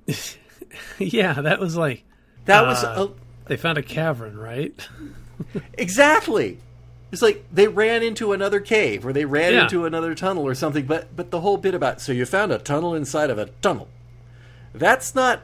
yeah, 0.98 1.40
that 1.40 1.58
was 1.58 1.76
like 1.76 2.04
That 2.44 2.62
was 2.66 2.84
Uh, 2.84 3.08
a, 3.08 3.48
they 3.48 3.56
found 3.56 3.78
a 3.78 3.82
cavern, 3.82 4.36
right? 4.38 4.74
Exactly. 5.78 6.58
It's 7.12 7.22
like 7.22 7.44
they 7.50 7.66
ran 7.66 8.02
into 8.02 8.32
another 8.34 8.60
cave 8.60 9.06
or 9.06 9.12
they 9.12 9.24
ran 9.24 9.54
Yeah. 9.54 9.62
into 9.62 9.86
another 9.86 10.14
tunnel 10.14 10.46
or 10.46 10.54
something. 10.54 10.84
But 10.84 11.16
but 11.16 11.30
the 11.30 11.40
whole 11.40 11.56
bit 11.56 11.74
about 11.74 12.00
so 12.02 12.12
you 12.12 12.26
found 12.26 12.52
a 12.52 12.58
tunnel 12.58 12.94
inside 12.94 13.30
of 13.30 13.38
a 13.38 13.46
tunnel. 13.62 13.88
That's 14.74 15.14
not 15.14 15.40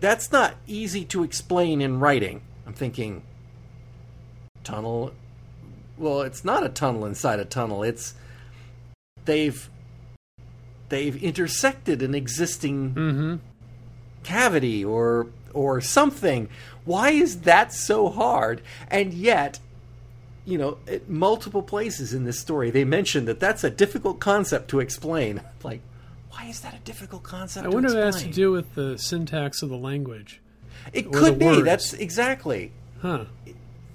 that's 0.00 0.32
not 0.32 0.54
easy 0.66 1.04
to 1.06 1.22
explain 1.22 1.80
in 1.80 2.00
writing. 2.00 2.42
I'm 2.66 2.72
thinking 2.72 3.22
tunnel. 4.64 5.12
Well, 5.98 6.22
it's 6.22 6.44
not 6.44 6.64
a 6.64 6.68
tunnel 6.68 7.04
inside 7.06 7.40
a 7.40 7.44
tunnel. 7.44 7.82
It's 7.82 8.14
they've 9.24 9.68
they've 10.88 11.22
intersected 11.22 12.02
an 12.02 12.14
existing 12.14 12.94
Mm-hmm. 12.94 13.34
cavity 14.22 14.84
or 14.84 15.26
or 15.52 15.80
something. 15.80 16.48
Why 16.84 17.10
is 17.10 17.40
that 17.42 17.72
so 17.72 18.08
hard? 18.08 18.62
And 18.88 19.12
yet, 19.12 19.58
you 20.44 20.56
know, 20.58 20.78
at 20.88 21.08
multiple 21.08 21.62
places 21.62 22.14
in 22.14 22.24
this 22.24 22.38
story, 22.38 22.70
they 22.70 22.84
mention 22.84 23.24
that 23.26 23.40
that's 23.40 23.64
a 23.64 23.70
difficult 23.70 24.20
concept 24.20 24.68
to 24.70 24.80
explain. 24.80 25.40
Like, 25.62 25.82
why 26.30 26.46
is 26.46 26.60
that 26.60 26.72
a 26.74 26.78
difficult 26.78 27.22
concept? 27.22 27.66
I 27.66 27.68
wonder 27.68 27.88
if 27.90 27.94
it 27.94 28.04
has 28.04 28.22
to 28.22 28.30
do 28.30 28.50
with 28.52 28.74
the 28.74 28.96
syntax 28.96 29.60
of 29.62 29.68
the 29.68 29.76
language. 29.76 30.40
It 30.92 31.12
could 31.12 31.38
be. 31.38 31.44
words. 31.44 31.64
That's 31.64 31.92
exactly. 31.92 32.72
Huh. 33.02 33.24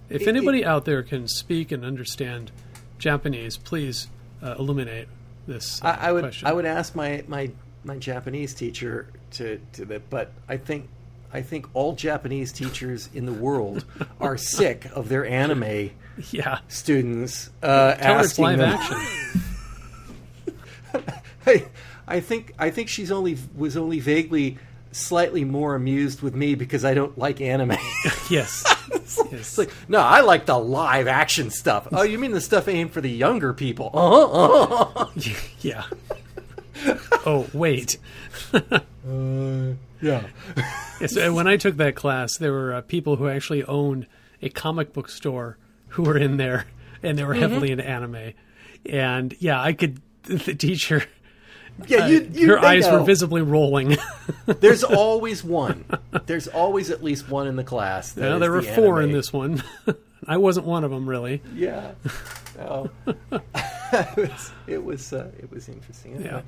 If 0.09 0.23
It- 0.23 0.27
anybody 0.27 0.63
out 0.65 0.85
there 0.85 1.03
can 1.03 1.27
speak 1.27 1.71
and 1.71 1.83
understand 1.83 2.51
Japanese, 2.97 3.57
please 3.57 4.07
uh, 4.41 4.55
illuminate 4.59 5.07
this 5.47 5.81
uh, 5.83 5.87
I, 5.99 6.07
I 6.09 6.11
would 6.11 6.23
question. 6.23 6.47
I 6.47 6.53
would 6.53 6.65
ask 6.65 6.95
my 6.95 7.23
my 7.27 7.51
my 7.83 7.97
Japanese 7.97 8.53
teacher 8.53 9.07
to 9.31 9.59
to 9.73 9.85
that, 9.85 10.09
but 10.09 10.31
I 10.47 10.57
think 10.57 10.87
I 11.33 11.41
think 11.41 11.67
all 11.73 11.93
Japanese 11.93 12.51
teachers 12.51 13.09
in 13.13 13.25
the 13.25 13.33
world 13.33 13.85
are 14.21 14.37
sick 14.37 14.85
of 14.93 15.09
their 15.09 15.25
anime 15.25 15.91
yeah. 16.31 16.59
students 16.67 17.49
uh, 17.61 17.93
Tell 17.95 18.13
her 18.15 18.19
it's 18.21 18.29
asking 18.31 18.43
live 18.45 18.57
them. 18.59 18.69
action. 18.79 19.41
I, 21.47 21.65
I 22.07 22.19
think 22.21 22.53
I 22.57 22.69
think 22.69 22.89
she's 22.89 23.11
only 23.11 23.37
was 23.55 23.75
only 23.77 23.99
vaguely 23.99 24.57
slightly 24.95 25.43
more 25.43 25.75
amused 25.75 26.21
with 26.21 26.33
me 26.35 26.55
because 26.55 26.85
I 26.85 26.93
don't 26.93 27.17
like 27.17 27.41
anime. 27.41 27.71
yes. 28.29 28.63
it's 28.91 29.19
yes. 29.31 29.57
like 29.57 29.71
no, 29.87 29.99
I 29.99 30.21
like 30.21 30.45
the 30.45 30.57
live 30.57 31.07
action 31.07 31.49
stuff. 31.49 31.87
Oh, 31.91 32.03
you 32.03 32.17
mean 32.17 32.31
the 32.31 32.41
stuff 32.41 32.67
aimed 32.67 32.91
for 32.91 33.01
the 33.01 33.11
younger 33.11 33.53
people? 33.53 33.91
Uh-huh, 33.93 35.03
uh-huh. 35.03 35.05
yeah. 35.61 35.83
oh, 37.25 37.47
wait. 37.53 37.97
yeah. 40.01 40.23
Yes, 41.01 41.17
uh, 41.17 41.31
when 41.31 41.47
I 41.47 41.57
took 41.57 41.77
that 41.77 41.95
class, 41.95 42.37
there 42.37 42.51
were 42.51 42.73
uh, 42.73 42.81
people 42.81 43.17
who 43.17 43.27
actually 43.27 43.63
owned 43.65 44.07
a 44.41 44.49
comic 44.49 44.93
book 44.93 45.09
store 45.09 45.57
who 45.89 46.03
were 46.03 46.17
in 46.17 46.37
there, 46.37 46.65
and 47.03 47.17
they 47.17 47.23
were 47.23 47.33
heavily 47.33 47.71
into 47.71 47.87
anime. 47.87 48.33
And 48.85 49.35
yeah, 49.39 49.61
I 49.61 49.73
could. 49.73 50.01
The 50.23 50.55
teacher, 50.55 51.03
Yeah, 51.87 52.03
uh, 52.03 52.07
you, 52.07 52.29
you 52.33 52.47
her 52.49 52.59
eyes 52.59 52.89
were 52.89 53.03
visibly 53.03 53.41
rolling. 53.41 53.97
There's 54.45 54.83
always 54.83 55.43
one. 55.43 55.85
There's 56.25 56.47
always 56.47 56.89
at 56.89 57.03
least 57.03 57.29
one 57.29 57.47
in 57.47 57.55
the 57.55 57.63
class. 57.63 58.15
Now, 58.15 58.39
there 58.39 58.51
were 58.51 58.61
the 58.61 58.71
four 58.71 59.01
in 59.01 59.11
this 59.11 59.33
one. 59.33 59.63
I 60.27 60.37
wasn't 60.37 60.65
one 60.65 60.83
of 60.83 60.91
them, 60.91 61.07
really. 61.07 61.41
Yeah. 61.53 61.91
No. 62.57 62.89
it 63.05 64.17
was 64.17 64.51
it 64.67 64.83
was, 64.83 65.13
uh, 65.13 65.31
it 65.37 65.51
was 65.51 65.67
interesting. 65.67 66.15
Anyway. 66.15 66.29
Yeah. 66.29 66.41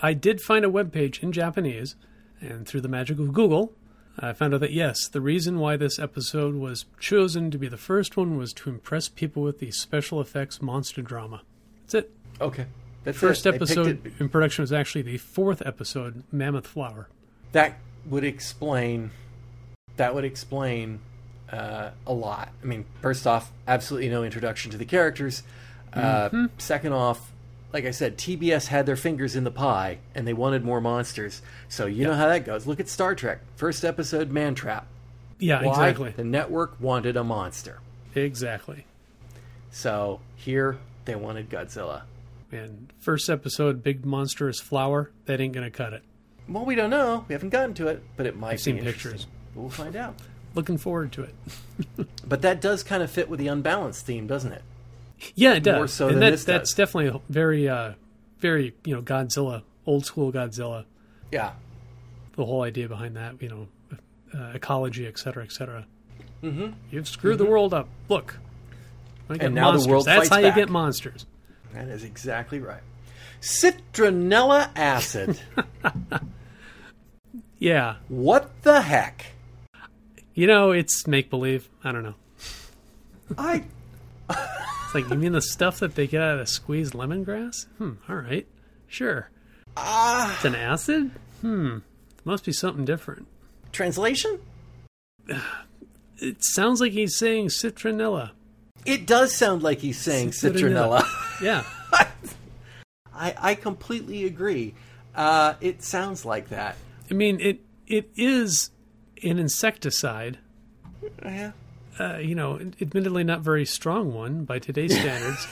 I 0.00 0.14
did 0.14 0.40
find 0.40 0.64
a 0.64 0.70
web 0.70 0.92
page 0.92 1.22
in 1.22 1.32
Japanese, 1.32 1.96
and 2.40 2.66
through 2.66 2.80
the 2.80 2.88
magic 2.88 3.18
of 3.18 3.32
Google, 3.32 3.72
I 4.18 4.32
found 4.32 4.54
out 4.54 4.60
that 4.60 4.72
yes, 4.72 5.08
the 5.08 5.20
reason 5.20 5.58
why 5.58 5.76
this 5.76 5.98
episode 5.98 6.54
was 6.54 6.86
chosen 6.98 7.50
to 7.50 7.58
be 7.58 7.68
the 7.68 7.76
first 7.76 8.16
one 8.16 8.36
was 8.36 8.52
to 8.54 8.70
impress 8.70 9.08
people 9.08 9.42
with 9.42 9.58
the 9.58 9.70
special 9.70 10.20
effects 10.20 10.62
monster 10.62 11.02
drama. 11.02 11.42
That's 11.82 11.94
it. 11.94 12.12
Okay. 12.40 12.66
That's 13.08 13.18
First 13.18 13.46
it. 13.46 13.54
Episode 13.54 14.12
in 14.20 14.28
production 14.28 14.62
was 14.62 14.72
actually 14.72 15.02
the 15.02 15.16
fourth 15.16 15.62
episode, 15.64 16.24
Mammoth 16.30 16.66
Flower. 16.66 17.08
that 17.52 17.78
would 18.06 18.24
explain 18.24 19.10
that 19.96 20.14
would 20.14 20.24
explain 20.24 21.00
uh, 21.50 21.90
a 22.06 22.12
lot. 22.12 22.50
I 22.62 22.66
mean, 22.66 22.84
first 23.00 23.26
off, 23.26 23.50
absolutely 23.66 24.10
no 24.10 24.22
introduction 24.24 24.70
to 24.72 24.76
the 24.76 24.84
characters. 24.84 25.42
Uh, 25.92 26.28
Mm-hmm. 26.28 26.46
Second 26.58 26.92
off, 26.92 27.32
like 27.72 27.86
I 27.86 27.90
said, 27.92 28.18
TBS 28.18 28.66
had 28.66 28.84
their 28.84 28.96
fingers 28.96 29.34
in 29.34 29.44
the 29.44 29.50
pie 29.50 29.98
and 30.14 30.26
they 30.28 30.34
wanted 30.34 30.64
more 30.64 30.80
monsters. 30.80 31.40
So 31.70 31.86
you 31.86 32.04
know 32.04 32.14
how 32.14 32.28
that 32.28 32.44
goes. 32.44 32.66
Look 32.66 32.78
at 32.80 32.88
Star 32.88 33.14
Trek. 33.14 33.40
First 33.56 33.84
episode, 33.84 34.30
Man 34.30 34.54
Trap. 34.54 34.86
Yeah, 35.38 35.62
Why? 35.62 35.70
exactly. 35.70 36.10
The 36.10 36.24
network 36.24 36.76
wanted 36.78 37.16
a 37.16 37.24
monster. 37.24 37.80
Exactly. 38.14 38.84
So 39.70 40.20
here 40.36 40.76
they 41.06 41.14
wanted 41.14 41.48
Godzilla. 41.50 42.02
And 42.50 42.92
first 42.98 43.28
episode, 43.28 43.82
Big 43.82 44.06
Monstrous 44.06 44.58
Flower, 44.60 45.10
that 45.26 45.40
ain't 45.40 45.52
going 45.52 45.64
to 45.70 45.70
cut 45.76 45.92
it. 45.92 46.02
Well, 46.48 46.64
we 46.64 46.74
don't 46.74 46.88
know. 46.90 47.24
We 47.28 47.34
haven't 47.34 47.50
gotten 47.50 47.74
to 47.74 47.88
it, 47.88 48.02
but 48.16 48.24
it 48.26 48.36
might 48.36 48.52
I've 48.52 48.56
be 48.56 48.62
seen 48.62 48.82
pictures. 48.82 49.26
We'll 49.54 49.68
find 49.68 49.94
out. 49.96 50.14
Looking 50.54 50.78
forward 50.78 51.12
to 51.12 51.22
it. 51.24 51.34
But 52.26 52.42
that 52.42 52.60
does 52.60 52.82
kind 52.82 53.02
of 53.02 53.10
fit 53.10 53.28
with 53.30 53.38
the 53.38 53.48
unbalanced 53.48 54.04
theme, 54.04 54.26
doesn't 54.26 54.52
it? 54.52 54.62
Yeah, 55.34 55.54
it 55.54 55.62
does. 55.62 55.76
More 55.76 55.86
so 55.88 56.06
and 56.08 56.16
than 56.16 56.20
that, 56.20 56.30
this 56.32 56.44
that's 56.44 56.70
does. 56.70 56.76
definitely 56.92 57.20
very, 57.30 57.66
uh, 57.68 57.92
very, 58.38 58.74
you 58.84 58.94
know, 58.94 59.00
Godzilla, 59.00 59.62
old 59.86 60.04
school 60.04 60.30
Godzilla. 60.32 60.84
Yeah. 61.32 61.52
the 62.36 62.44
whole 62.44 62.62
idea 62.62 62.86
behind 62.88 63.16
that, 63.16 63.40
you 63.42 63.48
know, 63.48 63.68
uh, 64.38 64.52
ecology, 64.54 65.06
et 65.06 65.18
cetera, 65.18 65.42
et 65.44 65.52
cetera. 65.52 65.86
Mm-hmm. 66.42 66.72
You've 66.90 67.08
screwed 67.08 67.38
the 67.38 67.46
world 67.46 67.72
up. 67.72 67.88
Look, 68.10 68.36
I 69.30 69.34
get 69.34 69.46
And 69.46 69.54
now 69.54 69.72
the 69.72 69.88
world 69.88 70.04
That's 70.04 70.28
how 70.28 70.40
back. 70.42 70.54
you 70.56 70.62
get 70.62 70.68
monsters. 70.70 71.24
That 71.78 71.88
is 71.90 72.02
exactly 72.02 72.58
right. 72.58 72.82
Citronella 73.40 74.70
acid. 74.76 75.40
Yeah, 77.60 77.96
what 78.08 78.62
the 78.62 78.82
heck? 78.82 79.26
you 80.34 80.46
know, 80.46 80.70
it's 80.70 81.08
make 81.08 81.28
believe. 81.28 81.68
I 81.82 81.90
don't 81.90 82.04
know. 82.04 82.14
I 83.36 83.64
It's 84.30 84.94
like 84.94 85.08
you 85.10 85.16
mean 85.16 85.32
the 85.32 85.42
stuff 85.42 85.80
that 85.80 85.96
they 85.96 86.06
get 86.06 86.22
out 86.22 86.38
of 86.38 86.48
squeezed 86.48 86.94
lemongrass? 86.94 87.66
Hmm. 87.78 87.94
All 88.08 88.14
right, 88.14 88.46
sure. 88.86 89.28
ah 89.76 90.32
It's 90.36 90.44
an 90.44 90.54
acid. 90.54 91.10
Hmm. 91.40 91.78
Must 92.24 92.44
be 92.44 92.52
something 92.52 92.84
different. 92.84 93.26
translation? 93.72 94.38
It 96.20 96.38
sounds 96.44 96.80
like 96.80 96.90
he's 96.92 97.16
saying 97.16 97.48
citronella. 97.48 98.30
It 98.84 99.06
does 99.06 99.32
sound 99.32 99.62
like 99.62 99.78
he's 99.78 100.00
saying 100.00 100.30
Citronella. 100.30 101.02
citronella. 101.02 101.24
Yeah. 101.42 101.64
I 103.14 103.34
I 103.38 103.54
completely 103.54 104.24
agree. 104.24 104.74
Uh, 105.14 105.54
it 105.60 105.82
sounds 105.82 106.24
like 106.24 106.48
that. 106.50 106.76
I 107.10 107.14
mean, 107.14 107.40
it 107.40 107.60
it 107.86 108.10
is 108.16 108.70
an 109.22 109.38
insecticide. 109.38 110.38
Yeah. 111.24 111.52
Uh, 111.98 112.18
you 112.18 112.34
know, 112.36 112.60
admittedly 112.80 113.24
not 113.24 113.40
very 113.40 113.64
strong 113.64 114.12
one 114.14 114.44
by 114.44 114.58
today's 114.60 114.96
standards. 115.00 115.46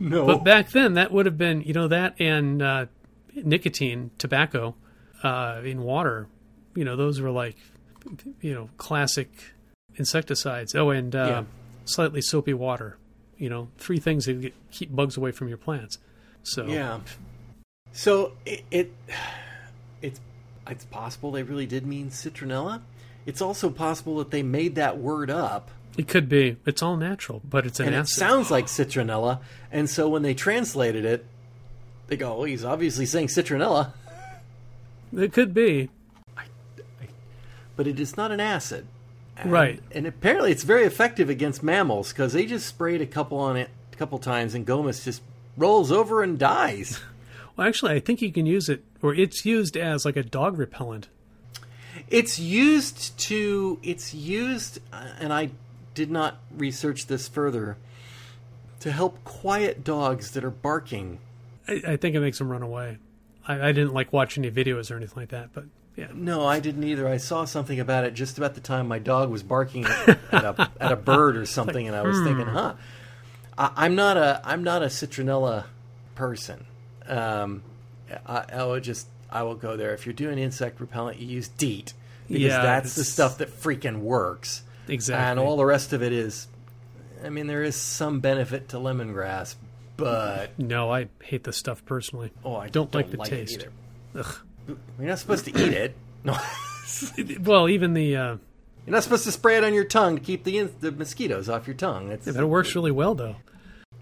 No. 0.00 0.26
But 0.26 0.44
back 0.44 0.70
then, 0.70 0.94
that 0.94 1.12
would 1.12 1.26
have 1.26 1.36
been, 1.36 1.60
you 1.62 1.74
know, 1.74 1.88
that 1.88 2.18
and 2.18 2.62
uh, 2.62 2.86
nicotine, 3.34 4.10
tobacco 4.16 4.74
uh, 5.22 5.60
in 5.64 5.82
water. 5.82 6.28
You 6.74 6.84
know, 6.86 6.96
those 6.96 7.20
were 7.20 7.30
like, 7.30 7.56
you 8.40 8.54
know, 8.54 8.70
classic 8.78 9.30
insecticides. 9.96 10.74
Oh, 10.74 10.88
and 10.90 11.14
uh, 11.14 11.26
Yeah. 11.28 11.42
slightly 11.84 12.22
soapy 12.22 12.54
water. 12.54 12.96
You 13.38 13.48
know, 13.48 13.68
three 13.78 13.98
things 13.98 14.26
that 14.26 14.40
get, 14.40 14.54
keep 14.70 14.94
bugs 14.94 15.16
away 15.16 15.32
from 15.32 15.48
your 15.48 15.58
plants. 15.58 15.98
So, 16.42 16.66
Yeah. 16.66 17.00
So 17.92 18.32
it, 18.46 18.64
it 18.70 18.92
it's 20.00 20.20
it's 20.66 20.84
possible 20.86 21.30
they 21.30 21.42
really 21.42 21.66
did 21.66 21.86
mean 21.86 22.10
citronella. 22.10 22.82
It's 23.26 23.42
also 23.42 23.70
possible 23.70 24.18
that 24.18 24.30
they 24.30 24.42
made 24.42 24.74
that 24.76 24.98
word 24.98 25.30
up 25.30 25.70
it 25.96 26.08
could 26.08 26.28
be. 26.28 26.56
It's 26.64 26.82
all 26.82 26.96
natural, 26.96 27.42
but 27.44 27.66
it's 27.66 27.78
an 27.78 27.86
and 27.86 27.94
it 27.94 27.98
acid. 28.00 28.18
sounds 28.18 28.50
like 28.50 28.66
citronella, 28.66 29.40
and 29.70 29.88
so 29.90 30.08
when 30.08 30.22
they 30.22 30.34
translated 30.34 31.04
it, 31.04 31.26
they 32.06 32.16
go, 32.16 32.38
"Oh, 32.38 32.44
he's 32.44 32.64
obviously 32.64 33.04
saying 33.04 33.26
citronella, 33.28 33.92
it 35.14 35.32
could 35.32 35.52
be. 35.52 35.90
but 37.76 37.86
it 37.86 38.00
is 38.00 38.16
not 38.16 38.30
an 38.30 38.40
acid." 38.40 38.86
And, 39.36 39.50
Right. 39.50 39.82
And 39.92 40.06
apparently, 40.06 40.52
it's 40.52 40.62
very 40.62 40.84
effective 40.84 41.30
against 41.30 41.62
mammals 41.62 42.12
because 42.12 42.32
they 42.32 42.46
just 42.46 42.66
sprayed 42.66 43.00
a 43.00 43.06
couple 43.06 43.38
on 43.38 43.56
it 43.56 43.70
a 43.92 43.96
couple 43.96 44.18
times, 44.18 44.54
and 44.54 44.66
Gomess 44.66 45.04
just 45.04 45.22
rolls 45.56 45.90
over 45.92 46.22
and 46.22 46.38
dies. 46.38 47.00
Well, 47.54 47.68
actually, 47.68 47.92
I 47.92 48.00
think 48.00 48.22
you 48.22 48.32
can 48.32 48.46
use 48.46 48.70
it, 48.70 48.82
or 49.02 49.14
it's 49.14 49.44
used 49.44 49.76
as 49.76 50.06
like 50.06 50.16
a 50.16 50.22
dog 50.22 50.58
repellent. 50.58 51.08
It's 52.08 52.38
used 52.38 53.18
to. 53.18 53.78
It's 53.82 54.14
used, 54.14 54.78
uh, 54.90 55.08
and 55.20 55.34
I 55.34 55.50
did 55.94 56.10
not 56.10 56.38
research 56.56 57.08
this 57.08 57.28
further, 57.28 57.76
to 58.80 58.90
help 58.90 59.22
quiet 59.24 59.84
dogs 59.84 60.30
that 60.30 60.44
are 60.44 60.50
barking. 60.50 61.18
I, 61.68 61.82
I 61.88 61.96
think 61.96 62.16
it 62.16 62.20
makes 62.20 62.38
them 62.38 62.48
run 62.48 62.62
away. 62.62 62.96
I, 63.46 63.68
I 63.68 63.72
didn't 63.72 63.92
like 63.92 64.14
watch 64.14 64.38
any 64.38 64.50
videos 64.50 64.90
or 64.90 64.96
anything 64.96 65.20
like 65.20 65.28
that, 65.28 65.52
but 65.52 65.64
yeah. 65.96 66.08
No, 66.14 66.46
I 66.46 66.60
didn't 66.60 66.84
either. 66.84 67.06
I 67.08 67.16
saw 67.18 67.44
something 67.44 67.78
about 67.80 68.04
it 68.04 68.14
just 68.14 68.38
about 68.38 68.54
the 68.54 68.60
time 68.60 68.88
my 68.88 68.98
dog 68.98 69.30
was 69.30 69.42
barking 69.42 69.84
at, 69.84 70.08
a 70.32 70.70
at 70.80 70.92
a 70.92 70.96
bird 70.96 71.36
or 71.36 71.46
something, 71.46 71.86
and 71.86 71.96
I 71.96 72.02
was 72.02 72.18
thinking, 72.22 72.46
huh. 72.46 72.74
I, 73.58 73.70
I'm 73.76 73.94
not 73.94 74.16
a 74.16 74.40
I'm 74.44 74.64
not 74.64 74.82
a 74.82 74.86
citronella 74.86 75.64
person. 76.14 76.64
Um, 77.06 77.62
I, 78.26 78.44
I 78.52 78.64
will 78.64 78.80
just 78.80 79.06
I 79.30 79.42
will 79.42 79.54
go 79.54 79.76
there. 79.76 79.92
If 79.94 80.06
you're 80.06 80.12
doing 80.14 80.38
insect 80.38 80.80
repellent, 80.80 81.18
you 81.18 81.26
use 81.26 81.48
DEET 81.48 81.92
because 82.28 82.42
Yeah, 82.42 82.62
that's 82.62 82.94
the 82.94 83.04
stuff 83.04 83.38
that 83.38 83.48
freaking 83.50 83.98
works. 84.00 84.62
Exactly. 84.88 85.30
And 85.30 85.38
all 85.40 85.56
the 85.56 85.64
rest 85.64 85.92
of 85.92 86.02
it 86.02 86.12
is, 86.12 86.48
I 87.24 87.28
mean, 87.30 87.46
there 87.46 87.62
is 87.62 87.76
some 87.76 88.20
benefit 88.20 88.70
to 88.70 88.76
lemongrass, 88.78 89.54
but 89.96 90.58
No, 90.58 90.90
I 90.92 91.08
hate 91.22 91.44
the 91.44 91.52
stuff 91.52 91.84
personally. 91.84 92.32
oh, 92.44 92.56
I 92.56 92.68
Don't 92.68 92.94
like 92.94 93.10
the 93.10 93.20
it 93.20 93.24
taste. 93.28 93.60
either. 93.60 93.72
Ugh. 94.20 94.36
You're 94.66 94.76
not 95.08 95.18
supposed 95.18 95.44
to 95.46 95.50
eat 95.50 95.72
it. 95.72 95.94
No, 96.24 96.38
Well, 97.40 97.68
even 97.68 97.94
the 97.94 98.16
uh, 98.16 98.36
you're 98.86 98.92
not 98.94 99.02
supposed 99.02 99.24
to 99.24 99.32
spray 99.32 99.56
it 99.56 99.64
on 99.64 99.74
your 99.74 99.82
tongue 99.84 100.14
to 100.16 100.22
keep 100.22 100.44
the 100.44 100.58
in- 100.58 100.74
the 100.80 100.92
mosquitoes 100.92 101.48
off 101.48 101.66
your 101.66 101.74
tongue. 101.74 102.12
It's, 102.12 102.26
yeah, 102.28 102.32
but 102.34 102.42
it 102.42 102.46
works 102.46 102.74
really 102.76 102.92
well 102.92 103.14
though. 103.16 103.36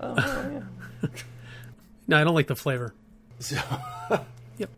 Oh, 0.00 0.14
well, 0.14 0.62
yeah. 1.02 1.08
No, 2.08 2.20
I 2.20 2.24
don't 2.24 2.34
like 2.34 2.48
the 2.48 2.56
flavor. 2.56 2.92
So, 3.38 3.56
Yep. 4.58 4.70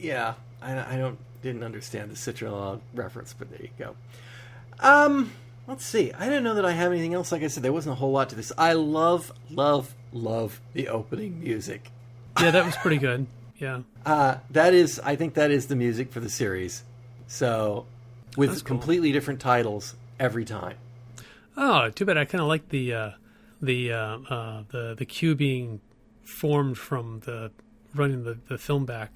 yeah, 0.00 0.34
I, 0.62 0.94
I 0.94 0.96
don't 0.96 1.18
didn't 1.42 1.62
understand 1.62 2.10
the 2.10 2.14
citronella 2.16 2.80
reference, 2.94 3.34
but 3.34 3.50
there 3.50 3.60
you 3.62 3.68
go. 3.78 3.94
Um, 4.80 5.30
let's 5.68 5.84
see. 5.84 6.12
I 6.12 6.28
don't 6.28 6.42
know 6.42 6.54
that 6.54 6.64
I 6.64 6.72
have 6.72 6.90
anything 6.90 7.14
else. 7.14 7.30
Like 7.30 7.42
I 7.42 7.48
said, 7.48 7.62
there 7.62 7.72
wasn't 7.72 7.92
a 7.92 7.96
whole 7.96 8.10
lot 8.12 8.30
to 8.30 8.34
this. 8.34 8.50
I 8.58 8.72
love, 8.72 9.30
love, 9.50 9.94
love 10.12 10.60
the 10.72 10.88
opening 10.88 11.40
music. 11.40 11.90
Yeah, 12.40 12.50
that 12.50 12.64
was 12.64 12.74
pretty 12.78 12.96
good. 12.98 13.26
Yeah. 13.58 13.80
Uh, 14.04 14.36
that 14.50 14.74
is, 14.74 15.00
I 15.00 15.16
think 15.16 15.34
that 15.34 15.50
is 15.50 15.66
the 15.66 15.76
music 15.76 16.12
for 16.12 16.20
the 16.20 16.28
series. 16.28 16.82
So, 17.26 17.86
with 18.36 18.50
That's 18.50 18.62
cool. 18.62 18.68
completely 18.68 19.12
different 19.12 19.40
titles 19.40 19.94
every 20.18 20.44
time. 20.44 20.76
Oh, 21.56 21.90
too 21.90 22.04
bad. 22.04 22.18
I 22.18 22.24
kind 22.24 22.42
of 22.42 22.48
like 22.48 22.68
the 22.68 22.92
uh, 22.94 23.10
the 23.62 23.92
uh, 23.92 24.18
uh, 24.28 24.62
the 24.70 24.94
the 24.98 25.06
cue 25.06 25.34
being 25.34 25.80
formed 26.24 26.76
from 26.78 27.20
the 27.20 27.52
running 27.94 28.24
the, 28.24 28.38
the 28.48 28.58
film 28.58 28.84
back. 28.84 29.12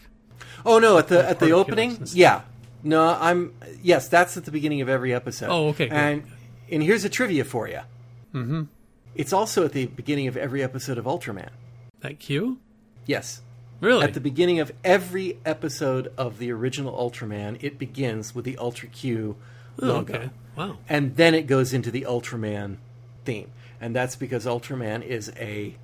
Oh 0.65 0.79
no, 0.79 0.99
at 0.99 1.09
the 1.09 1.29
at 1.29 1.41
the 1.41 1.51
opening, 1.51 1.99
yeah. 2.13 2.43
No, 2.85 3.09
I'm 3.09 3.55
yes, 3.83 4.09
that's 4.09 4.37
at 4.37 4.45
the 4.45 4.53
beginning 4.53 4.81
of 4.81 4.89
every 4.89 5.13
episode. 5.13 5.49
Oh, 5.51 5.69
okay, 5.69 5.89
good. 5.89 5.97
And 5.97 6.25
and 6.71 6.83
here's 6.83 7.05
a 7.05 7.09
trivia 7.09 7.45
for 7.45 7.69
you. 7.69 7.81
Mm-hmm. 8.33 8.63
It's 9.17 9.33
also 9.33 9.65
at 9.65 9.73
the 9.73 9.87
beginning 9.87 10.29
of 10.29 10.37
every 10.37 10.63
episode 10.63 10.97
of 10.97 11.07
Ultraman. 11.07 11.51
That 12.01 12.21
cue? 12.21 12.59
Yes. 13.05 13.43
Really? 13.81 14.05
At 14.05 14.15
the 14.15 14.21
beginning 14.21 14.59
of 14.61 14.73
every 14.85 15.39
episode 15.47 16.13
of 16.19 16.39
the 16.39 16.51
original 16.51 16.93
Ultraman, 16.93 17.59
it 17.63 17.79
begins 17.79 18.35
with 18.35 18.45
the 18.45 18.57
Ultra 18.59 18.89
Q 18.89 19.37
Oh, 19.81 19.87
logo. 19.87 20.15
okay. 20.15 20.31
Wow. 20.57 20.79
And 20.89 21.15
then 21.17 21.35
it 21.35 21.47
goes 21.47 21.73
into 21.73 21.91
the 21.93 22.03
Ultraman 22.03 22.79
theme. 23.25 23.51
And 23.81 23.95
that's 23.95 24.17
because 24.17 24.45
Ultraman 24.47 25.05
is 25.05 25.31
a 25.39 25.77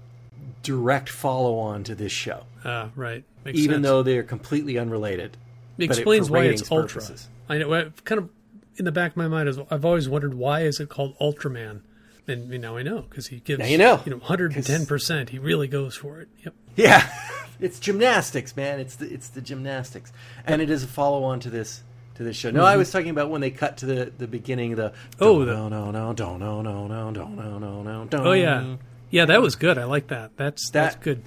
direct 0.65 1.09
follow 1.09 1.59
on 1.59 1.85
to 1.85 1.95
this 1.95 2.11
show. 2.11 2.45
Uh, 2.65 2.89
right. 2.97 3.23
Makes 3.45 3.59
even 3.61 3.75
sense. 3.77 3.83
though 3.85 4.03
they're 4.03 4.23
completely 4.25 4.79
unrelated. 4.79 5.37
it 5.79 5.85
explains 5.85 6.27
for 6.27 6.35
why 6.35 6.45
it's 6.47 6.63
ultra. 6.73 7.01
purposes. 7.01 7.29
I 7.49 7.59
know. 7.59 7.73
I've 7.73 8.05
kind 8.05 8.19
of 8.21 8.31
in 8.77 8.85
the 8.87 8.93
back 8.93 9.13
of 9.13 9.17
my 9.17 9.29
mind 9.29 9.49
is 9.49 9.59
I've 9.71 9.85
always 9.85 10.09
wondered 10.09 10.35
why 10.35 10.63
is 10.63 10.81
it 10.81 10.89
called 10.89 11.17
Ultraman, 11.21 11.83
and 12.27 12.51
you 12.53 12.59
know 12.59 12.77
I 12.77 12.83
know 12.83 13.03
because 13.03 13.29
he 13.29 13.39
gives 13.41 13.61
Now 13.61 13.67
you 13.67 13.79
know. 13.79 14.01
you 14.05 14.11
know 14.11 14.17
110 14.17 14.87
percent. 14.87 15.29
He 15.31 15.39
really 15.39 15.69
goes 15.69 15.95
for 15.95 16.21
it. 16.21 16.29
Yep. 16.45 16.55
Yeah, 16.77 17.09
it's 17.65 17.79
gymnastics, 17.81 18.57
man. 18.57 18.81
It's 18.81 18.97
the 18.97 19.13
it's 19.13 19.29
the 19.29 19.41
gymnastics, 19.41 20.13
and 20.47 20.61
it 20.63 20.71
is 20.71 20.83
a 20.85 20.87
follow 20.87 21.25
on 21.25 21.41
to 21.41 21.51
this 21.51 21.83
to 22.17 22.23
this 22.23 22.37
show. 22.37 22.51
No, 22.51 22.65
I 22.65 22.77
was 22.77 22.91
talking 22.93 23.11
about 23.11 23.31
when 23.31 23.41
they 23.41 23.51
cut 23.51 23.79
to 23.79 23.87
the 23.87 24.13
the 24.17 24.27
beginning. 24.29 24.75
The 24.77 24.91
Mm-hmm. 24.91 25.25
Oh, 25.25 25.45
the- 25.45 25.53
no 25.55 25.69
no 25.69 25.91
no 25.91 26.13
no 26.13 26.37
no 26.37 26.63
no 26.63 26.87
no 26.87 27.11
no 27.11 27.59
no 27.59 27.83
no 27.83 28.05
no. 28.05 28.09
Oh 28.25 28.33
yeah, 28.33 28.77
yeah. 29.11 29.25
That 29.25 29.43
was 29.43 29.57
good. 29.57 29.79
I 29.79 29.85
like 29.85 30.09
that. 30.09 30.37
That's 30.37 30.71
that's 30.71 30.95
That- 30.97 31.03
good. 31.03 31.23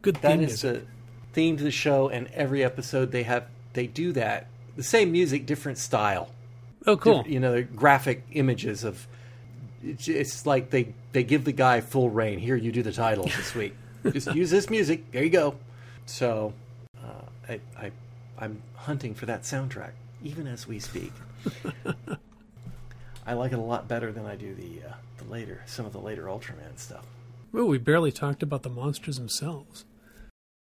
Good 0.00 0.14
that 0.16 0.32
theme 0.32 0.42
is 0.42 0.62
music. 0.62 0.84
the 0.84 1.32
theme 1.34 1.56
to 1.56 1.64
the 1.64 1.70
show. 1.72 2.08
And 2.08 2.28
every 2.28 2.62
episode 2.64 3.10
they 3.12 3.24
have 3.24 3.46
they 3.72 3.86
do 3.88 4.12
that 4.12 4.46
the 4.76 4.82
same 4.84 5.10
music, 5.12 5.44
different 5.44 5.78
style. 5.78 6.30
Oh, 6.86 6.96
cool. 6.96 7.24
You 7.26 7.40
know, 7.40 7.52
the 7.52 7.62
graphic 7.62 8.24
images 8.32 8.84
of. 8.84 9.06
It's, 9.82 10.08
it's 10.08 10.46
like 10.46 10.70
they 10.70 10.94
they 11.12 11.22
give 11.24 11.44
the 11.44 11.52
guy 11.52 11.80
full 11.80 12.10
reign. 12.10 12.38
Here, 12.38 12.56
you 12.56 12.72
do 12.72 12.82
the 12.82 12.92
title 12.92 13.24
this 13.24 13.54
week. 13.54 13.74
Just 14.12 14.34
use 14.34 14.50
this 14.50 14.68
music. 14.70 15.10
There 15.12 15.22
you 15.24 15.30
go. 15.30 15.56
So, 16.06 16.52
uh, 17.02 17.22
I, 17.48 17.60
I 17.78 17.90
I'm 18.38 18.62
hunting 18.74 19.14
for 19.14 19.26
that 19.26 19.42
soundtrack 19.42 19.90
even 20.22 20.46
as 20.46 20.66
we 20.66 20.78
speak. 20.80 21.12
I 23.26 23.34
like 23.34 23.52
it 23.52 23.58
a 23.58 23.62
lot 23.62 23.88
better 23.88 24.10
than 24.10 24.24
I 24.26 24.36
do 24.36 24.54
the 24.54 24.88
uh, 24.88 24.92
the 25.18 25.24
later 25.30 25.62
some 25.66 25.84
of 25.86 25.92
the 25.92 25.98
later 26.00 26.24
Ultraman 26.24 26.76
stuff. 26.78 27.04
Well, 27.52 27.66
we 27.66 27.78
barely 27.78 28.12
talked 28.12 28.42
about 28.42 28.62
the 28.62 28.70
monsters 28.70 29.16
themselves. 29.16 29.84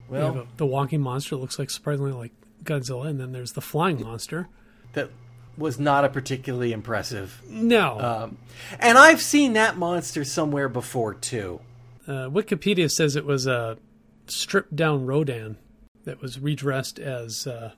We 0.08 0.18
Well, 0.18 0.38
a- 0.38 0.46
the 0.56 0.66
walking 0.66 1.00
monster 1.00 1.36
looks 1.36 1.58
like 1.58 1.70
surprisingly 1.70 2.12
like 2.12 2.32
Godzilla, 2.64 3.08
and 3.08 3.20
then 3.20 3.32
there's 3.32 3.52
the 3.52 3.60
flying 3.60 4.00
monster. 4.02 4.48
that 4.94 5.10
was 5.58 5.78
not 5.78 6.04
a 6.04 6.08
particularly 6.10 6.72
impressive. 6.72 7.40
No, 7.48 7.98
Um, 8.00 8.38
and 8.78 8.98
I've 8.98 9.22
seen 9.22 9.54
that 9.54 9.78
monster 9.78 10.22
somewhere 10.24 10.68
before 10.68 11.14
too. 11.14 11.60
Uh, 12.06 12.28
Wikipedia 12.28 12.90
says 12.90 13.16
it 13.16 13.24
was 13.24 13.46
a 13.46 13.78
stripped 14.26 14.74
down 14.76 15.06
Rodan 15.06 15.56
that 16.04 16.20
was 16.20 16.38
redressed 16.38 16.98
as 16.98 17.46
uh, 17.46 17.72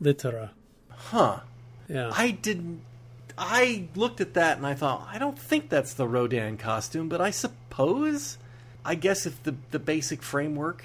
Litera. 0.00 0.52
Huh. 0.90 1.40
Yeah, 1.88 2.10
I 2.14 2.30
didn't. 2.30 2.80
I 3.36 3.88
looked 3.94 4.20
at 4.20 4.34
that 4.34 4.56
and 4.56 4.66
I 4.66 4.74
thought, 4.74 5.06
I 5.10 5.18
don't 5.18 5.38
think 5.38 5.68
that's 5.68 5.94
the 5.94 6.06
Rodan 6.06 6.56
costume, 6.56 7.08
but 7.08 7.20
I 7.20 7.30
suppose. 7.30 8.38
I 8.84 8.94
guess 8.94 9.24
if 9.26 9.42
the 9.42 9.54
the 9.70 9.78
basic 9.78 10.22
framework. 10.22 10.84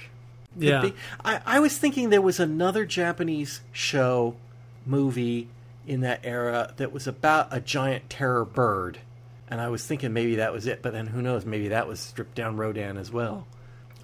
Yeah. 0.57 0.81
be- 0.81 0.93
I, 1.23 1.41
I 1.45 1.59
was 1.59 1.77
thinking 1.77 2.09
there 2.09 2.21
was 2.21 2.39
another 2.39 2.85
Japanese 2.85 3.61
show, 3.71 4.35
movie 4.85 5.47
in 5.85 6.01
that 6.01 6.21
era 6.23 6.73
that 6.77 6.91
was 6.91 7.07
about 7.07 7.47
a 7.51 7.59
giant 7.59 8.09
terror 8.09 8.45
bird, 8.45 8.99
and 9.49 9.59
I 9.59 9.69
was 9.69 9.85
thinking 9.85 10.13
maybe 10.13 10.35
that 10.35 10.53
was 10.53 10.65
it. 10.67 10.81
But 10.81 10.93
then 10.93 11.07
who 11.07 11.21
knows? 11.21 11.45
Maybe 11.45 11.69
that 11.69 11.87
was 11.87 11.99
stripped 11.99 12.35
down 12.35 12.57
Rodan 12.57 12.97
as 12.97 13.11
well. 13.11 13.47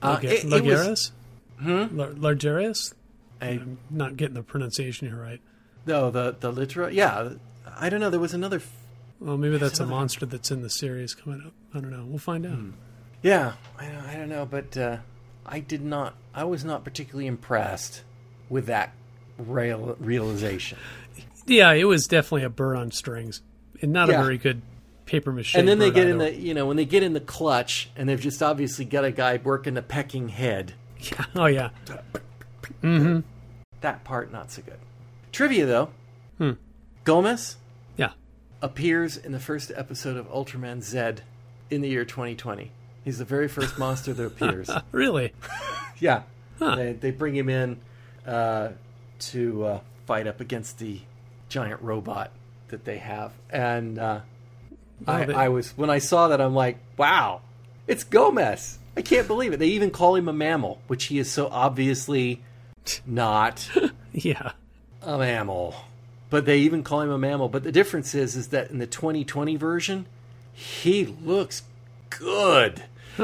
Uh, 0.01 0.09
Larga- 0.21 0.33
it- 0.33 0.45
it 0.45 0.45
was- 0.45 0.61
Largarius. 0.61 1.11
Hmm? 1.59 1.99
Largarius. 2.25 2.93
I- 3.41 3.45
I'm 3.49 3.77
not 3.89 4.17
getting 4.17 4.33
the 4.35 4.43
pronunciation 4.43 5.07
here 5.07 5.17
right. 5.21 5.41
no, 5.85 6.09
the 6.11 6.35
the 6.39 6.51
litera. 6.51 6.91
Yeah, 6.91 7.29
I 7.77 7.89
don't 7.89 7.99
know. 7.99 8.09
There 8.09 8.19
was 8.19 8.33
another. 8.33 8.57
f- 8.57 8.71
Well, 9.19 9.37
maybe 9.37 9.57
that's 9.57 9.79
a 9.79 9.85
monster 9.85 10.25
that's 10.25 10.51
in 10.51 10.61
the 10.61 10.69
series 10.69 11.13
coming 11.13 11.41
up. 11.45 11.53
I 11.73 11.79
don't 11.79 11.91
know. 11.91 12.05
We'll 12.05 12.17
find 12.17 12.45
out. 12.45 12.57
Yeah, 13.21 13.53
I 13.79 13.85
don't, 13.87 14.05
I 14.05 14.15
don't 14.17 14.29
know, 14.29 14.45
but 14.45 14.75
uh, 14.77 14.97
I 15.45 15.59
did 15.59 15.83
not. 15.83 16.15
I 16.33 16.43
was 16.43 16.65
not 16.65 16.83
particularly 16.83 17.27
impressed 17.27 18.03
with 18.49 18.65
that 18.67 18.93
rail, 19.37 19.95
realization. 19.99 20.77
Yeah, 21.47 21.71
it 21.73 21.85
was 21.85 22.07
definitely 22.07 22.43
a 22.43 22.49
bird 22.49 22.77
on 22.77 22.91
strings, 22.91 23.41
and 23.81 23.91
not 23.93 24.09
Yeah. 24.09 24.19
a 24.19 24.23
very 24.23 24.37
good 24.37 24.61
paper 25.05 25.31
mache. 25.31 25.55
and 25.55 25.67
then 25.67 25.79
they 25.79 25.91
get 25.91 26.07
in 26.07 26.17
the, 26.17 26.33
you 26.33 26.53
know, 26.53 26.65
when 26.65 26.77
they 26.77 26.85
get 26.85 27.03
in 27.03 27.13
the 27.13 27.19
clutch, 27.19 27.89
and 27.95 28.07
they've 28.09 28.19
just 28.19 28.41
obviously 28.41 28.85
got 28.85 29.03
a 29.05 29.11
guy 29.11 29.37
working 29.43 29.73
the 29.75 29.81
pecking 29.81 30.29
head. 30.29 30.73
Yeah. 30.99 31.25
Oh 31.35 31.45
yeah. 31.45 31.69
That 33.81 34.03
part 34.03 34.31
not 34.31 34.51
so 34.51 34.61
good. 34.61 34.79
Trivia 35.31 35.65
though, 35.65 35.89
Hmm. 36.37 36.51
Gomess 37.05 37.55
Yeah. 37.97 38.11
appears 38.61 39.15
in 39.17 39.31
the 39.31 39.39
first 39.39 39.71
episode 39.75 40.17
of 40.17 40.27
Ultraman 40.29 40.81
Z 40.81 41.21
in 41.69 41.81
the 41.81 41.89
year 41.89 42.05
2020. 42.05 42.71
He's 43.03 43.19
the 43.19 43.25
very 43.25 43.47
first 43.47 43.77
monster 43.77 44.13
that 44.13 44.25
appears. 44.25 44.69
Really? 44.91 45.33
Yeah. 45.99 46.23
Huh. 46.59 46.75
They, 46.75 46.91
they 46.91 47.11
bring 47.11 47.35
him 47.37 47.47
in 47.47 47.79
uh, 48.25 48.71
to 49.19 49.63
uh, 49.65 49.79
fight 50.05 50.27
up 50.27 50.41
against 50.41 50.77
the 50.79 50.99
giant 51.47 51.81
robot 51.81 52.31
that 52.67 52.83
they 52.83 52.97
have. 52.97 53.31
And 53.49 53.97
uh, 53.97 54.19
I, 55.07 55.23
I 55.25 55.49
was 55.49 55.71
when 55.77 55.89
I 55.89 55.99
saw 55.99 56.29
that, 56.29 56.39
I'm 56.41 56.55
like, 56.55 56.77
wow, 56.97 57.41
it's 57.87 58.03
Gomess. 58.03 58.77
I 58.97 59.01
can't 59.01 59.27
believe 59.27 59.51
it. 59.53 59.57
They 59.59 59.67
even 59.67 59.91
call 59.91 60.15
him 60.15 60.27
a 60.29 60.33
mammal, 60.33 60.81
which 60.87 61.05
he 61.05 61.19
is 61.19 61.29
so 61.29 61.47
obviously 61.51 62.41
not 63.05 63.69
Yeah. 64.13 64.51
a 65.01 65.17
mammal. 65.17 65.75
But 66.29 66.45
they 66.45 66.59
even 66.59 66.83
call 66.83 67.01
him 67.01 67.09
a 67.11 67.17
mammal. 67.17 67.49
But 67.49 67.63
the 67.63 67.71
difference 67.71 68.15
is, 68.15 68.35
is 68.35 68.47
that 68.49 68.71
in 68.71 68.79
the 68.79 68.87
2020 68.87 69.55
version, 69.57 70.05
he 70.53 71.05
looks 71.05 71.63
good. 72.09 72.83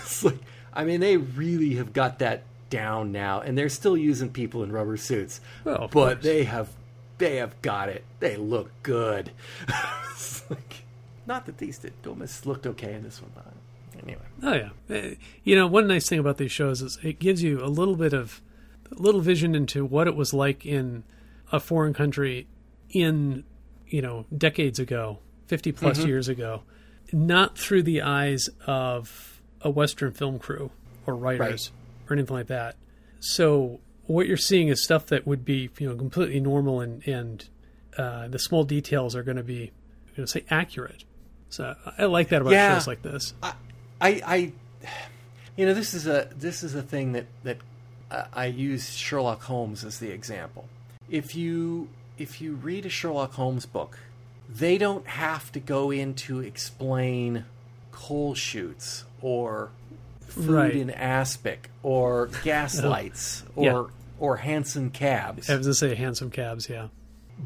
It's 0.00 0.24
like- 0.24 0.38
I 0.72 0.84
mean, 0.84 1.00
they 1.00 1.16
really 1.16 1.74
have 1.74 1.92
got 1.92 2.20
that 2.20 2.44
down 2.70 3.10
now, 3.12 3.40
and 3.40 3.56
they're 3.58 3.68
still 3.68 3.96
using 3.96 4.30
people 4.30 4.62
in 4.62 4.70
rubber 4.70 4.96
suits. 4.96 5.40
Well, 5.64 5.88
but 5.90 5.90
course. 5.90 6.22
they 6.22 6.44
have 6.44 6.68
they 7.18 7.36
have 7.36 7.60
got 7.62 7.88
it. 7.88 8.04
They 8.20 8.36
look 8.36 8.70
good. 8.84 9.32
like, 10.50 10.84
not 11.28 11.46
that 11.46 11.58
these 11.58 11.78
did. 11.78 11.92
Gomess 12.02 12.44
looked 12.46 12.66
okay 12.66 12.94
in 12.94 13.04
this 13.04 13.22
one, 13.22 13.30
but 13.34 14.02
anyway. 14.02 14.22
Oh 14.42 14.54
yeah, 14.54 14.96
uh, 14.96 15.14
you 15.44 15.54
know 15.54 15.66
one 15.68 15.86
nice 15.86 16.08
thing 16.08 16.18
about 16.18 16.38
these 16.38 16.50
shows 16.50 16.82
is 16.82 16.98
it 17.04 17.20
gives 17.20 17.42
you 17.42 17.62
a 17.62 17.68
little 17.68 17.94
bit 17.96 18.12
of 18.12 18.40
a 18.90 19.00
little 19.00 19.20
vision 19.20 19.54
into 19.54 19.84
what 19.84 20.08
it 20.08 20.16
was 20.16 20.34
like 20.34 20.66
in 20.66 21.04
a 21.52 21.60
foreign 21.60 21.94
country 21.94 22.48
in 22.90 23.44
you 23.86 24.02
know 24.02 24.24
decades 24.36 24.78
ago, 24.80 25.18
fifty 25.46 25.70
plus 25.70 25.98
Mm-hmm. 25.98 26.08
years 26.08 26.28
ago, 26.28 26.62
not 27.12 27.56
through 27.56 27.82
the 27.84 28.02
eyes 28.02 28.48
of 28.66 29.40
a 29.60 29.70
Western 29.70 30.12
film 30.12 30.38
crew 30.38 30.70
or 31.06 31.14
writers 31.14 31.70
or 32.08 32.14
anything 32.16 32.34
like 32.36 32.46
that. 32.48 32.76
So 33.20 33.80
what 34.06 34.26
you're 34.26 34.36
seeing 34.38 34.68
is 34.68 34.82
stuff 34.82 35.06
that 35.06 35.26
would 35.26 35.44
be 35.44 35.68
you 35.78 35.88
know 35.88 35.96
completely 35.96 36.40
normal 36.40 36.80
and 36.80 37.06
and 37.06 37.48
uh, 37.98 38.28
the 38.28 38.38
small 38.38 38.64
details 38.64 39.14
are 39.16 39.22
going 39.22 39.36
to 39.36 39.42
be 39.42 39.72
going 40.16 40.26
to 40.26 40.32
say 40.32 40.44
accurate. 40.50 41.04
So 41.50 41.74
I 41.96 42.04
like 42.06 42.28
that 42.28 42.40
about 42.42 42.52
Yeah. 42.52 42.74
shows 42.74 42.86
like 42.86 43.02
this. 43.02 43.34
I, 43.42 43.52
I, 44.00 44.52
you 45.56 45.66
know, 45.66 45.74
this 45.74 45.94
is 45.94 46.06
a 46.06 46.28
this 46.36 46.62
is 46.62 46.74
a 46.74 46.82
thing 46.82 47.12
that 47.12 47.26
that 47.44 47.58
uh, 48.10 48.24
I 48.32 48.46
use 48.46 48.90
Sherlock 48.90 49.42
Holmes 49.42 49.84
as 49.84 49.98
the 49.98 50.10
example. 50.10 50.68
If 51.10 51.34
you 51.34 51.88
if 52.18 52.40
you 52.40 52.54
read 52.54 52.84
a 52.86 52.88
Sherlock 52.90 53.32
Holmes 53.32 53.66
book, 53.66 53.98
they 54.48 54.78
don't 54.78 55.06
have 55.06 55.50
to 55.52 55.60
go 55.60 55.90
in 55.90 56.14
to 56.14 56.40
explain 56.40 57.44
coal 57.92 58.34
chutes 58.34 59.04
or 59.22 59.70
food 60.28 60.50
Right. 60.50 60.76
in 60.76 60.90
aspic 60.90 61.70
or 61.82 62.26
gas 62.44 62.82
lights 62.82 63.42
or 63.56 63.64
Yeah. 63.64 63.84
or 64.20 64.36
Hanson 64.36 64.90
cabs. 64.90 65.48
I 65.50 65.56
was 65.56 65.66
to 65.66 65.74
say 65.74 65.94
handsome 65.94 66.30
cabs, 66.30 66.68
yeah. 66.68 66.88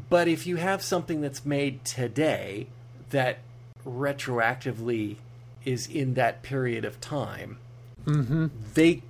But 0.09 0.27
if 0.27 0.45
you 0.47 0.57
have 0.57 0.81
something 0.83 1.21
that's 1.21 1.45
made 1.45 1.85
today 1.85 2.67
that 3.11 3.39
retroactively 3.85 5.17
is 5.65 5.87
in 5.87 6.13
that 6.15 6.41
period 6.43 6.85
of 6.85 6.99
time, 7.01 7.57
Mm-hmm. 8.05 8.47
they, 8.73 9.01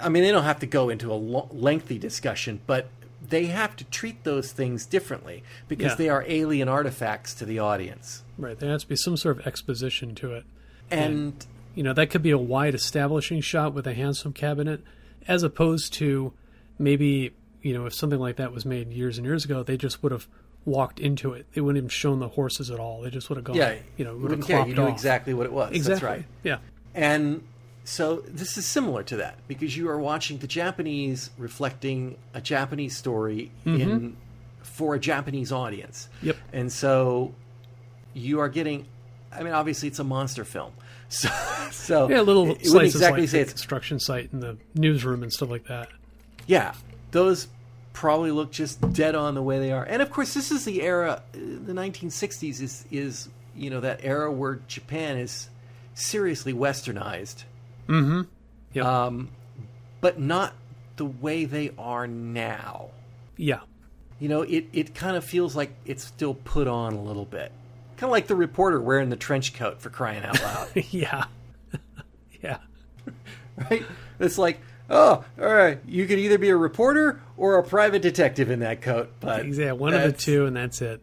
I 0.00 0.08
mean, 0.08 0.22
they 0.22 0.30
don't 0.30 0.44
have 0.44 0.60
to 0.60 0.66
go 0.66 0.90
into 0.90 1.10
a 1.12 1.14
lo- 1.18 1.48
lengthy 1.50 1.98
discussion, 1.98 2.60
but 2.68 2.86
they 3.28 3.46
have 3.46 3.74
to 3.76 3.84
treat 3.84 4.22
those 4.22 4.52
things 4.52 4.86
differently 4.86 5.42
because 5.66 5.92
Yeah. 5.92 5.96
they 5.96 6.08
are 6.08 6.24
alien 6.28 6.68
artifacts 6.68 7.34
to 7.34 7.44
the 7.44 7.58
audience. 7.58 8.22
Right. 8.38 8.56
There 8.56 8.70
has 8.70 8.82
to 8.82 8.88
be 8.88 8.94
some 8.96 9.16
sort 9.16 9.40
of 9.40 9.46
exposition 9.46 10.14
to 10.16 10.34
it. 10.34 10.44
And 10.88 11.44
You 11.74 11.82
know, 11.82 11.92
that 11.94 12.10
could 12.10 12.22
be 12.22 12.30
a 12.30 12.38
wide 12.38 12.74
establishing 12.74 13.40
shot 13.40 13.72
with 13.74 13.86
a 13.88 13.94
handsome 13.94 14.32
cabinet, 14.34 14.82
as 15.26 15.42
opposed 15.42 15.92
to 15.94 16.32
maybe, 16.78 17.32
you 17.62 17.72
know, 17.72 17.86
if 17.86 17.94
something 17.94 18.18
like 18.20 18.36
that 18.36 18.52
was 18.52 18.64
made 18.66 18.92
years 18.92 19.16
and 19.18 19.26
years 19.26 19.44
ago, 19.46 19.62
they 19.64 19.76
just 19.78 20.00
would 20.02 20.12
have 20.12 20.28
walked 20.64 21.00
into 21.00 21.32
it. 21.32 21.46
They 21.54 21.60
wouldn't 21.60 21.84
have 21.84 21.92
shown 21.92 22.20
the 22.20 22.28
horses 22.28 22.70
at 22.70 22.78
all. 22.78 23.00
They 23.02 23.10
just 23.10 23.28
would 23.28 23.36
have 23.36 23.44
gone, 23.44 23.56
yeah, 23.56 23.74
you 23.96 24.04
know, 24.04 24.12
would 24.14 24.30
have 24.30 24.40
wouldn't 24.40 24.46
care. 24.46 24.66
You 24.66 24.74
knew 24.74 24.82
off. 24.82 24.92
exactly 24.92 25.34
what 25.34 25.46
it 25.46 25.52
was. 25.52 25.72
Exactly. 25.74 25.92
That's 25.94 26.02
right. 26.02 26.24
Yeah. 26.44 26.58
And 26.94 27.42
so 27.84 28.22
this 28.28 28.56
is 28.56 28.64
similar 28.66 29.02
to 29.04 29.16
that 29.16 29.36
because 29.48 29.76
you 29.76 29.88
are 29.88 29.98
watching 29.98 30.38
the 30.38 30.46
Japanese 30.46 31.30
reflecting 31.36 32.16
a 32.34 32.40
Japanese 32.40 32.96
story 32.96 33.50
in 33.64 34.16
for 34.62 34.94
a 34.94 35.00
Japanese 35.00 35.50
audience. 35.52 36.08
Mm-hmm. 36.18 36.26
Yep. 36.28 36.36
And 36.52 36.72
so 36.72 37.34
you 38.14 38.38
are 38.40 38.48
getting 38.48 38.86
I 39.32 39.42
mean 39.42 39.52
obviously 39.52 39.88
it's 39.88 39.98
a 39.98 40.04
monster 40.04 40.44
film. 40.44 40.72
So 41.08 41.28
so 41.70 42.08
Yeah, 42.08 42.20
little 42.22 42.44
it 42.44 42.48
wouldn't 42.48 42.66
slices 42.66 42.94
exactly 42.94 43.20
like 43.22 43.28
say 43.30 43.38
the 43.38 43.42
it's 43.42 43.52
construction 43.52 43.98
site 44.00 44.32
and 44.32 44.42
the 44.42 44.56
newsroom 44.74 45.22
and 45.22 45.30
stuff 45.32 45.50
like 45.50 45.66
that. 45.66 45.88
yeah, 46.46 46.72
those 47.10 47.48
probably 47.92 48.30
look 48.30 48.50
just 48.52 48.80
dead 48.92 49.14
on 49.14 49.34
the 49.34 49.42
way 49.42 49.58
they 49.58 49.72
are. 49.72 49.84
And 49.84 50.00
of 50.02 50.10
course, 50.10 50.34
this 50.34 50.50
is 50.50 50.64
the 50.64 50.82
era, 50.82 51.22
uh, 51.34 51.38
the 51.38 51.72
1960s 51.72 52.60
is 52.60 52.84
is 52.90 53.28
you 53.54 53.70
know 53.70 53.80
that 53.80 54.00
era 54.02 54.30
where 54.32 54.60
Japan 54.66 55.18
is 55.18 55.48
seriously 55.94 56.52
westernized, 56.54 57.44
Mm-hmm. 57.88 58.22
Yep. 58.74 58.84
um, 58.86 59.28
but 60.00 60.18
not 60.18 60.54
the 60.96 61.04
way 61.06 61.44
they 61.44 61.70
are 61.78 62.06
now. 62.06 62.88
yeah. 63.36 63.60
You 64.20 64.28
know, 64.28 64.42
it 64.42 64.66
it 64.72 64.94
kind 64.94 65.16
of 65.16 65.24
feels 65.24 65.56
like 65.56 65.74
it's 65.84 66.04
still 66.04 66.34
put 66.34 66.68
on 66.68 66.92
a 66.94 67.02
little 67.02 67.24
bit, 67.24 67.50
kind 67.96 68.04
of 68.04 68.10
like 68.10 68.28
the 68.28 68.36
reporter 68.36 68.80
wearing 68.80 69.08
the 69.10 69.16
trench 69.16 69.52
coat 69.52 69.80
for 69.80 69.90
crying 69.90 70.22
out 70.22 70.40
loud. 70.40 70.68
yeah. 70.90 71.24
yeah. 72.40 72.58
right? 73.70 73.82
It's 74.20 74.38
like, 74.38 74.60
oh, 74.90 75.24
all 75.40 75.54
right, 75.54 75.78
you 75.86 76.06
could 76.06 76.18
either 76.18 76.38
be 76.38 76.48
a 76.50 76.56
reporter 76.56 77.20
or 77.36 77.58
a 77.58 77.62
private 77.62 78.02
detective 78.02 78.50
in 78.50 78.60
that 78.60 78.82
coat, 78.82 79.10
but 79.20 79.40
Exactly. 79.40 79.78
One 79.78 79.94
of 79.94 80.02
the 80.02 80.12
two, 80.12 80.46
and 80.46 80.56
that's 80.56 80.80
it. 80.82 81.00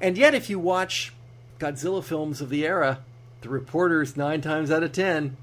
And 0.00 0.16
yet, 0.18 0.34
if 0.34 0.48
you 0.50 0.58
watch 0.58 1.12
Godzilla 1.58 2.02
films 2.04 2.40
of 2.40 2.48
the 2.50 2.66
era, 2.66 3.00
the 3.42 3.48
reporters 3.48 4.16
nine 4.16 4.40
times 4.40 4.70
out 4.70 4.82
of 4.82 4.92
ten 4.92 5.36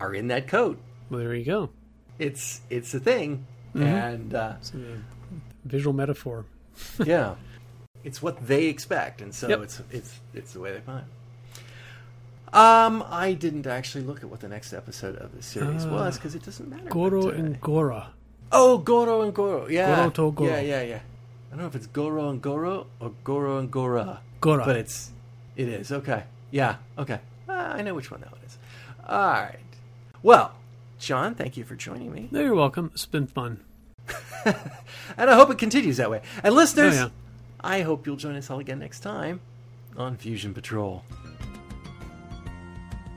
are 0.00 0.14
in 0.14 0.28
that 0.28 0.48
coat. 0.48 0.78
Well, 1.10 1.20
there 1.20 1.34
you 1.34 1.44
go. 1.44 1.70
It's 2.18 2.60
it's 2.70 2.92
a 2.94 3.00
thing, 3.00 3.46
Mm-hmm. 3.74 3.82
and 3.86 4.34
uh, 4.34 4.54
Visual 5.64 5.92
metaphor. 5.92 6.44
yeah, 7.04 7.34
it's 8.04 8.20
what 8.22 8.46
they 8.46 8.66
expect, 8.66 9.20
and 9.22 9.34
so 9.34 9.48
Yep. 9.48 9.60
it's 9.62 9.82
it's 9.90 10.20
it's 10.34 10.52
the 10.52 10.60
way 10.60 10.72
they 10.72 10.80
find. 10.80 11.04
Um, 12.54 13.04
I 13.10 13.32
didn't 13.32 13.66
actually 13.66 14.04
look 14.04 14.22
at 14.22 14.28
what 14.30 14.40
the 14.40 14.48
next 14.48 14.72
episode 14.72 15.16
of 15.16 15.34
this 15.34 15.46
series 15.46 15.84
Uh, 15.86 15.88
was 15.90 16.16
because 16.18 16.34
it 16.34 16.44
doesn't 16.44 16.68
matter. 16.70 16.88
Goro 16.88 17.28
uh, 17.28 17.32
and 17.32 17.60
Gora. 17.60 18.08
Oh, 18.52 18.78
Goro 18.78 19.22
and 19.22 19.34
Goro. 19.34 19.66
Yeah. 19.68 19.96
Goro 19.96 20.10
to 20.10 20.32
Goro. 20.32 20.50
Yeah, 20.50 20.60
yeah, 20.60 20.82
yeah. 20.82 21.00
I 21.48 21.50
don't 21.50 21.58
know 21.60 21.66
if 21.66 21.74
it's 21.74 21.86
Goro 21.88 22.28
and 22.30 22.40
Goro 22.40 22.86
or 23.00 23.10
Goro 23.24 23.58
and 23.58 23.70
Gora. 23.70 24.20
Gora. 24.40 24.64
But 24.64 24.76
it's 24.76 25.10
it 25.56 25.68
is. 25.68 25.90
Okay. 25.90 26.22
Yeah. 26.50 26.76
Okay. 26.98 27.18
Ah, 27.48 27.72
I 27.74 27.82
know 27.82 27.94
which 27.94 28.10
one 28.10 28.20
that 28.20 28.30
one 28.32 28.40
is. 28.46 28.56
All 29.08 29.18
right. 29.32 29.58
Well, 30.22 30.52
John, 30.98 31.34
thank 31.34 31.56
you 31.56 31.64
for 31.64 31.74
joining 31.74 32.12
me. 32.12 32.28
No, 32.30 32.40
you're 32.40 32.54
welcome. 32.54 32.90
It's 32.94 33.06
been 33.06 33.26
fun. 33.26 33.60
And 35.16 35.30
I 35.30 35.34
hope 35.34 35.50
it 35.50 35.58
continues 35.58 35.96
that 35.96 36.10
way. 36.10 36.20
And 36.42 36.54
listeners, 36.54 36.94
Oh, 36.94 37.04
yeah. 37.04 37.08
I 37.60 37.80
hope 37.80 38.06
you'll 38.06 38.16
join 38.16 38.36
us 38.36 38.50
all 38.50 38.58
again 38.58 38.78
next 38.78 39.00
time 39.00 39.40
on 39.96 40.16
Fusion 40.16 40.52
Patrol. 40.52 41.02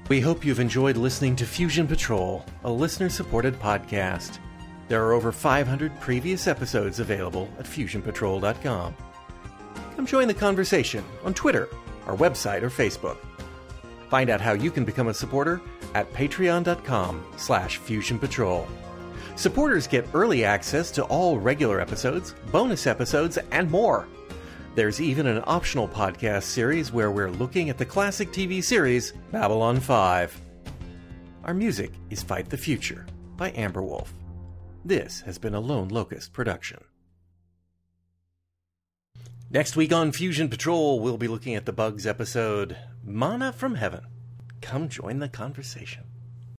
We 0.10 0.22
hope 0.22 0.45
you've 0.45 0.62
enjoyed 0.62 0.95
listening 0.95 1.36
to 1.36 1.45
Fusion 1.45 1.86
Patrol, 1.86 2.45
a 2.64 2.72
listener 2.72 3.10
supported 3.10 3.60
podcast. 3.60 4.39
There 4.88 5.03
are 5.03 5.12
over 5.12 5.34
500 5.34 5.99
previous 5.99 6.47
episodes 6.47 7.01
available 7.01 7.49
at 7.60 7.66
fusionpatrol.com. 7.66 8.95
Come 9.97 10.05
join 10.05 10.30
the 10.30 10.34
conversation 10.34 11.03
on 11.26 11.34
Twitter, 11.34 11.68
our 12.05 12.16
website, 12.16 12.62
or 12.62 12.70
Facebook. 12.70 13.18
Find 14.10 14.30
out 14.30 14.39
how 14.39 14.53
you 14.53 14.72
can 14.72 14.86
become 14.86 15.10
a 15.10 15.14
supporter 15.14 15.60
at 15.93 16.14
patreon.com 16.14 17.26
slash 17.36 17.78
fusionpatrol. 17.82 18.66
Supporters 19.36 19.88
get 19.88 20.08
early 20.14 20.45
access 20.45 20.89
to 20.91 21.03
all 21.03 21.38
regular 21.38 21.82
episodes, 21.82 22.34
bonus 22.53 22.88
episodes, 22.88 23.38
and 23.51 23.70
more. 23.70 24.08
There's 24.78 25.01
even 25.01 25.25
an 25.25 25.43
optional 25.47 25.88
podcast 25.88 26.43
series 26.43 26.91
where 26.91 27.09
we're 27.09 27.32
looking 27.32 27.71
at 27.71 27.80
the 27.80 27.86
classic 27.86 28.30
TV 28.30 28.63
series 28.63 29.11
Babylon 29.32 29.80
5. 29.80 30.39
Our 31.45 31.55
music 31.55 31.93
is 32.11 32.21
Fight 32.21 32.47
the 32.47 32.57
Future 32.57 33.07
by 33.38 33.51
Amber 33.53 33.82
Wolf. 33.82 34.13
This 34.86 35.21
has 35.21 35.39
been 35.39 35.55
a 35.55 35.59
Lone 35.59 35.88
Locust 35.88 36.32
production. 36.32 36.78
Next 39.49 39.75
week 39.75 39.91
on 39.91 40.11
Fusion 40.11 40.47
Patrol, 40.47 40.99
we'll 40.99 41.17
be 41.17 41.28
looking 41.28 41.55
at 41.55 41.65
the 41.65 41.73
Bugs 41.73 42.05
episode 42.05 42.78
Mana 43.03 43.53
from 43.53 43.73
Heaven. 43.73 44.05
Come 44.61 44.89
join 44.89 45.17
the 45.17 45.28
conversation. 45.28 46.03